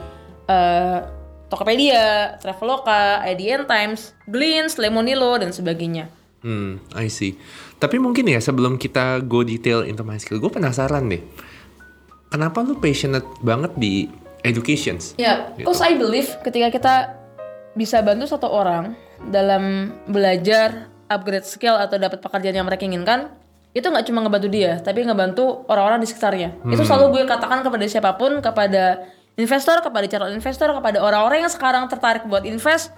eh, 0.46 0.98
Tokopedia, 1.48 2.36
Traveloka, 2.36 3.24
IDN 3.24 3.64
Times, 3.64 4.12
Glints, 4.24 4.76
Lemonilo 4.76 5.32
dan 5.34 5.48
sebagainya. 5.48 6.12
Hmm, 6.44 6.76
I 6.92 7.08
see. 7.08 7.40
Tapi 7.74 7.96
mungkin 7.96 8.28
ya 8.28 8.36
sebelum 8.36 8.76
kita 8.76 9.24
go 9.24 9.40
detail 9.40 9.80
into 9.80 10.04
my 10.04 10.20
skill, 10.20 10.36
gue 10.38 10.52
penasaran 10.52 11.08
deh. 11.08 11.24
Kenapa 12.28 12.60
lu 12.60 12.76
passionate 12.76 13.24
banget 13.40 13.72
di 13.74 14.12
educations? 14.44 15.16
Ya, 15.16 15.48
Gitu. 15.56 15.64
cause 15.64 15.80
I 15.80 15.96
believe 15.96 16.28
ketika 16.44 16.68
kita 16.68 16.94
bisa 17.78 18.02
bantu 18.02 18.26
satu 18.26 18.50
orang 18.50 18.98
dalam 19.30 19.94
belajar 20.10 20.90
upgrade 21.06 21.46
skill 21.46 21.78
atau 21.78 21.94
dapat 21.94 22.18
pekerjaan 22.18 22.58
yang 22.58 22.66
mereka 22.66 22.82
inginkan, 22.82 23.30
itu 23.70 23.86
nggak 23.86 24.10
cuma 24.10 24.26
ngebantu 24.26 24.50
dia, 24.50 24.82
tapi 24.82 25.06
ngebantu 25.06 25.62
orang-orang 25.70 26.02
di 26.02 26.08
sekitarnya. 26.10 26.58
Itu 26.66 26.82
selalu 26.82 27.14
gue 27.14 27.22
katakan 27.30 27.62
kepada 27.62 27.84
siapa 27.86 28.18
pun, 28.18 28.42
kepada 28.42 29.06
investor, 29.38 29.78
kepada 29.78 30.04
calon 30.10 30.34
investor, 30.34 30.74
kepada 30.74 30.98
orang-orang 30.98 31.46
yang 31.46 31.52
sekarang 31.52 31.86
tertarik 31.86 32.26
buat 32.26 32.42
invest, 32.42 32.90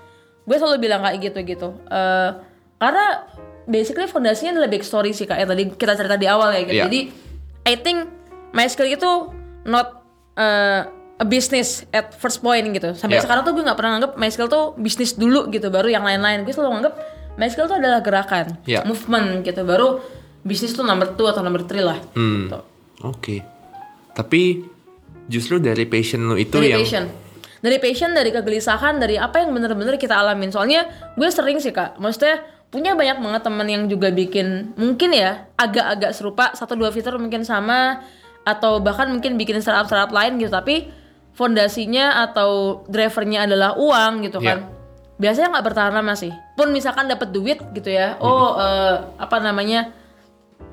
gue 0.48 0.56
selalu 0.56 0.80
bilang 0.80 1.04
kayak 1.04 1.20
gitu 1.20 1.38
gitu. 1.44 1.68
Eh, 1.92 2.30
karena 2.80 3.28
basically 3.68 4.08
fondasinya 4.08 4.56
adalah 4.56 4.72
back 4.72 4.82
story 4.82 5.12
sih 5.12 5.28
kak, 5.28 5.36
yang 5.36 5.50
tadi 5.52 5.68
kita 5.76 5.92
cerita 5.94 6.16
di 6.16 6.26
awal 6.26 6.56
ya. 6.56 6.64
Gitu. 6.64 6.74
Iya. 6.80 6.84
Jadi 6.88 7.00
I 7.68 7.74
think 7.76 8.08
my 8.56 8.64
skill 8.66 8.88
itu 8.88 9.10
not 9.68 10.00
uh, 10.40 10.88
a 11.20 11.24
business 11.28 11.84
at 11.92 12.16
first 12.16 12.40
point 12.40 12.64
gitu. 12.72 12.96
Sampai 12.96 13.20
Yeah. 13.20 13.24
sekarang 13.28 13.44
tuh 13.44 13.52
gue 13.52 13.60
nggak 13.60 13.76
pernah 13.76 14.00
nganggep 14.00 14.12
my 14.16 14.28
skill 14.32 14.48
tuh 14.48 14.72
bisnis 14.80 15.12
dulu 15.14 15.52
gitu, 15.52 15.68
baru 15.68 15.92
yang 15.92 16.00
lain-lain. 16.00 16.48
Gue 16.48 16.56
selalu 16.56 16.80
nganggep 16.80 16.94
my 17.36 17.48
skill 17.52 17.68
tuh 17.68 17.76
adalah 17.76 18.00
gerakan, 18.00 18.56
Yeah. 18.64 18.88
movement 18.88 19.44
gitu. 19.44 19.60
Baru 19.62 20.00
bisnis 20.40 20.72
tuh 20.72 20.82
number 20.82 21.12
two 21.12 21.28
atau 21.28 21.44
number 21.44 21.68
three 21.68 21.84
lah. 21.84 22.00
Hmm. 22.16 22.48
Gitu. 22.48 22.58
Oke. 23.04 23.36
Tapi 24.16 24.64
justru 25.28 25.60
dari 25.60 25.84
passion 25.84 26.24
lu 26.24 26.40
itu 26.40 26.56
Dari 26.56 26.72
yang 26.72 26.80
passion. 26.80 27.04
Dari 27.60 27.76
passion, 27.76 28.16
dari 28.16 28.32
kegelisahan, 28.32 28.96
dari 28.96 29.20
apa 29.20 29.44
yang 29.44 29.52
bener-bener 29.52 30.00
kita 30.00 30.16
alamin. 30.16 30.48
Soalnya 30.48 30.88
gue 31.12 31.28
sering 31.28 31.60
sih 31.60 31.76
kak, 31.76 32.00
maksudnya 32.00 32.40
punya 32.72 32.96
banyak 32.96 33.20
banget 33.20 33.42
temen 33.44 33.66
yang 33.68 33.82
juga 33.90 34.08
bikin 34.14 34.72
mungkin 34.78 35.10
ya 35.10 35.50
agak-agak 35.58 36.14
serupa 36.14 36.54
satu 36.54 36.78
dua 36.78 36.94
fitur 36.94 37.18
mungkin 37.18 37.42
sama 37.42 37.98
atau 38.46 38.78
bahkan 38.78 39.10
mungkin 39.10 39.34
bikin 39.34 39.58
startup-startup 39.58 40.14
lain 40.14 40.38
gitu 40.38 40.54
tapi 40.54 40.86
fondasinya 41.40 42.20
atau 42.22 42.84
drivernya 42.84 43.48
adalah 43.48 43.72
uang 43.74 44.20
gitu 44.20 44.36
kan 44.38 44.60
Iya. 44.60 44.76
biasanya 45.16 45.48
nggak 45.50 45.66
bertahan 45.66 45.92
lama 45.92 46.12
sih. 46.12 46.32
Pun 46.52 46.68
misalkan 46.70 47.04
dapat 47.04 47.28
duit 47.28 47.56
gitu 47.72 47.88
ya 47.88 48.20
oh 48.20 48.56
eh, 48.56 48.94
apa 49.16 49.40
namanya 49.40 49.88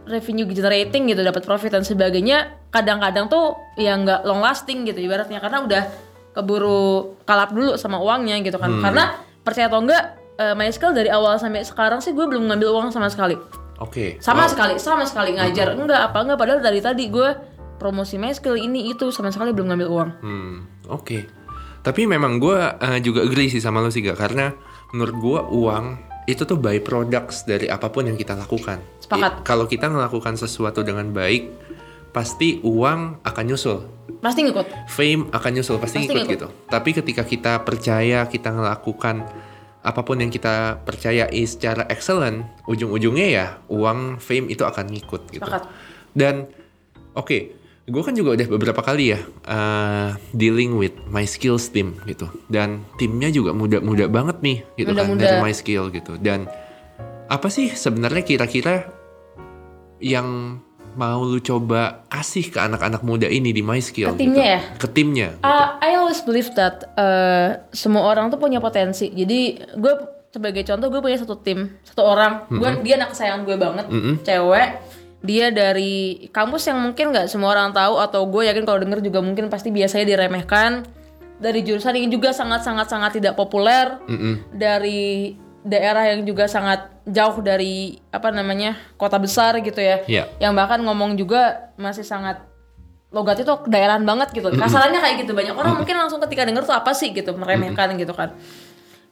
revenue 0.04 0.44
generating 0.46 1.08
gitu 1.08 1.20
dapat 1.20 1.44
profit 1.44 1.68
dan 1.70 1.84
sebagainya 1.84 2.56
kadang-kadang 2.68 3.28
tuh 3.28 3.56
ya 3.76 3.96
nggak 3.96 4.24
long 4.24 4.40
lasting 4.40 4.84
gitu 4.84 5.00
ibaratnya 5.00 5.40
karena 5.40 5.64
udah 5.64 5.84
keburu 6.32 7.16
kalap 7.24 7.52
dulu 7.52 7.76
sama 7.76 7.98
uangnya 7.98 8.40
gitu 8.40 8.56
kan. 8.56 8.70
Karena 8.80 9.16
percaya 9.42 9.68
atau 9.68 9.82
enggak 9.82 10.04
eh, 10.38 10.54
MySQL 10.54 10.94
dari 10.94 11.10
awal 11.10 11.36
sampai 11.36 11.64
sekarang 11.64 12.00
sih 12.00 12.12
gue 12.12 12.24
belum 12.24 12.48
ngambil 12.48 12.70
uang 12.70 12.88
sama 12.92 13.10
sekali. 13.10 13.36
Oke. 13.78 14.18
sama 14.20 14.46
Oh, 14.46 14.50
sekali 14.50 14.78
sama 14.78 15.04
sekali 15.04 15.34
ngajar. 15.34 15.74
Enggak 15.74 16.08
apa 16.08 16.18
enggak 16.22 16.38
padahal 16.38 16.60
dari 16.62 16.80
tadi 16.80 17.10
gue 17.10 17.30
promosi 17.78 18.18
MySQL 18.18 18.58
ini 18.60 18.92
itu 18.92 19.10
sama 19.10 19.30
sekali 19.30 19.54
belum 19.54 19.70
ngambil 19.70 19.88
uang 19.88 20.10
Hmm, 20.20 20.56
oke. 20.88 21.20
Tapi 21.80 22.04
memang 22.04 22.36
gue 22.38 22.58
juga 23.00 23.24
agree 23.24 23.48
sih 23.48 23.62
sama 23.62 23.80
lo 23.80 23.88
sih 23.88 24.02
gak 24.02 24.20
karena 24.20 24.52
menurut 24.92 25.16
gue 25.16 25.40
uang 25.56 25.86
itu 26.26 26.44
tuh 26.44 26.60
by 26.60 26.84
products 26.84 27.48
dari 27.48 27.66
apa 27.66 27.88
pun 27.88 28.04
yang 28.04 28.16
kita 28.16 28.36
lakukan. 28.36 28.84
Sepakat. 29.00 29.32
I- 29.32 29.44
kalau 29.44 29.64
kita 29.64 29.88
melakukan 29.88 30.36
sesuatu 30.36 30.84
dengan 30.84 31.08
baik, 31.10 31.48
pasti 32.12 32.60
uang 32.60 33.24
akan 33.24 33.44
nyusul. 33.46 33.80
pasti 34.18 34.42
ngikut 34.42 34.90
Fame 34.90 35.30
akan 35.30 35.52
nyusul 35.54 35.78
pasti, 35.78 36.02
Pasti 36.02 36.10
ngikut 36.10 36.18
ngikut. 36.18 36.34
gitu. 36.36 36.48
Tapi 36.68 36.90
ketika 36.92 37.22
kita 37.22 37.54
percaya 37.62 38.26
kita 38.26 38.50
melakukan 38.50 39.24
apa 39.80 40.02
pun 40.02 40.18
yang 40.18 40.28
kita 40.28 40.82
percayai 40.82 41.38
secara 41.46 41.86
excellent, 41.88 42.44
ujung-ujungnya 42.66 43.28
ya 43.30 43.46
uang, 43.70 44.18
fame 44.18 44.50
itu 44.50 44.66
akan 44.66 44.90
ngikut 44.90 45.22
gitu. 45.30 45.40
Sepakat. 45.40 45.70
Dan 46.12 46.50
oke, 47.14 47.56
gue 47.88 48.04
kan 48.04 48.12
juga 48.12 48.36
udah 48.36 48.48
beberapa 48.52 48.84
kali 48.84 49.16
ya 49.16 49.20
uh, 49.48 50.12
dealing 50.36 50.76
with 50.76 50.92
my 51.08 51.24
skills 51.24 51.72
team 51.72 51.96
gitu. 52.04 52.28
Dan 52.52 52.84
timnya 53.00 53.32
juga 53.32 53.56
muda-muda 53.56 54.12
banget 54.12 54.44
nih 54.44 54.58
gitu 54.76 54.92
kan 54.92 55.08
Muda-muda. 55.08 55.24
dari 55.24 55.38
my 55.40 55.54
skill 55.56 55.88
gitu. 55.88 56.20
Dan 56.20 56.52
apa 57.32 57.48
sih 57.48 57.72
sebenarnya 57.72 58.28
kira-kira 58.28 58.92
yang 60.04 60.60
mau 60.98 61.22
lu 61.24 61.40
coba 61.40 62.04
kasih 62.10 62.52
ke 62.52 62.60
anak-anak 62.60 63.06
muda 63.08 63.30
ini 63.30 63.54
di 63.54 63.62
my 63.64 63.80
skill 63.80 64.12
Ke 64.18 64.20
timnya 64.20 64.44
gitu? 64.44 64.52
ya? 64.52 64.60
Ke 64.76 64.88
timnya. 64.92 65.30
Uh, 65.40 65.68
I 65.80 65.96
always 65.96 66.20
believe 66.20 66.52
that 66.60 66.92
uh, 67.00 67.56
semua 67.72 68.04
orang 68.04 68.28
tuh 68.28 68.40
punya 68.42 68.60
potensi. 68.60 69.08
Jadi 69.16 69.64
gue 69.80 69.94
sebagai 70.28 70.68
contoh 70.68 70.92
gue 70.92 71.00
punya 71.00 71.18
satu 71.24 71.40
tim, 71.40 71.80
satu 71.88 72.04
orang. 72.04 72.52
Gue 72.52 72.84
dia 72.84 73.00
anak 73.00 73.16
kesayangan 73.16 73.42
gue 73.48 73.56
banget, 73.56 73.86
cewek. 74.28 74.70
Dia 75.26 75.50
dari 75.50 76.30
kampus 76.30 76.70
yang 76.70 76.78
mungkin 76.78 77.10
nggak 77.10 77.26
semua 77.26 77.58
orang 77.58 77.74
tahu 77.74 77.98
atau 77.98 78.22
gue 78.30 78.46
yakin 78.48 78.64
kalau 78.64 78.80
denger 78.82 79.02
juga 79.02 79.20
mungkin 79.20 79.50
pasti 79.50 79.74
biasanya 79.74 80.06
diremehkan. 80.06 80.86
Dari 81.38 81.62
jurusan 81.62 81.94
yang 81.94 82.10
juga 82.10 82.34
sangat 82.34 82.66
sangat 82.66 82.90
sangat 82.90 83.18
tidak 83.18 83.38
populer. 83.38 83.98
Dari 84.54 85.34
daerah 85.68 86.16
yang 86.16 86.24
juga 86.24 86.48
sangat 86.48 86.88
jauh 87.04 87.44
dari 87.44 88.00
apa 88.10 88.32
namanya 88.32 88.78
kota 88.96 89.20
besar 89.20 89.60
gitu 89.60 89.82
ya. 89.82 90.06
Iya. 90.08 90.24
Yang 90.40 90.54
bahkan 90.54 90.80
ngomong 90.86 91.18
juga 91.20 91.74
masih 91.76 92.08
sangat 92.08 92.40
logat 93.08 93.40
itu 93.40 93.52
daerahan 93.68 94.04
banget 94.04 94.36
gitu. 94.36 94.48
Kasarannya 94.54 95.00
kayak 95.00 95.16
gitu. 95.24 95.32
Banyak 95.36 95.56
orang 95.56 95.80
mungkin 95.80 95.96
langsung 95.96 96.20
ketika 96.24 96.44
denger 96.44 96.64
tuh 96.68 96.76
apa 96.76 96.92
sih 96.96 97.12
gitu, 97.16 97.36
meremehkan 97.36 97.96
gitu 97.96 98.12
kan. 98.12 98.36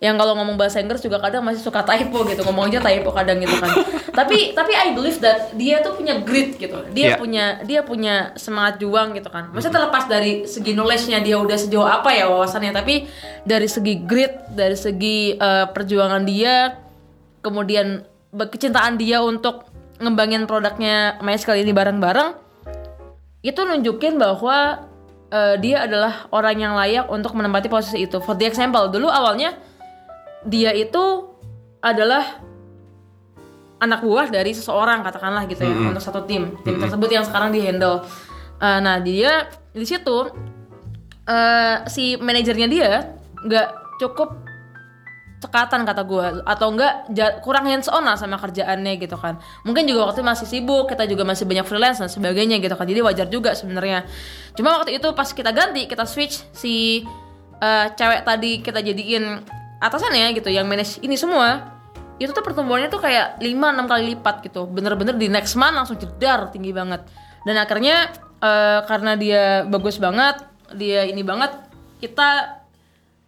Yang 0.03 0.15
kalau 0.19 0.35
ngomong 0.35 0.59
bahasa 0.59 0.83
Inggris 0.83 0.99
juga 0.99 1.23
kadang 1.23 1.39
masih 1.47 1.63
suka 1.63 1.79
typo 1.87 2.27
gitu, 2.27 2.43
ngomong 2.43 2.67
aja 2.67 2.83
typo 2.83 3.15
kadang 3.15 3.39
gitu 3.39 3.55
kan. 3.55 3.71
tapi 4.19 4.51
tapi 4.51 4.75
I 4.75 4.91
believe 4.91 5.23
that 5.23 5.55
dia 5.55 5.79
tuh 5.79 5.95
punya 5.95 6.19
grit 6.19 6.59
gitu. 6.59 6.83
Dia 6.91 7.15
Iya. 7.15 7.15
punya 7.15 7.45
dia 7.63 7.79
punya 7.79 8.35
semangat 8.35 8.83
juang 8.83 9.15
gitu 9.15 9.31
kan. 9.31 9.55
Maksudnya 9.55 9.79
terlepas 9.79 10.03
dari 10.11 10.43
segi 10.43 10.75
knowledge-nya 10.75 11.23
dia 11.23 11.39
udah 11.39 11.55
sejauh 11.55 11.87
apa 11.87 12.11
ya 12.11 12.27
wawasannya, 12.27 12.75
tapi 12.75 13.07
dari 13.47 13.71
segi 13.71 14.03
grit, 14.03 14.51
dari 14.51 14.75
segi 14.75 15.39
eh, 15.39 15.65
perjuangan 15.71 16.27
dia, 16.27 16.75
kemudian 17.39 18.03
kecintaan 18.35 18.99
dia 18.99 19.23
untuk 19.23 19.63
ngembangin 19.95 20.43
produknya 20.43 21.23
MySQL 21.23 21.63
ini 21.63 21.71
bareng-bareng 21.71 22.35
itu 23.47 23.63
nunjukin 23.63 24.19
bahwa 24.19 24.83
eh, 25.31 25.55
dia 25.63 25.87
adalah 25.87 26.27
orang 26.35 26.59
yang 26.59 26.73
layak 26.75 27.07
untuk 27.07 27.31
menempati 27.31 27.71
posisi 27.71 28.03
itu. 28.03 28.19
For 28.19 28.35
the 28.35 28.43
example, 28.43 28.91
dulu 28.91 29.07
awalnya 29.07 29.55
dia 30.45 30.71
itu 30.71 31.33
adalah 31.81 32.41
anak 33.81 34.01
buah 34.01 34.31
dari 34.31 34.55
seseorang 34.55 35.03
katakanlah 35.03 35.45
gitu 35.45 35.67
ya 35.67 35.93
untuk 35.93 36.01
satu 36.01 36.23
tim 36.23 36.55
tim 36.63 36.79
tersebut 36.79 37.09
yang 37.11 37.25
sekarang 37.27 37.51
di 37.51 37.61
handle. 37.61 38.01
Eh, 38.61 38.79
nah 38.79 38.97
dia 39.03 39.51
di 39.75 39.83
situ 39.83 40.31
eh, 41.27 41.75
si 41.91 42.15
manajernya 42.15 42.67
dia 42.71 42.91
nggak 43.45 43.99
cukup 43.99 44.45
cekatan 45.35 45.85
kata 45.85 46.01
gue 46.07 46.25
atau 46.41 46.67
enggak 46.73 47.13
kurang 47.45 47.69
hands 47.69 47.85
on 47.91 48.01
lah 48.07 48.17
sama 48.17 48.39
kerjaannya 48.39 48.97
gitu 48.97 49.19
kan. 49.19 49.37
Mungkin 49.67 49.85
juga 49.85 50.09
waktu 50.09 50.23
itu 50.23 50.25
masih 50.25 50.47
sibuk 50.49 50.89
kita 50.89 51.05
juga 51.05 51.27
masih 51.27 51.45
banyak 51.45 51.67
freelance 51.67 52.01
dan 52.01 52.09
sebagainya 52.09 52.57
gitu 52.63 52.73
kan 52.73 52.87
jadi 52.87 53.03
wajar 53.05 53.27
juga 53.29 53.53
sebenarnya. 53.53 54.07
Cuma 54.57 54.81
waktu 54.81 54.97
itu 54.97 55.07
pas 55.13 55.29
kita 55.29 55.51
ganti 55.51 55.85
kita 55.85 56.07
switch 56.07 56.41
si 56.55 57.03
eh, 57.59 57.85
cewek 57.93 58.25
tadi 58.25 58.63
kita 58.63 58.79
jadiin 58.81 59.43
atasannya 59.79 60.35
gitu 60.37 60.49
yang 60.51 60.65
manage 60.65 60.99
ini 61.03 61.15
semua 61.19 61.75
itu 62.15 62.31
tuh 62.31 62.43
pertumbuhannya 62.43 62.87
tuh 62.87 63.03
kayak 63.03 63.43
5-6 63.43 63.91
kali 63.91 64.03
lipat 64.15 64.35
gitu 64.47 64.61
bener-bener 64.71 65.19
di 65.19 65.27
next 65.27 65.59
month 65.59 65.75
langsung 65.75 65.99
jedar 65.99 66.47
tinggi 66.51 66.71
banget 66.71 67.03
dan 67.43 67.55
akhirnya 67.59 68.09
eh, 68.39 68.79
karena 68.87 69.11
dia 69.19 69.43
bagus 69.67 69.99
banget 69.99 70.39
dia 70.73 71.03
ini 71.05 71.21
banget 71.21 71.51
kita 71.99 72.61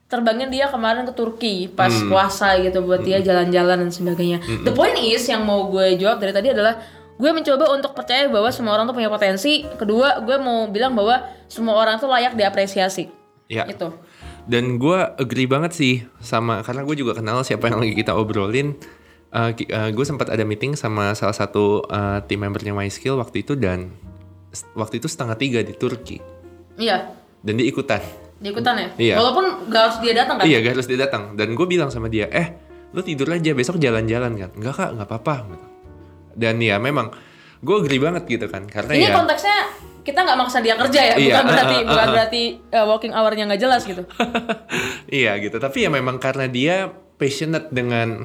terbangin 0.08 0.48
dia 0.48 0.72
kemarin 0.72 1.04
ke 1.04 1.14
Turki 1.14 1.68
pas 1.68 1.91
puasa 2.08 2.56
gitu 2.64 2.80
buat 2.84 3.04
dia 3.04 3.20
jalan-jalan 3.20 3.88
dan 3.88 3.91
sebagainya. 3.91 4.39
The 4.64 4.72
point 4.72 4.95
is 4.95 5.28
yang 5.28 5.43
mau 5.43 5.68
gue 5.68 6.00
jawab 6.00 6.24
dari 6.24 6.32
tadi 6.32 6.56
adalah 6.56 6.80
gue 7.18 7.32
mencoba 7.34 7.76
untuk 7.76 7.91
percaya 7.91 8.32
bahwa 8.32 8.48
semua 8.48 8.80
orang 8.80 8.88
tuh 8.88 8.95
punya 8.95 9.12
potensi. 9.12 9.68
Kedua, 9.68 10.24
gue 10.24 10.38
mau 10.39 10.72
bilang 10.72 10.95
bahwa 10.95 11.28
semua 11.52 11.76
orang 11.76 12.00
tuh 12.00 12.08
layak 12.08 12.39
diapresiasi. 12.39 13.12
Ya. 13.52 13.68
Itu. 13.68 13.91
Dan 14.48 14.80
gue 14.80 14.95
agree 15.20 15.43
banget 15.45 15.76
sih 15.76 15.93
sama 16.18 16.64
karena 16.64 16.88
gue 16.88 16.95
juga 16.95 17.12
kenal 17.14 17.43
siapa 17.43 17.68
yang 17.68 17.84
lagi 17.84 17.93
kita 17.93 18.16
obrolin. 18.16 18.80
Uh, 19.28 19.52
ki- 19.52 19.68
uh, 19.68 19.91
gue 19.91 20.06
sempat 20.08 20.32
ada 20.32 20.48
meeting 20.48 20.72
sama 20.74 21.12
salah 21.12 21.36
satu 21.36 21.84
uh, 21.84 22.24
tim 22.24 22.39
membernya 22.39 22.72
MySkill 22.72 23.20
waktu 23.20 23.43
itu 23.43 23.60
dan 23.60 23.91
waktu 24.72 25.04
itu 25.04 25.12
setengah 25.12 25.36
tiga 25.36 25.60
di 25.60 25.76
Turki 25.76 26.24
Iya. 26.80 27.12
dan 27.43 27.60
dia 27.60 27.68
ikutan. 27.68 28.00
Dia 28.39 28.56
ikutan 28.56 28.74
ya. 28.80 28.88
Iya. 28.95 29.16
Walaupun 29.20 29.68
gak 29.68 29.82
harus 29.84 29.98
dia 30.00 30.14
datang 30.16 30.39
kan. 30.39 30.48
Iya 30.48 30.64
gak 30.64 30.80
harus 30.80 30.88
dia 30.88 31.00
datang 31.04 31.36
dan 31.36 31.52
gue 31.52 31.68
bilang 31.68 31.91
sama 31.91 32.08
dia, 32.08 32.32
eh 32.32 32.56
lu 32.95 33.04
tidur 33.04 33.28
aja 33.28 33.52
besok 33.52 33.84
jalan-jalan 33.84 34.32
kan? 34.39 34.50
Enggak 34.56 34.74
kak 34.80 34.89
nggak 34.95 35.08
apa-apa. 35.12 35.36
gitu. 35.52 35.68
Dan 36.39 36.56
ya 36.64 36.80
memang 36.80 37.12
gue 37.60 37.76
agree 37.76 38.00
banget 38.00 38.24
gitu 38.32 38.48
kan 38.48 38.64
karena 38.64 38.95
Ini 38.95 39.04
ya 39.04 39.12
konteksnya 39.12 39.58
kita 40.08 40.24
nggak 40.24 40.39
maksa 40.39 40.64
dia 40.64 40.80
kerja 40.80 41.01
ya, 41.03 41.16
Iya, 41.20 41.36
bukan 41.36 41.45
berarti 41.51 41.76
uh, 41.76 41.76
uh, 41.76 41.84
uh, 41.84 41.89
bukan 41.91 42.08
berarti 42.16 42.43
uh, 42.72 42.86
working 42.88 43.12
hour-nya 43.12 43.43
nggak 43.51 43.62
jelas 43.62 43.84
gitu. 43.84 44.08
iya 45.20 45.36
gitu. 45.43 45.60
Tapi 45.60 45.84
ya 45.84 45.89
memang 45.91 46.16
karena 46.16 46.47
dia 46.47 46.88
passionate 47.20 47.68
dengan 47.76 48.24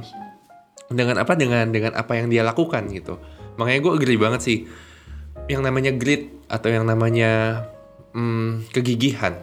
dengan 0.86 1.18
apa 1.18 1.34
dengan 1.34 1.66
dengan 1.74 1.98
apa 1.98 2.14
yang 2.14 2.30
dia 2.30 2.46
lakukan 2.46 2.86
gitu. 2.94 3.18
Makanya 3.58 3.82
gue 3.82 3.92
agree 3.98 4.20
banget 4.20 4.40
sih. 4.46 4.58
Yang 5.50 5.62
namanya 5.66 5.90
grit 5.98 6.30
atau 6.46 6.70
yang 6.70 6.86
namanya 6.86 7.66
hmm, 8.14 8.70
kegigihan 8.70 9.42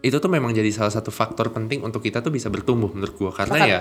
itu 0.00 0.16
tuh 0.16 0.32
memang 0.32 0.56
jadi 0.56 0.70
salah 0.72 0.94
satu 0.94 1.12
faktor 1.12 1.52
penting 1.52 1.84
untuk 1.84 2.00
kita 2.00 2.24
tuh 2.24 2.32
bisa 2.32 2.48
bertumbuh 2.48 2.88
menurut 2.88 3.20
gue 3.20 3.32
karena 3.36 3.56
Sepakat. 3.60 3.68
ya 3.68 3.80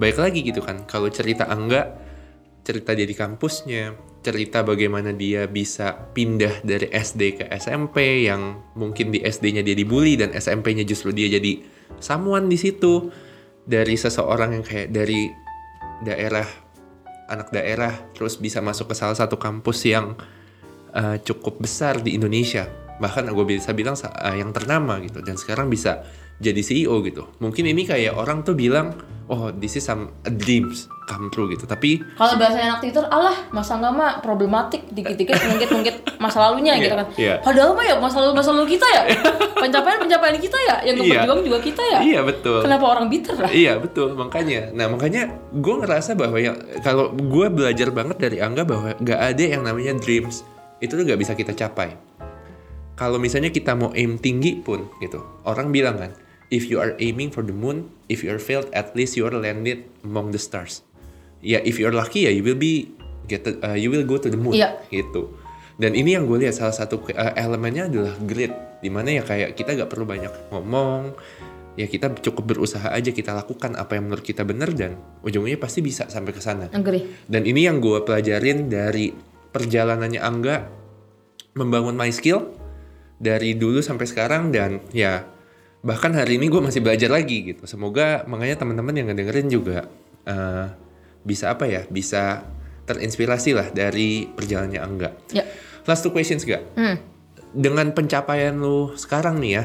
baik 0.00 0.16
lagi 0.16 0.40
gitu 0.40 0.64
kan. 0.64 0.88
Kalau 0.88 1.12
cerita 1.12 1.46
angga 1.52 2.00
cerita 2.64 2.96
dia 2.96 3.06
di 3.06 3.14
kampusnya 3.14 4.11
cerita 4.22 4.62
bagaimana 4.62 5.10
dia 5.10 5.50
bisa 5.50 5.92
pindah 6.14 6.62
dari 6.62 6.86
SD 6.88 7.42
ke 7.42 7.44
SMP 7.58 8.30
yang 8.30 8.62
mungkin 8.78 9.10
di 9.10 9.18
SD-nya 9.18 9.66
dia 9.66 9.74
dibully 9.74 10.14
dan 10.14 10.30
SMP-nya 10.30 10.86
justru 10.86 11.10
dia 11.10 11.26
jadi 11.26 11.60
someone 11.98 12.46
di 12.46 12.56
situ. 12.56 13.10
Dari 13.62 13.94
seseorang 13.94 14.58
yang 14.58 14.64
kayak 14.66 14.90
dari 14.90 15.30
daerah 16.02 16.42
anak 17.30 17.54
daerah 17.54 17.94
terus 18.10 18.34
bisa 18.34 18.58
masuk 18.58 18.90
ke 18.90 18.94
salah 18.98 19.14
satu 19.14 19.38
kampus 19.38 19.86
yang 19.86 20.18
uh, 20.90 21.14
cukup 21.22 21.62
besar 21.62 22.02
di 22.02 22.18
Indonesia. 22.18 22.66
Bahkan 22.98 23.30
gue 23.30 23.46
bisa 23.46 23.70
bilang 23.70 23.94
uh, 23.94 24.34
yang 24.34 24.50
ternama 24.50 24.98
gitu 24.98 25.22
dan 25.22 25.38
sekarang 25.38 25.70
bisa 25.70 26.02
jadi 26.42 26.58
CEO 26.58 26.98
gitu. 27.06 27.30
Mungkin 27.38 27.70
ini 27.70 27.86
kayak 27.86 28.18
orang 28.18 28.42
tuh 28.42 28.58
bilang 28.58 28.98
oh 29.30 29.54
this 29.54 29.78
is 29.78 29.86
some 29.86 30.10
dreams 30.26 30.90
come 31.12 31.28
true 31.28 31.44
gitu 31.46 31.68
tapi 31.68 32.00
Kalau 32.16 32.34
bahasa 32.34 32.56
anak 32.56 32.80
Twitter, 32.80 33.04
alah 33.04 33.36
masa 33.50 33.76
nggak 33.76 33.92
mah 33.92 34.12
problematik 34.18 34.88
dikit-dikit 34.88 35.36
ngungkit-ngungkit 35.36 35.96
masa 36.16 36.40
lalunya 36.40 36.80
gitu 36.80 36.94
kan. 36.94 37.06
iya. 37.14 37.36
Padahal 37.38 37.76
mah 37.76 37.84
ya 37.84 37.94
masa 37.96 38.16
lalu 38.18 38.32
masa 38.32 38.48
lalu 38.50 38.66
kita 38.72 38.86
ya, 38.88 39.02
pencapaian-pencapaian 39.62 40.38
kita 40.38 40.58
ya, 40.62 40.76
yang 40.82 40.96
Iya. 40.96 41.20
berjuang 41.20 41.40
juga 41.44 41.58
kita 41.60 41.82
ya. 41.84 41.98
iya 42.00 42.20
betul 42.22 42.62
Kenapa 42.62 42.84
orang 42.88 43.06
bitter 43.06 43.36
lah? 43.36 43.50
Iya 43.50 43.76
betul 43.76 44.14
makanya. 44.14 44.72
Nah 44.72 44.88
makanya 44.88 45.22
gue 45.52 45.74
ngerasa 45.78 46.14
bahwa 46.14 46.38
yang 46.38 46.56
kalau 46.80 47.12
gue 47.12 47.46
belajar 47.46 47.92
banget 47.92 48.16
dari 48.16 48.38
Angga 48.38 48.64
bahwa 48.64 48.96
gak 48.96 49.20
ada 49.20 49.44
yang 49.44 49.62
namanya 49.62 49.92
dreams 49.94 50.40
itu 50.78 50.92
tuh 50.92 51.04
gak 51.04 51.18
bisa 51.18 51.34
kita 51.34 51.52
capai. 51.52 51.94
Kalau 52.92 53.16
misalnya 53.16 53.48
kita 53.48 53.72
mau 53.72 53.90
aim 53.92 54.16
tinggi 54.16 54.58
pun 54.58 54.86
gitu, 54.98 55.18
orang 55.42 55.70
bilang 55.70 55.96
kan, 55.96 56.12
if 56.48 56.68
you 56.68 56.76
are 56.76 56.92
aiming 56.98 57.28
for 57.28 57.40
the 57.40 57.50
moon, 57.50 57.88
if 58.06 58.20
you 58.20 58.28
are 58.28 58.38
failed, 58.38 58.68
at 58.70 58.92
least 58.92 59.16
you 59.16 59.24
are 59.24 59.32
landed 59.32 59.82
among 60.02 60.30
the 60.30 60.38
stars. 60.38 60.84
Ya 61.42 61.58
if 61.60 61.76
you 61.76 61.90
are 61.90 61.94
lucky 61.94 62.24
ya 62.24 62.32
you 62.32 62.46
will 62.46 62.56
be 62.56 62.94
get 63.26 63.42
to- 63.42 63.58
uh, 63.60 63.74
you 63.74 63.90
will 63.90 64.06
go 64.06 64.16
to 64.16 64.30
the 64.30 64.38
moon 64.38 64.54
Iya. 64.54 64.78
gitu. 64.88 65.34
Dan 65.76 65.98
ini 65.98 66.14
yang 66.14 66.30
gue 66.30 66.38
lihat 66.38 66.54
salah 66.54 66.74
satu 66.74 67.02
uh, 67.02 67.34
elemennya 67.34 67.90
adalah 67.90 68.14
grit, 68.22 68.54
di 68.78 68.90
mana 68.92 69.18
ya 69.18 69.22
kayak 69.26 69.58
kita 69.58 69.74
gak 69.74 69.90
perlu 69.90 70.04
banyak 70.06 70.30
ngomong, 70.52 71.16
ya 71.74 71.88
kita 71.88 72.12
cukup 72.20 72.54
berusaha 72.54 72.92
aja 72.92 73.10
kita 73.10 73.32
lakukan 73.32 73.74
apa 73.74 73.96
yang 73.96 74.06
menurut 74.06 74.22
kita 74.22 74.44
benar 74.44 74.70
dan 74.76 74.94
ujungnya 75.24 75.56
pasti 75.56 75.80
bisa 75.80 76.06
sampai 76.06 76.30
ke 76.30 76.38
sana. 76.44 76.68
Dan 77.26 77.42
ini 77.42 77.66
yang 77.66 77.80
gue 77.80 78.04
pelajarin 78.04 78.68
dari 78.68 79.10
perjalanannya 79.50 80.20
Angga 80.20 80.56
membangun 81.56 81.96
my 81.96 82.12
skill 82.12 82.52
dari 83.16 83.56
dulu 83.56 83.80
sampai 83.80 84.06
sekarang 84.06 84.52
dan 84.52 84.80
ya 84.92 85.24
bahkan 85.82 86.14
hari 86.14 86.38
ini 86.38 86.46
gue 86.46 86.62
masih 86.62 86.84
belajar 86.84 87.10
lagi 87.10 87.54
gitu. 87.54 87.64
Semoga 87.66 88.22
makanya 88.28 88.60
teman-teman 88.62 88.94
yang 88.94 89.06
ngedengerin 89.10 89.48
juga 89.48 89.88
eh, 90.28 90.66
bisa 91.22 91.54
apa 91.54 91.66
ya 91.70 91.82
bisa 91.86 92.42
terinspirasi 92.86 93.54
lah 93.54 93.70
dari 93.70 94.26
perjalanannya 94.26 94.80
Angga. 94.82 95.10
Ya. 95.30 95.46
Last 95.86 96.02
two 96.02 96.14
questions 96.14 96.42
gak? 96.42 96.62
Hmm. 96.74 96.98
Dengan 97.52 97.94
pencapaian 97.94 98.54
lu 98.54 98.94
sekarang 98.98 99.38
nih 99.38 99.62
ya, 99.62 99.64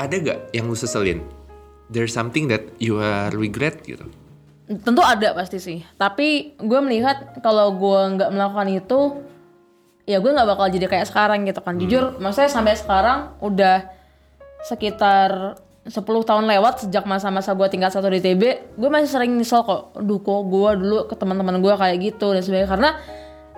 ada 0.00 0.14
gak 0.16 0.38
yang 0.56 0.68
lu 0.68 0.76
seselin? 0.76 1.20
There's 1.92 2.16
something 2.16 2.48
that 2.48 2.72
you 2.80 2.96
are 2.96 3.28
regret 3.36 3.84
gitu. 3.84 4.08
Tentu 4.64 5.02
ada 5.04 5.36
pasti 5.36 5.60
sih. 5.60 5.84
Tapi 6.00 6.56
gue 6.56 6.80
melihat 6.80 7.36
kalau 7.44 7.76
gue 7.76 8.00
nggak 8.16 8.30
melakukan 8.32 8.68
itu, 8.72 9.00
ya 10.08 10.16
gue 10.16 10.32
nggak 10.32 10.48
bakal 10.48 10.72
jadi 10.72 10.88
kayak 10.88 11.12
sekarang 11.12 11.44
gitu 11.44 11.60
kan. 11.60 11.76
Jujur, 11.76 12.16
maksudnya 12.16 12.48
sampai 12.48 12.80
sekarang 12.80 13.36
udah 13.44 13.92
sekitar 14.64 15.60
10 15.82 15.98
tahun 16.06 16.46
lewat 16.46 16.86
sejak 16.86 17.02
masa-masa 17.10 17.58
gue 17.58 17.66
tingkat 17.66 17.90
satu 17.90 18.06
di 18.06 18.22
TB, 18.22 18.42
gue 18.78 18.88
masih 18.90 19.10
sering 19.10 19.34
nyesel 19.34 19.66
kok. 19.66 19.98
Duh 19.98 20.22
kok 20.22 20.46
gue 20.46 20.70
dulu 20.78 20.98
ke 21.10 21.14
teman-teman 21.18 21.58
gue 21.58 21.74
kayak 21.74 21.96
gitu 21.98 22.30
dan 22.30 22.42
sebagainya. 22.42 22.70
Karena 22.70 22.90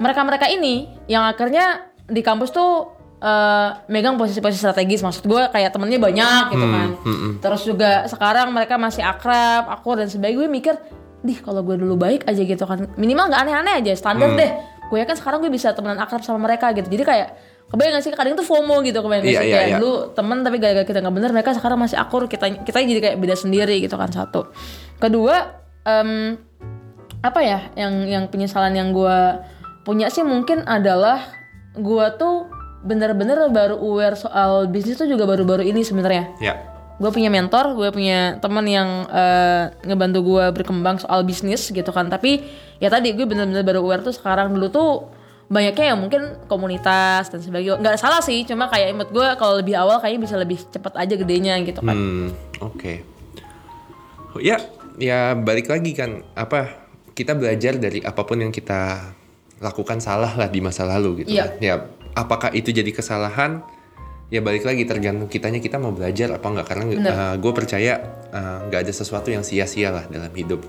mereka-mereka 0.01 0.49
ini 0.49 0.89
yang 1.05 1.29
akhirnya 1.29 1.85
di 2.09 2.25
kampus 2.25 2.49
tuh 2.49 2.97
eh, 3.21 3.69
megang 3.93 4.17
posisi-posisi 4.17 4.57
strategis. 4.57 5.05
Maksud 5.05 5.29
gue 5.29 5.43
kayak 5.53 5.77
temennya 5.77 6.01
banyak 6.01 6.45
gitu 6.57 6.67
kan. 6.73 6.89
Terus 7.45 7.63
juga 7.69 8.09
sekarang 8.09 8.57
mereka 8.57 8.81
masih 8.81 9.05
akrab, 9.05 9.69
aku 9.69 10.01
dan 10.01 10.09
sebagainya. 10.09 10.37
Gue 10.41 10.49
mikir, 10.49 10.75
dih 11.21 11.37
kalau 11.45 11.61
gue 11.61 11.77
dulu 11.77 12.01
baik 12.01 12.25
aja 12.25 12.41
gitu 12.41 12.65
kan. 12.65 12.89
Minimal 12.97 13.37
nggak 13.37 13.41
aneh-aneh 13.45 13.75
aja, 13.85 13.93
standar 14.01 14.33
deh. 14.33 14.51
Gue 14.89 15.05
yakin 15.05 15.17
sekarang 15.21 15.45
gue 15.45 15.53
bisa 15.53 15.77
temenan 15.77 16.01
akrab 16.01 16.25
sama 16.25 16.41
mereka 16.41 16.73
gitu. 16.73 16.89
Jadi 16.89 17.05
kayak 17.05 17.29
kebayang 17.69 17.97
gak 17.97 18.05
sih? 18.05 18.13
Kadang 18.13 18.35
tuh 18.35 18.47
FOMO 18.47 18.81
gitu 18.83 18.99
kebayang 19.01 19.25
Iya, 19.25 19.41
sih? 19.41 19.47
iya, 19.49 19.55
kayak 19.57 19.69
iya. 19.69 19.77
dulu 19.81 19.93
temen 20.13 20.39
tapi 20.41 20.57
gara-gara 20.59 20.87
kita 20.87 20.99
nggak 21.01 21.15
bener 21.15 21.31
mereka 21.33 21.51
sekarang 21.53 21.79
masih 21.81 21.99
akur 21.99 22.29
kita 22.29 22.47
kita 22.63 22.79
jadi 22.81 23.01
kayak 23.01 23.17
beda 23.19 23.35
sendiri 23.35 23.81
gitu 23.83 23.97
kan 23.97 24.11
satu. 24.11 24.47
Kedua 24.99 25.37
em, 25.83 26.39
apa 27.21 27.41
ya? 27.41 27.73
Yang 27.75 27.95
yang 28.09 28.25
penyesalan 28.29 28.75
yang 28.77 28.93
gue 28.93 29.19
punya 29.83 30.09
sih 30.09 30.23
mungkin 30.23 30.65
adalah 30.65 31.21
gue 31.75 32.07
tuh 32.17 32.47
bener-bener 32.85 33.49
baru 33.49 33.81
aware 33.81 34.15
soal 34.15 34.69
bisnis 34.69 35.01
tuh 35.01 35.09
juga 35.09 35.25
baru-baru 35.25 35.65
ini 35.65 35.81
sebenarnya. 35.83 36.37
Ya. 36.41 36.55
gue 36.95 37.11
punya 37.11 37.27
mentor 37.27 37.75
gue 37.75 37.91
punya 37.91 38.39
teman 38.39 38.63
yang 38.71 39.11
eh, 39.11 39.67
ngebantu 39.83 40.23
gue 40.23 40.45
berkembang 40.55 41.03
soal 41.03 41.27
bisnis 41.27 41.67
gitu 41.67 41.91
kan. 41.91 42.07
Tapi 42.07 42.39
ya 42.79 42.87
tadi 42.87 43.11
gue 43.11 43.27
bener-bener 43.27 43.67
baru 43.67 43.83
aware 43.83 44.07
tuh 44.07 44.15
sekarang. 44.15 44.55
Dulu 44.55 44.67
tuh 44.71 44.91
banyaknya 45.55 45.95
yang 45.95 46.01
mungkin 46.01 46.23
komunitas 46.45 47.31
dan 47.31 47.39
sebagainya 47.39 47.79
nggak 47.79 47.95
salah 47.95 48.19
sih 48.19 48.43
cuma 48.43 48.67
kayak 48.67 48.91
imut 48.91 49.09
gue 49.09 49.27
kalau 49.39 49.55
lebih 49.57 49.75
awal 49.75 49.97
kayaknya 49.97 50.21
bisa 50.21 50.35
lebih 50.35 50.59
cepat 50.59 50.99
aja 50.99 51.15
gedenya 51.15 51.55
gitu 51.63 51.79
kan 51.79 51.95
Hmm, 51.95 52.29
oke. 52.59 53.07
Ya, 54.37 54.59
ya 54.97 55.19
balik 55.33 55.71
lagi 55.71 55.95
kan 55.95 56.27
apa 56.35 56.75
kita 57.15 57.33
belajar 57.33 57.79
dari 57.79 58.03
apa 58.03 58.19
pun 58.21 58.43
yang 58.43 58.51
kita 58.51 59.15
lakukan 59.63 60.03
salah 60.03 60.35
lah 60.35 60.51
di 60.51 60.59
masa 60.59 60.83
lalu 60.83 61.23
gitu 61.23 61.31
Iya. 61.33 61.45
kan. 61.47 61.63
Ya, 61.63 61.75
apakah 62.13 62.51
itu 62.51 62.75
jadi 62.75 62.91
kesalahan? 62.91 63.63
Ya 64.29 64.43
balik 64.43 64.67
lagi 64.67 64.83
tergantung 64.83 65.31
kitanya 65.31 65.63
kita 65.63 65.79
mau 65.79 65.95
belajar 65.95 66.35
apa 66.35 66.43
enggak 66.45 66.67
karena 66.67 66.85
Bener. 66.91 67.15
gue 67.39 67.53
percaya 67.55 67.93
eh, 68.29 68.59
nggak 68.67 68.81
ada 68.83 68.93
sesuatu 68.93 69.31
yang 69.31 69.47
sia-sia 69.47 69.95
lah 69.95 70.11
dalam 70.11 70.35
hidup. 70.35 70.67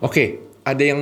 Oke, 0.00 0.40
ada 0.66 0.82
yang 0.82 0.98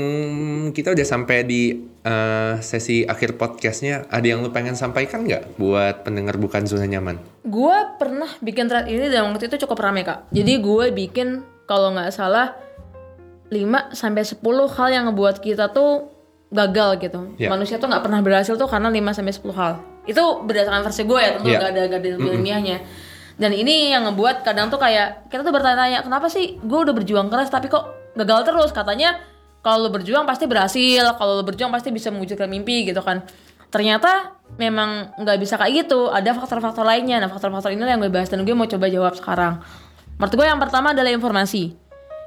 kita 0.70 0.92
udah 0.92 1.06
sampai 1.08 1.40
di 1.42 1.72
eh, 2.04 2.54
sesi 2.60 3.00
akhir 3.02 3.34
podcastnya. 3.34 4.04
Ada 4.06 4.26
yang 4.28 4.44
lu 4.44 4.52
pengen 4.52 4.76
sampaikan 4.76 5.24
nggak 5.24 5.56
buat 5.56 6.04
pendengar 6.04 6.36
bukan 6.36 6.68
zona 6.68 6.84
nyaman? 6.84 7.16
gue 7.44 7.76
pernah 8.00 8.28
bikin 8.40 8.68
thread 8.68 8.88
ini 8.88 9.08
dan 9.08 9.28
waktu 9.28 9.46
itu 9.46 9.68
cukup 9.68 9.76
rame 9.78 10.00
kak 10.00 10.32
jadi 10.32 10.64
gue 10.64 10.84
bikin 10.90 11.44
kalau 11.68 11.92
nggak 11.92 12.08
salah 12.08 12.56
5 13.52 13.92
sampai 13.92 14.24
10 14.24 14.40
hal 14.74 14.88
yang 14.88 15.04
ngebuat 15.12 15.44
kita 15.44 15.68
tuh 15.68 16.08
gagal 16.48 16.96
gitu 16.98 17.36
Ya. 17.36 17.52
manusia 17.52 17.76
tuh 17.76 17.92
nggak 17.92 18.00
pernah 18.00 18.24
berhasil 18.24 18.56
tuh 18.56 18.64
karena 18.64 18.88
5 18.88 19.12
sampai 19.12 19.34
10 19.36 19.52
hal 19.52 19.72
itu 20.04 20.24
berdasarkan 20.40 20.82
versi 20.82 21.02
gue 21.04 21.20
ya 21.20 21.30
tentu 21.36 21.52
Ya. 21.52 21.58
nggak 21.60 21.70
ada 21.76 21.80
nggak 21.84 22.00
ada 22.00 22.08
ilmu 22.16 22.28
ilmiahnya 22.32 22.76
dan 23.36 23.50
ini 23.52 23.92
yang 23.92 24.08
ngebuat 24.08 24.40
kadang 24.40 24.72
tuh 24.72 24.80
kayak 24.80 25.28
kita 25.28 25.44
tuh 25.44 25.52
bertanya-tanya 25.52 26.00
kenapa 26.00 26.32
sih 26.32 26.56
gue 26.56 26.78
udah 26.80 26.96
berjuang 26.96 27.28
keras 27.28 27.52
tapi 27.52 27.68
kok 27.68 27.84
gagal 28.16 28.48
terus 28.48 28.72
katanya 28.72 29.20
kalau 29.64 29.88
lo 29.88 29.90
berjuang 29.90 30.28
pasti 30.28 30.44
berhasil 30.44 31.16
kalau 31.16 31.40
lo 31.40 31.42
berjuang 31.42 31.72
pasti 31.72 31.88
bisa 31.88 32.12
mewujudkan 32.12 32.46
mimpi 32.46 32.84
gitu 32.84 33.00
kan. 33.00 33.24
Ternyata 33.72 34.36
memang 34.60 35.16
nggak 35.18 35.40
bisa 35.40 35.56
kayak 35.56 35.88
gitu 35.88 36.12
ada 36.12 36.30
faktor-faktor 36.36 36.84
lainnya. 36.84 37.18
Nah 37.18 37.32
faktor-faktor 37.32 37.72
inilah 37.72 37.96
yang 37.96 38.00
gue 38.04 38.12
bahas 38.12 38.28
dan 38.28 38.44
gue 38.44 38.52
mau 38.52 38.68
coba 38.68 38.86
jawab 38.86 39.16
sekarang. 39.16 39.64
Menurut 40.20 40.34
gue 40.36 40.46
yang 40.46 40.60
pertama 40.60 40.92
adalah 40.92 41.10
informasi. 41.10 41.74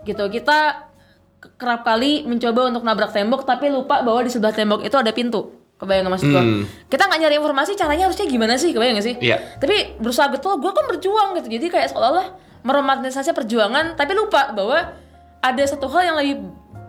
Gitu 0.01 0.23
kita 0.27 0.89
ke- 1.37 1.53
kerap 1.55 1.85
kali 1.85 2.25
mencoba 2.25 2.73
untuk 2.73 2.81
nabrak 2.81 3.13
tembok 3.13 3.45
tapi 3.45 3.69
lupa 3.69 4.01
bahwa 4.01 4.25
di 4.25 4.33
sebelah 4.33 4.51
tembok 4.51 4.81
itu 4.83 4.97
ada 4.97 5.13
pintu. 5.13 5.53
Kebayang 5.77 6.09
nggak 6.09 6.13
maksud 6.17 6.29
gue 6.33 6.43
kita 6.89 7.05
nggak 7.05 7.19
nyari 7.21 7.35
informasi 7.37 7.71
caranya 7.77 8.09
harusnya 8.09 8.25
gimana 8.25 8.57
sih? 8.57 8.73
Kebayang 8.73 8.97
gak 8.97 9.05
sih? 9.05 9.15
Iya. 9.21 9.37
tapi 9.61 9.93
berusaha 10.01 10.25
betul 10.33 10.57
gue 10.57 10.71
kan 10.73 10.89
berjuang 10.89 11.37
gitu. 11.37 11.47
Jadi 11.53 11.69
kayak 11.69 11.93
seolah-olah 11.93 12.33
meromantisasi 12.65 13.29
perjuangan 13.31 13.93
tapi 13.93 14.17
lupa 14.17 14.51
bahwa 14.57 14.89
ada 15.37 15.63
satu 15.63 15.85
hal 15.93 16.11
yang 16.11 16.17
lebih 16.17 16.43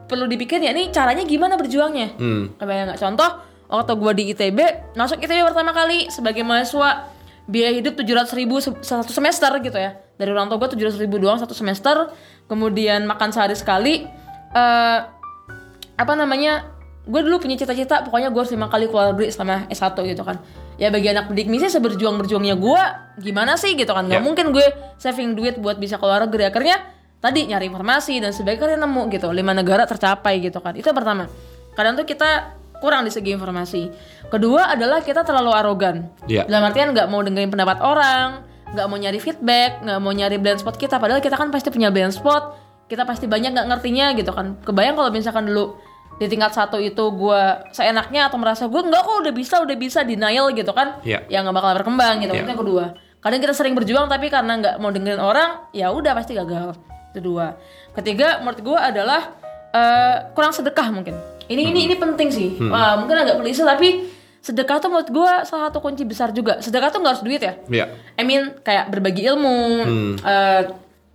perlu 0.09 0.25
dipikir 0.25 0.59
ya 0.59 0.73
ini 0.73 0.89
caranya 0.89 1.23
gimana 1.23 1.55
berjuangnya? 1.55 2.17
Hmm. 2.17 2.57
kebayang 2.57 2.89
nggak 2.91 3.01
contoh 3.01 3.31
waktu 3.69 3.93
gue 3.95 4.13
di 4.17 4.25
ITB 4.33 4.59
masuk 4.97 5.21
ITB 5.21 5.45
pertama 5.45 5.77
kali 5.77 6.09
sebagai 6.09 6.41
mahasiswa 6.41 7.13
biaya 7.45 7.77
hidup 7.77 7.97
700 7.97 8.33
ribu 8.41 8.61
satu 8.61 9.13
semester 9.13 9.49
gitu 9.61 9.77
ya. 9.77 9.97
Dari 10.17 10.29
orang 10.33 10.49
tua 10.49 10.57
gue 10.59 10.69
700 10.75 10.99
ribu 10.99 11.21
doang 11.21 11.37
satu 11.37 11.53
semester 11.53 12.09
kemudian 12.49 13.05
makan 13.05 13.29
sehari 13.31 13.53
sekali 13.55 14.09
eh 14.49 14.99
apa 15.99 16.13
namanya 16.15 16.65
gue 17.09 17.21
dulu 17.25 17.41
punya 17.41 17.57
cita-cita 17.57 18.05
pokoknya 18.05 18.29
gue 18.29 18.41
harus 18.41 18.53
lima 18.53 18.69
kali 18.69 18.85
keluar 18.89 19.13
negeri 19.13 19.33
selama 19.33 19.65
S1 19.69 19.97
gitu 20.09 20.25
kan. 20.25 20.37
Ya 20.79 20.93
bagi 20.95 21.11
anak 21.11 21.27
pendidik 21.27 21.49
misi 21.51 21.67
seberjuang 21.67 22.21
berjuangnya 22.21 22.55
gue 22.55 22.83
gimana 23.21 23.57
sih 23.57 23.75
gitu 23.75 23.91
kan? 23.91 24.07
Nggak 24.07 24.21
Ya. 24.21 24.25
mungkin 24.25 24.53
gue 24.53 24.63
saving 25.01 25.33
duit 25.35 25.57
buat 25.59 25.81
bisa 25.81 25.97
keluar 25.97 26.23
negeri. 26.29 26.53
Akhirnya 26.53 26.77
tadi 27.19 27.51
nyari 27.51 27.67
informasi 27.67 28.23
dan 28.23 28.31
sebagainya 28.31 28.79
nemu 28.79 29.03
gitu 29.11 29.29
lima 29.35 29.51
negara 29.55 29.85
tercapai 29.85 30.39
gitu 30.39 30.63
kan. 30.63 30.75
Itu 30.75 30.91
yang 30.91 30.99
pertama. 30.99 31.27
Kadang 31.75 31.99
tuh 31.99 32.07
kita 32.07 32.55
kurang 32.79 33.03
di 33.03 33.11
segi 33.11 33.35
informasi. 33.35 33.91
Kedua 34.31 34.71
adalah 34.71 35.03
kita 35.03 35.27
terlalu 35.27 35.51
arogan. 35.51 36.07
Ya. 36.31 36.47
dalam 36.47 36.71
artian 36.71 36.95
nggak 36.95 37.07
mau 37.11 37.23
dengerin 37.23 37.51
pendapat 37.51 37.83
orang 37.83 38.47
nggak 38.69 38.85
mau 38.85 39.01
nyari 39.01 39.17
feedback 39.17 39.81
nggak 39.81 39.99
mau 39.99 40.13
nyari 40.15 40.37
blind 40.39 40.61
spot 40.63 40.79
kita. 40.79 41.01
Padahal 41.01 41.19
kita 41.19 41.35
kan 41.35 41.51
pasti 41.51 41.75
punya 41.75 41.91
blind 41.91 42.15
spot. 42.15 42.55
Kita 42.89 43.05
pasti 43.05 43.27
banyak 43.29 43.53
nggak 43.53 43.67
ngertinya 43.69 44.15
gitu 44.15 44.31
kan. 44.31 44.57
Kebayang 44.63 44.95
kalau 44.97 45.11
misalkan 45.11 45.49
dulu 45.51 45.77
di 46.19 46.27
tingkat 46.27 46.51
satu 46.51 46.83
itu 46.83 46.99
gue 47.15 47.43
seenaknya 47.71 48.27
atau 48.27 48.43
merasa 48.43 48.67
gue 48.67 48.83
nggak 48.83 49.03
kok 49.07 49.17
udah 49.23 49.31
bisa 49.31 49.63
udah 49.63 49.77
bisa 49.79 50.03
denial 50.03 50.51
gitu 50.51 50.75
kan 50.75 50.99
Iya. 51.07 51.23
ya 51.31 51.47
nggak 51.47 51.55
bakal 51.55 51.71
berkembang 51.79 52.19
gitu. 52.27 52.35
Itu 52.35 52.51
yang 52.51 52.59
kedua 52.59 52.85
kadang 53.19 53.39
kita 53.43 53.55
sering 53.55 53.75
berjuang 53.75 54.07
tapi 54.07 54.31
karena 54.31 54.59
nggak 54.59 54.75
mau 54.79 54.91
dengerin 54.91 55.19
orang 55.19 55.67
ya 55.71 55.91
udah 55.91 56.15
pasti 56.15 56.39
gagal 56.39 56.75
itu 57.13 57.21
dua. 57.25 57.57
Ketiga 57.97 58.41
menurut 58.41 58.61
gue 58.61 58.79
adalah 58.79 59.35
eh, 59.73 60.17
kurang 60.33 60.53
sedekah 60.53 60.89
mungkin. 60.93 61.17
Ini 61.49 61.73
ini 61.73 61.89
ini 61.89 61.97
penting 61.97 62.29
sih. 62.29 62.61
Wah, 62.61 63.01
mungkin 63.01 63.17
agak 63.17 63.41
klise 63.41 63.65
tapi 63.65 64.05
sedekah 64.45 64.79
tuh 64.81 64.89
menurut 64.93 65.11
gue 65.11 65.33
salah 65.49 65.73
satu 65.73 65.81
kunci 65.81 66.05
besar 66.05 66.31
juga. 66.31 66.61
Sedekah 66.61 66.93
tuh 66.93 67.01
nggak 67.01 67.13
harus 67.17 67.25
duit 67.25 67.41
ya? 67.41 67.57
Ya. 67.69 67.87
I 68.17 68.23
mean 68.23 68.57
kayak 68.61 68.93
berbagi 68.93 69.25
ilmu, 69.29 69.59
eh, 70.21 70.63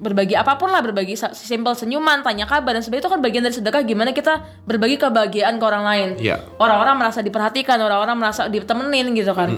berbagi 0.02 0.36
apa 0.36 0.60
pun 0.60 0.74
lah 0.74 0.84
berbagi 0.84 1.16
simpel 1.16 1.78
senyuman 1.78 2.26
tanya 2.26 2.44
kabar 2.50 2.76
dan 2.76 2.84
sebagainya 2.84 3.08
itu 3.08 3.12
kan 3.14 3.22
bagian 3.24 3.44
dari 3.46 3.56
sedekah 3.56 3.82
gimana 3.88 4.12
kita 4.12 4.42
berbagi 4.68 4.98
kebahagiaan 5.00 5.56
ke 5.62 5.64
orang 5.64 5.84
lain. 5.86 6.10
Iya. 6.20 6.42
orang-orang 6.60 6.96
merasa 6.98 7.22
diperhatikan 7.22 7.78
orang-orang 7.80 8.18
merasa 8.18 8.50
ditemenin 8.50 9.14
gitu 9.14 9.32
kan. 9.32 9.54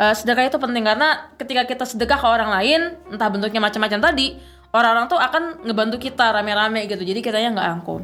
Eh, 0.00 0.14
sedekah 0.16 0.48
itu 0.48 0.56
penting 0.56 0.84
karena 0.84 1.28
ketika 1.36 1.62
kita 1.68 1.84
sedekah 1.84 2.16
ke 2.16 2.28
orang 2.28 2.50
lain 2.50 2.80
entah 3.12 3.28
bentuknya 3.28 3.60
macam-macam 3.60 4.00
tadi 4.00 4.32
orang-orang 4.70 5.06
tuh 5.10 5.18
akan 5.18 5.66
ngebantu 5.66 5.96
kita 5.98 6.30
rame-rame 6.34 6.86
gitu 6.86 7.02
jadi 7.02 7.20
kitanya 7.22 7.50
nggak 7.56 7.68
angkum 7.80 8.02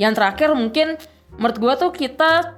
yang 0.00 0.16
terakhir 0.16 0.52
mungkin 0.56 0.96
menurut 1.36 1.56
gua 1.60 1.74
tuh 1.76 1.92
kita 1.92 2.56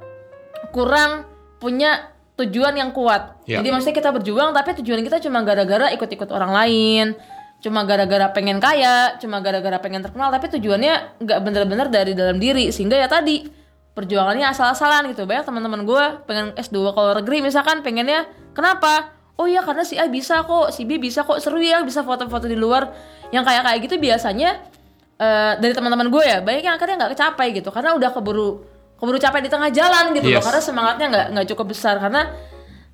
kurang 0.72 1.26
punya 1.62 2.12
tujuan 2.40 2.74
yang 2.74 2.90
kuat. 2.90 3.44
Ya. 3.44 3.60
Jadi 3.60 3.68
maksudnya 3.70 3.96
kita 3.96 4.10
berjuang 4.10 4.50
tapi 4.56 4.74
tujuan 4.82 5.04
kita 5.04 5.20
cuma 5.22 5.44
gara-gara 5.44 5.92
ikut-ikut 5.92 6.30
orang 6.32 6.50
lain, 6.50 7.06
cuma 7.60 7.84
gara-gara 7.84 8.32
pengen 8.32 8.58
kaya, 8.58 9.14
cuma 9.20 9.38
gara-gara 9.44 9.78
pengen 9.78 10.02
terkenal 10.02 10.32
tapi 10.32 10.48
tujuannya 10.50 11.22
nggak 11.22 11.38
bener-bener 11.44 11.86
dari 11.92 12.12
dalam 12.16 12.40
diri 12.40 12.72
sehingga 12.72 12.96
ya 12.98 13.06
tadi 13.06 13.46
perjuangannya 13.92 14.48
asal-asalan 14.48 15.12
gitu. 15.12 15.28
Banyak 15.28 15.44
teman-teman 15.44 15.84
gue 15.84 16.04
pengen 16.24 16.46
S2 16.56 16.96
ke 16.96 17.00
luar 17.00 17.16
negeri 17.20 17.38
misalkan 17.44 17.84
pengennya 17.84 18.26
kenapa? 18.56 19.12
Oh 19.42 19.50
iya 19.50 19.58
karena 19.66 19.82
si 19.82 19.98
A 19.98 20.06
bisa 20.06 20.46
kok, 20.46 20.70
si 20.70 20.86
B 20.86 21.02
bisa 21.02 21.26
kok 21.26 21.42
seru 21.42 21.58
ya 21.58 21.82
bisa 21.82 22.06
foto-foto 22.06 22.46
di 22.46 22.54
luar 22.54 22.94
yang 23.34 23.42
kayak 23.42 23.66
kayak 23.66 23.78
gitu 23.90 23.98
biasanya 23.98 24.62
eh, 25.18 25.52
dari 25.58 25.74
teman-teman 25.74 26.06
gue 26.06 26.22
ya 26.22 26.38
banyak 26.38 26.62
yang 26.62 26.78
akhirnya 26.78 26.94
nggak 27.02 27.12
kecapai 27.18 27.50
gitu 27.58 27.74
karena 27.74 27.98
udah 27.98 28.14
keburu 28.14 28.62
keburu 29.02 29.18
capek 29.18 29.40
di 29.42 29.50
tengah 29.50 29.70
jalan 29.74 30.14
gitu 30.14 30.30
loh 30.30 30.38
Yes. 30.38 30.46
karena 30.46 30.60
semangatnya 30.62 31.06
nggak 31.10 31.26
nggak 31.34 31.46
cukup 31.50 31.66
besar 31.74 31.98
karena 31.98 32.30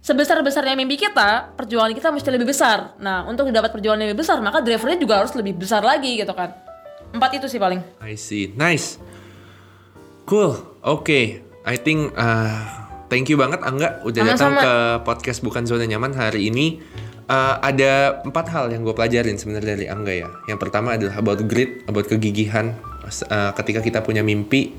sebesar 0.01 0.41
besarnya 0.41 0.73
mimpi 0.73 0.97
kita 0.97 1.53
perjuangan 1.53 1.93
kita 1.93 2.09
mesti 2.09 2.29
lebih 2.33 2.49
besar 2.49 2.97
nah 2.97 3.29
untuk 3.29 3.51
dapat 3.53 3.69
perjuangan 3.69 4.01
yang 4.01 4.17
lebih 4.17 4.25
besar 4.25 4.41
maka 4.41 4.65
drivernya 4.65 4.97
juga 4.97 5.21
harus 5.21 5.37
lebih 5.37 5.59
besar 5.59 5.85
lagi 5.85 6.17
gitu 6.17 6.33
kan 6.33 6.55
empat 7.13 7.31
itu 7.43 7.47
sih 7.51 7.61
paling 7.61 7.85
I 8.01 8.17
see. 8.17 8.57
Nice. 8.57 8.97
Cool. 10.25 10.57
Oke. 10.81 11.45
I 11.65 11.77
think 11.77 12.13
uh, 12.17 12.88
thank 13.11 13.29
you 13.29 13.37
banget 13.41 13.61
Angga 13.65 14.01
udah 14.05 14.23
datang 14.37 14.57
Sama-sama. 14.57 14.63
ke 14.63 14.73
podcast 15.05 15.41
bukan 15.45 15.65
zona 15.65 15.85
nyaman 15.85 16.15
hari 16.15 16.49
ini. 16.53 16.81
Uh, 17.29 17.61
ada 17.61 18.25
empat 18.25 18.49
hal 18.49 18.73
yang 18.73 18.89
gue 18.89 18.97
pelajarin 18.97 19.37
sebenarnya 19.37 19.77
dari 19.77 19.87
Angga 19.89 20.15
ya. 20.17 20.29
Yang 20.49 20.59
pertama 20.65 20.97
adalah 20.97 21.21
about 21.21 21.45
grit, 21.45 21.85
about 21.85 22.09
kegigihan. 22.09 22.73
Uh, 23.29 23.53
ketika 23.57 23.85
kita 23.85 24.01
punya 24.01 24.25
mimpi, 24.25 24.73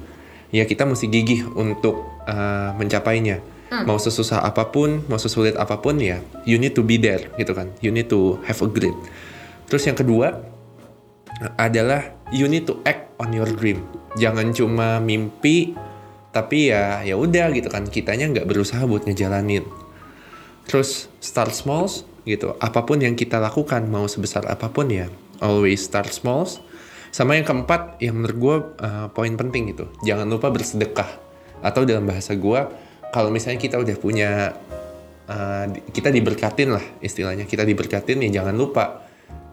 ya 0.50 0.66
kita 0.66 0.86
mesti 0.86 1.10
gigih 1.10 1.46
untuk 1.54 2.06
uh, 2.26 2.74
mencapainya. 2.74 3.42
Mau 3.86 4.02
sesusah 4.02 4.42
apa 4.42 4.74
pun, 4.74 5.06
mau 5.06 5.22
sesulit 5.22 5.54
apa 5.54 5.78
pun 5.78 6.02
ya, 6.02 6.26
you 6.42 6.58
need 6.58 6.74
to 6.74 6.82
be 6.82 6.98
there 6.98 7.30
gitu 7.38 7.54
kan. 7.54 7.70
You 7.86 7.94
need 7.94 8.10
to 8.10 8.42
have 8.50 8.58
a 8.66 8.68
grit. 8.70 8.98
Terus 9.70 9.86
yang 9.86 9.94
kedua, 9.94 10.42
adalah 11.54 12.18
you 12.34 12.50
need 12.50 12.66
to 12.66 12.82
act 12.84 13.14
on 13.22 13.30
your 13.32 13.48
dream. 13.48 13.86
Jangan 14.18 14.52
cuma 14.52 14.98
mimpi 14.98 15.78
tapi 16.30 16.70
ya 16.70 17.02
ya 17.02 17.18
udah 17.18 17.50
gitu 17.54 17.70
kan 17.70 17.90
kitanya 17.90 18.30
nggak 18.30 18.48
berusaha 18.48 18.82
buat 18.86 19.06
ngejalanin. 19.10 19.66
Terus 20.70 21.10
start 21.18 21.54
small 21.56 21.90
gitu. 22.24 22.54
Apa 22.62 22.86
pun 22.86 23.02
yang 23.02 23.18
kita 23.18 23.42
lakukan 23.42 23.90
mau 23.90 24.06
sebesar 24.06 24.46
apa 24.46 24.70
pun 24.70 24.90
ya 24.90 25.10
always 25.42 25.82
start 25.82 26.14
small. 26.14 26.46
Sama 27.10 27.34
yang 27.34 27.46
keempat 27.46 27.98
yang 27.98 28.22
menurut 28.22 28.38
gue 28.38 28.56
uh, 28.86 29.08
poin 29.10 29.34
penting 29.34 29.74
gitu. 29.74 29.90
Jangan 30.06 30.30
lupa 30.30 30.54
bersedekah. 30.54 31.10
Atau 31.66 31.90
dalam 31.90 32.06
bahasa 32.06 32.38
gue 32.38 32.62
kalau 33.10 33.34
misalnya 33.34 33.58
kita 33.58 33.82
udah 33.82 33.96
punya 33.98 34.54
uh, 35.30 35.66
kita 35.90 36.14
diberkatin 36.14 36.70
lah 36.74 36.86
istilahnya 37.02 37.50
kita 37.50 37.66
diberkatin 37.66 38.22
ya 38.26 38.42
jangan 38.42 38.56
lupa 38.58 39.06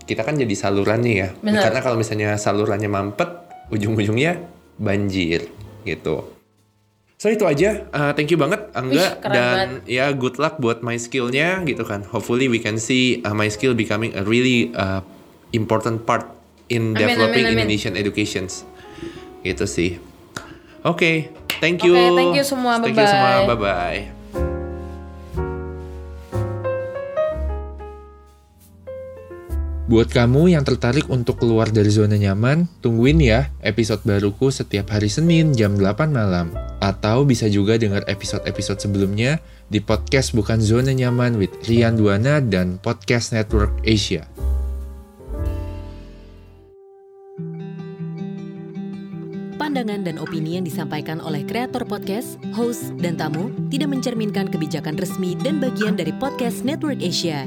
kita 0.07 0.23
kan 0.23 0.39
jadi 0.39 0.55
salurannya 0.55 1.15
ya 1.17 1.29
Benar. 1.41 1.63
karena 1.67 1.81
kalau 1.83 1.97
misalnya 1.99 2.37
salurannya 2.39 2.87
mampet 2.87 3.29
ujung-ujungnya 3.73 4.39
banjir 4.79 5.51
gitu 5.83 6.36
so 7.17 7.33
itu 7.33 7.45
aja. 7.49 7.89
Uh, 7.93 8.13
thank 8.13 8.29
you 8.29 8.39
banget 8.39 8.69
Angga. 8.73 9.21
Dan 9.25 9.83
ya 9.89 10.13
good 10.13 10.37
luck 10.37 10.61
buat 10.61 10.81
my 10.85 10.97
skillnya 11.01 11.65
gitu 11.65 11.83
kan. 11.83 12.05
Hopefully 12.09 12.47
we 12.47 12.61
can 12.63 12.77
see 12.81 13.25
uh, 13.25 13.35
my 13.37 13.49
skill 13.51 13.77
becoming 13.77 14.15
a 14.17 14.23
really 14.23 14.73
uh, 14.77 15.01
important 15.53 16.05
part 16.05 16.29
in 16.69 16.93
Amin, 16.93 17.01
developing 17.01 17.45
amin, 17.47 17.57
amin. 17.57 17.65
Indonesian 17.67 17.95
educations. 17.97 18.67
Gitu 19.45 19.65
sih. 19.65 19.91
Oke 20.87 21.35
thank 21.61 21.83
you. 21.83 21.95
Oke, 21.97 22.17
thank 22.17 22.33
you 22.37 22.45
semua. 22.45 22.79
thank 22.81 22.97
you 22.97 23.07
semua. 23.09 23.49
Bye-bye. 23.49 23.57
bye 23.57 24.11
bye 24.11 24.16
Buat 29.87 30.11
kamu 30.11 30.51
yang 30.51 30.67
tertarik 30.67 31.07
untuk 31.07 31.39
keluar 31.39 31.71
dari 31.71 31.87
zona 31.95 32.19
nyaman, 32.19 32.67
tungguin 32.83 33.23
ya 33.23 33.55
episode 33.63 34.03
baruku 34.03 34.51
setiap 34.51 34.91
hari 34.91 35.07
Senin 35.07 35.55
jam 35.55 35.79
8 35.79 36.11
malam. 36.11 36.51
Atau 36.83 37.23
bisa 37.23 37.47
juga 37.47 37.79
dengar 37.79 38.03
episode-episode 38.11 38.83
sebelumnya 38.83 39.39
di 39.71 39.79
podcast 39.79 40.35
Bukan 40.35 40.59
Zona 40.59 40.91
Nyaman 40.91 41.39
with 41.39 41.55
Rian 41.71 41.95
Duana 41.95 42.43
dan 42.43 42.83
Podcast 42.83 43.31
Network 43.31 43.79
Asia. 43.87 44.27
Pandangan 49.55 50.03
dan 50.03 50.19
opini 50.19 50.59
yang 50.59 50.67
disampaikan 50.67 51.23
oleh 51.23 51.47
kreator 51.47 51.87
podcast, 51.87 52.43
host, 52.59 52.91
dan 52.99 53.15
tamu 53.15 53.55
tidak 53.71 53.95
mencerminkan 53.95 54.51
kebijakan 54.51 54.99
resmi 54.99 55.39
dan 55.39 55.63
bagian 55.63 55.95
dari 55.95 56.11
podcast 56.19 56.67
Network 56.67 56.99
Asia. 56.99 57.47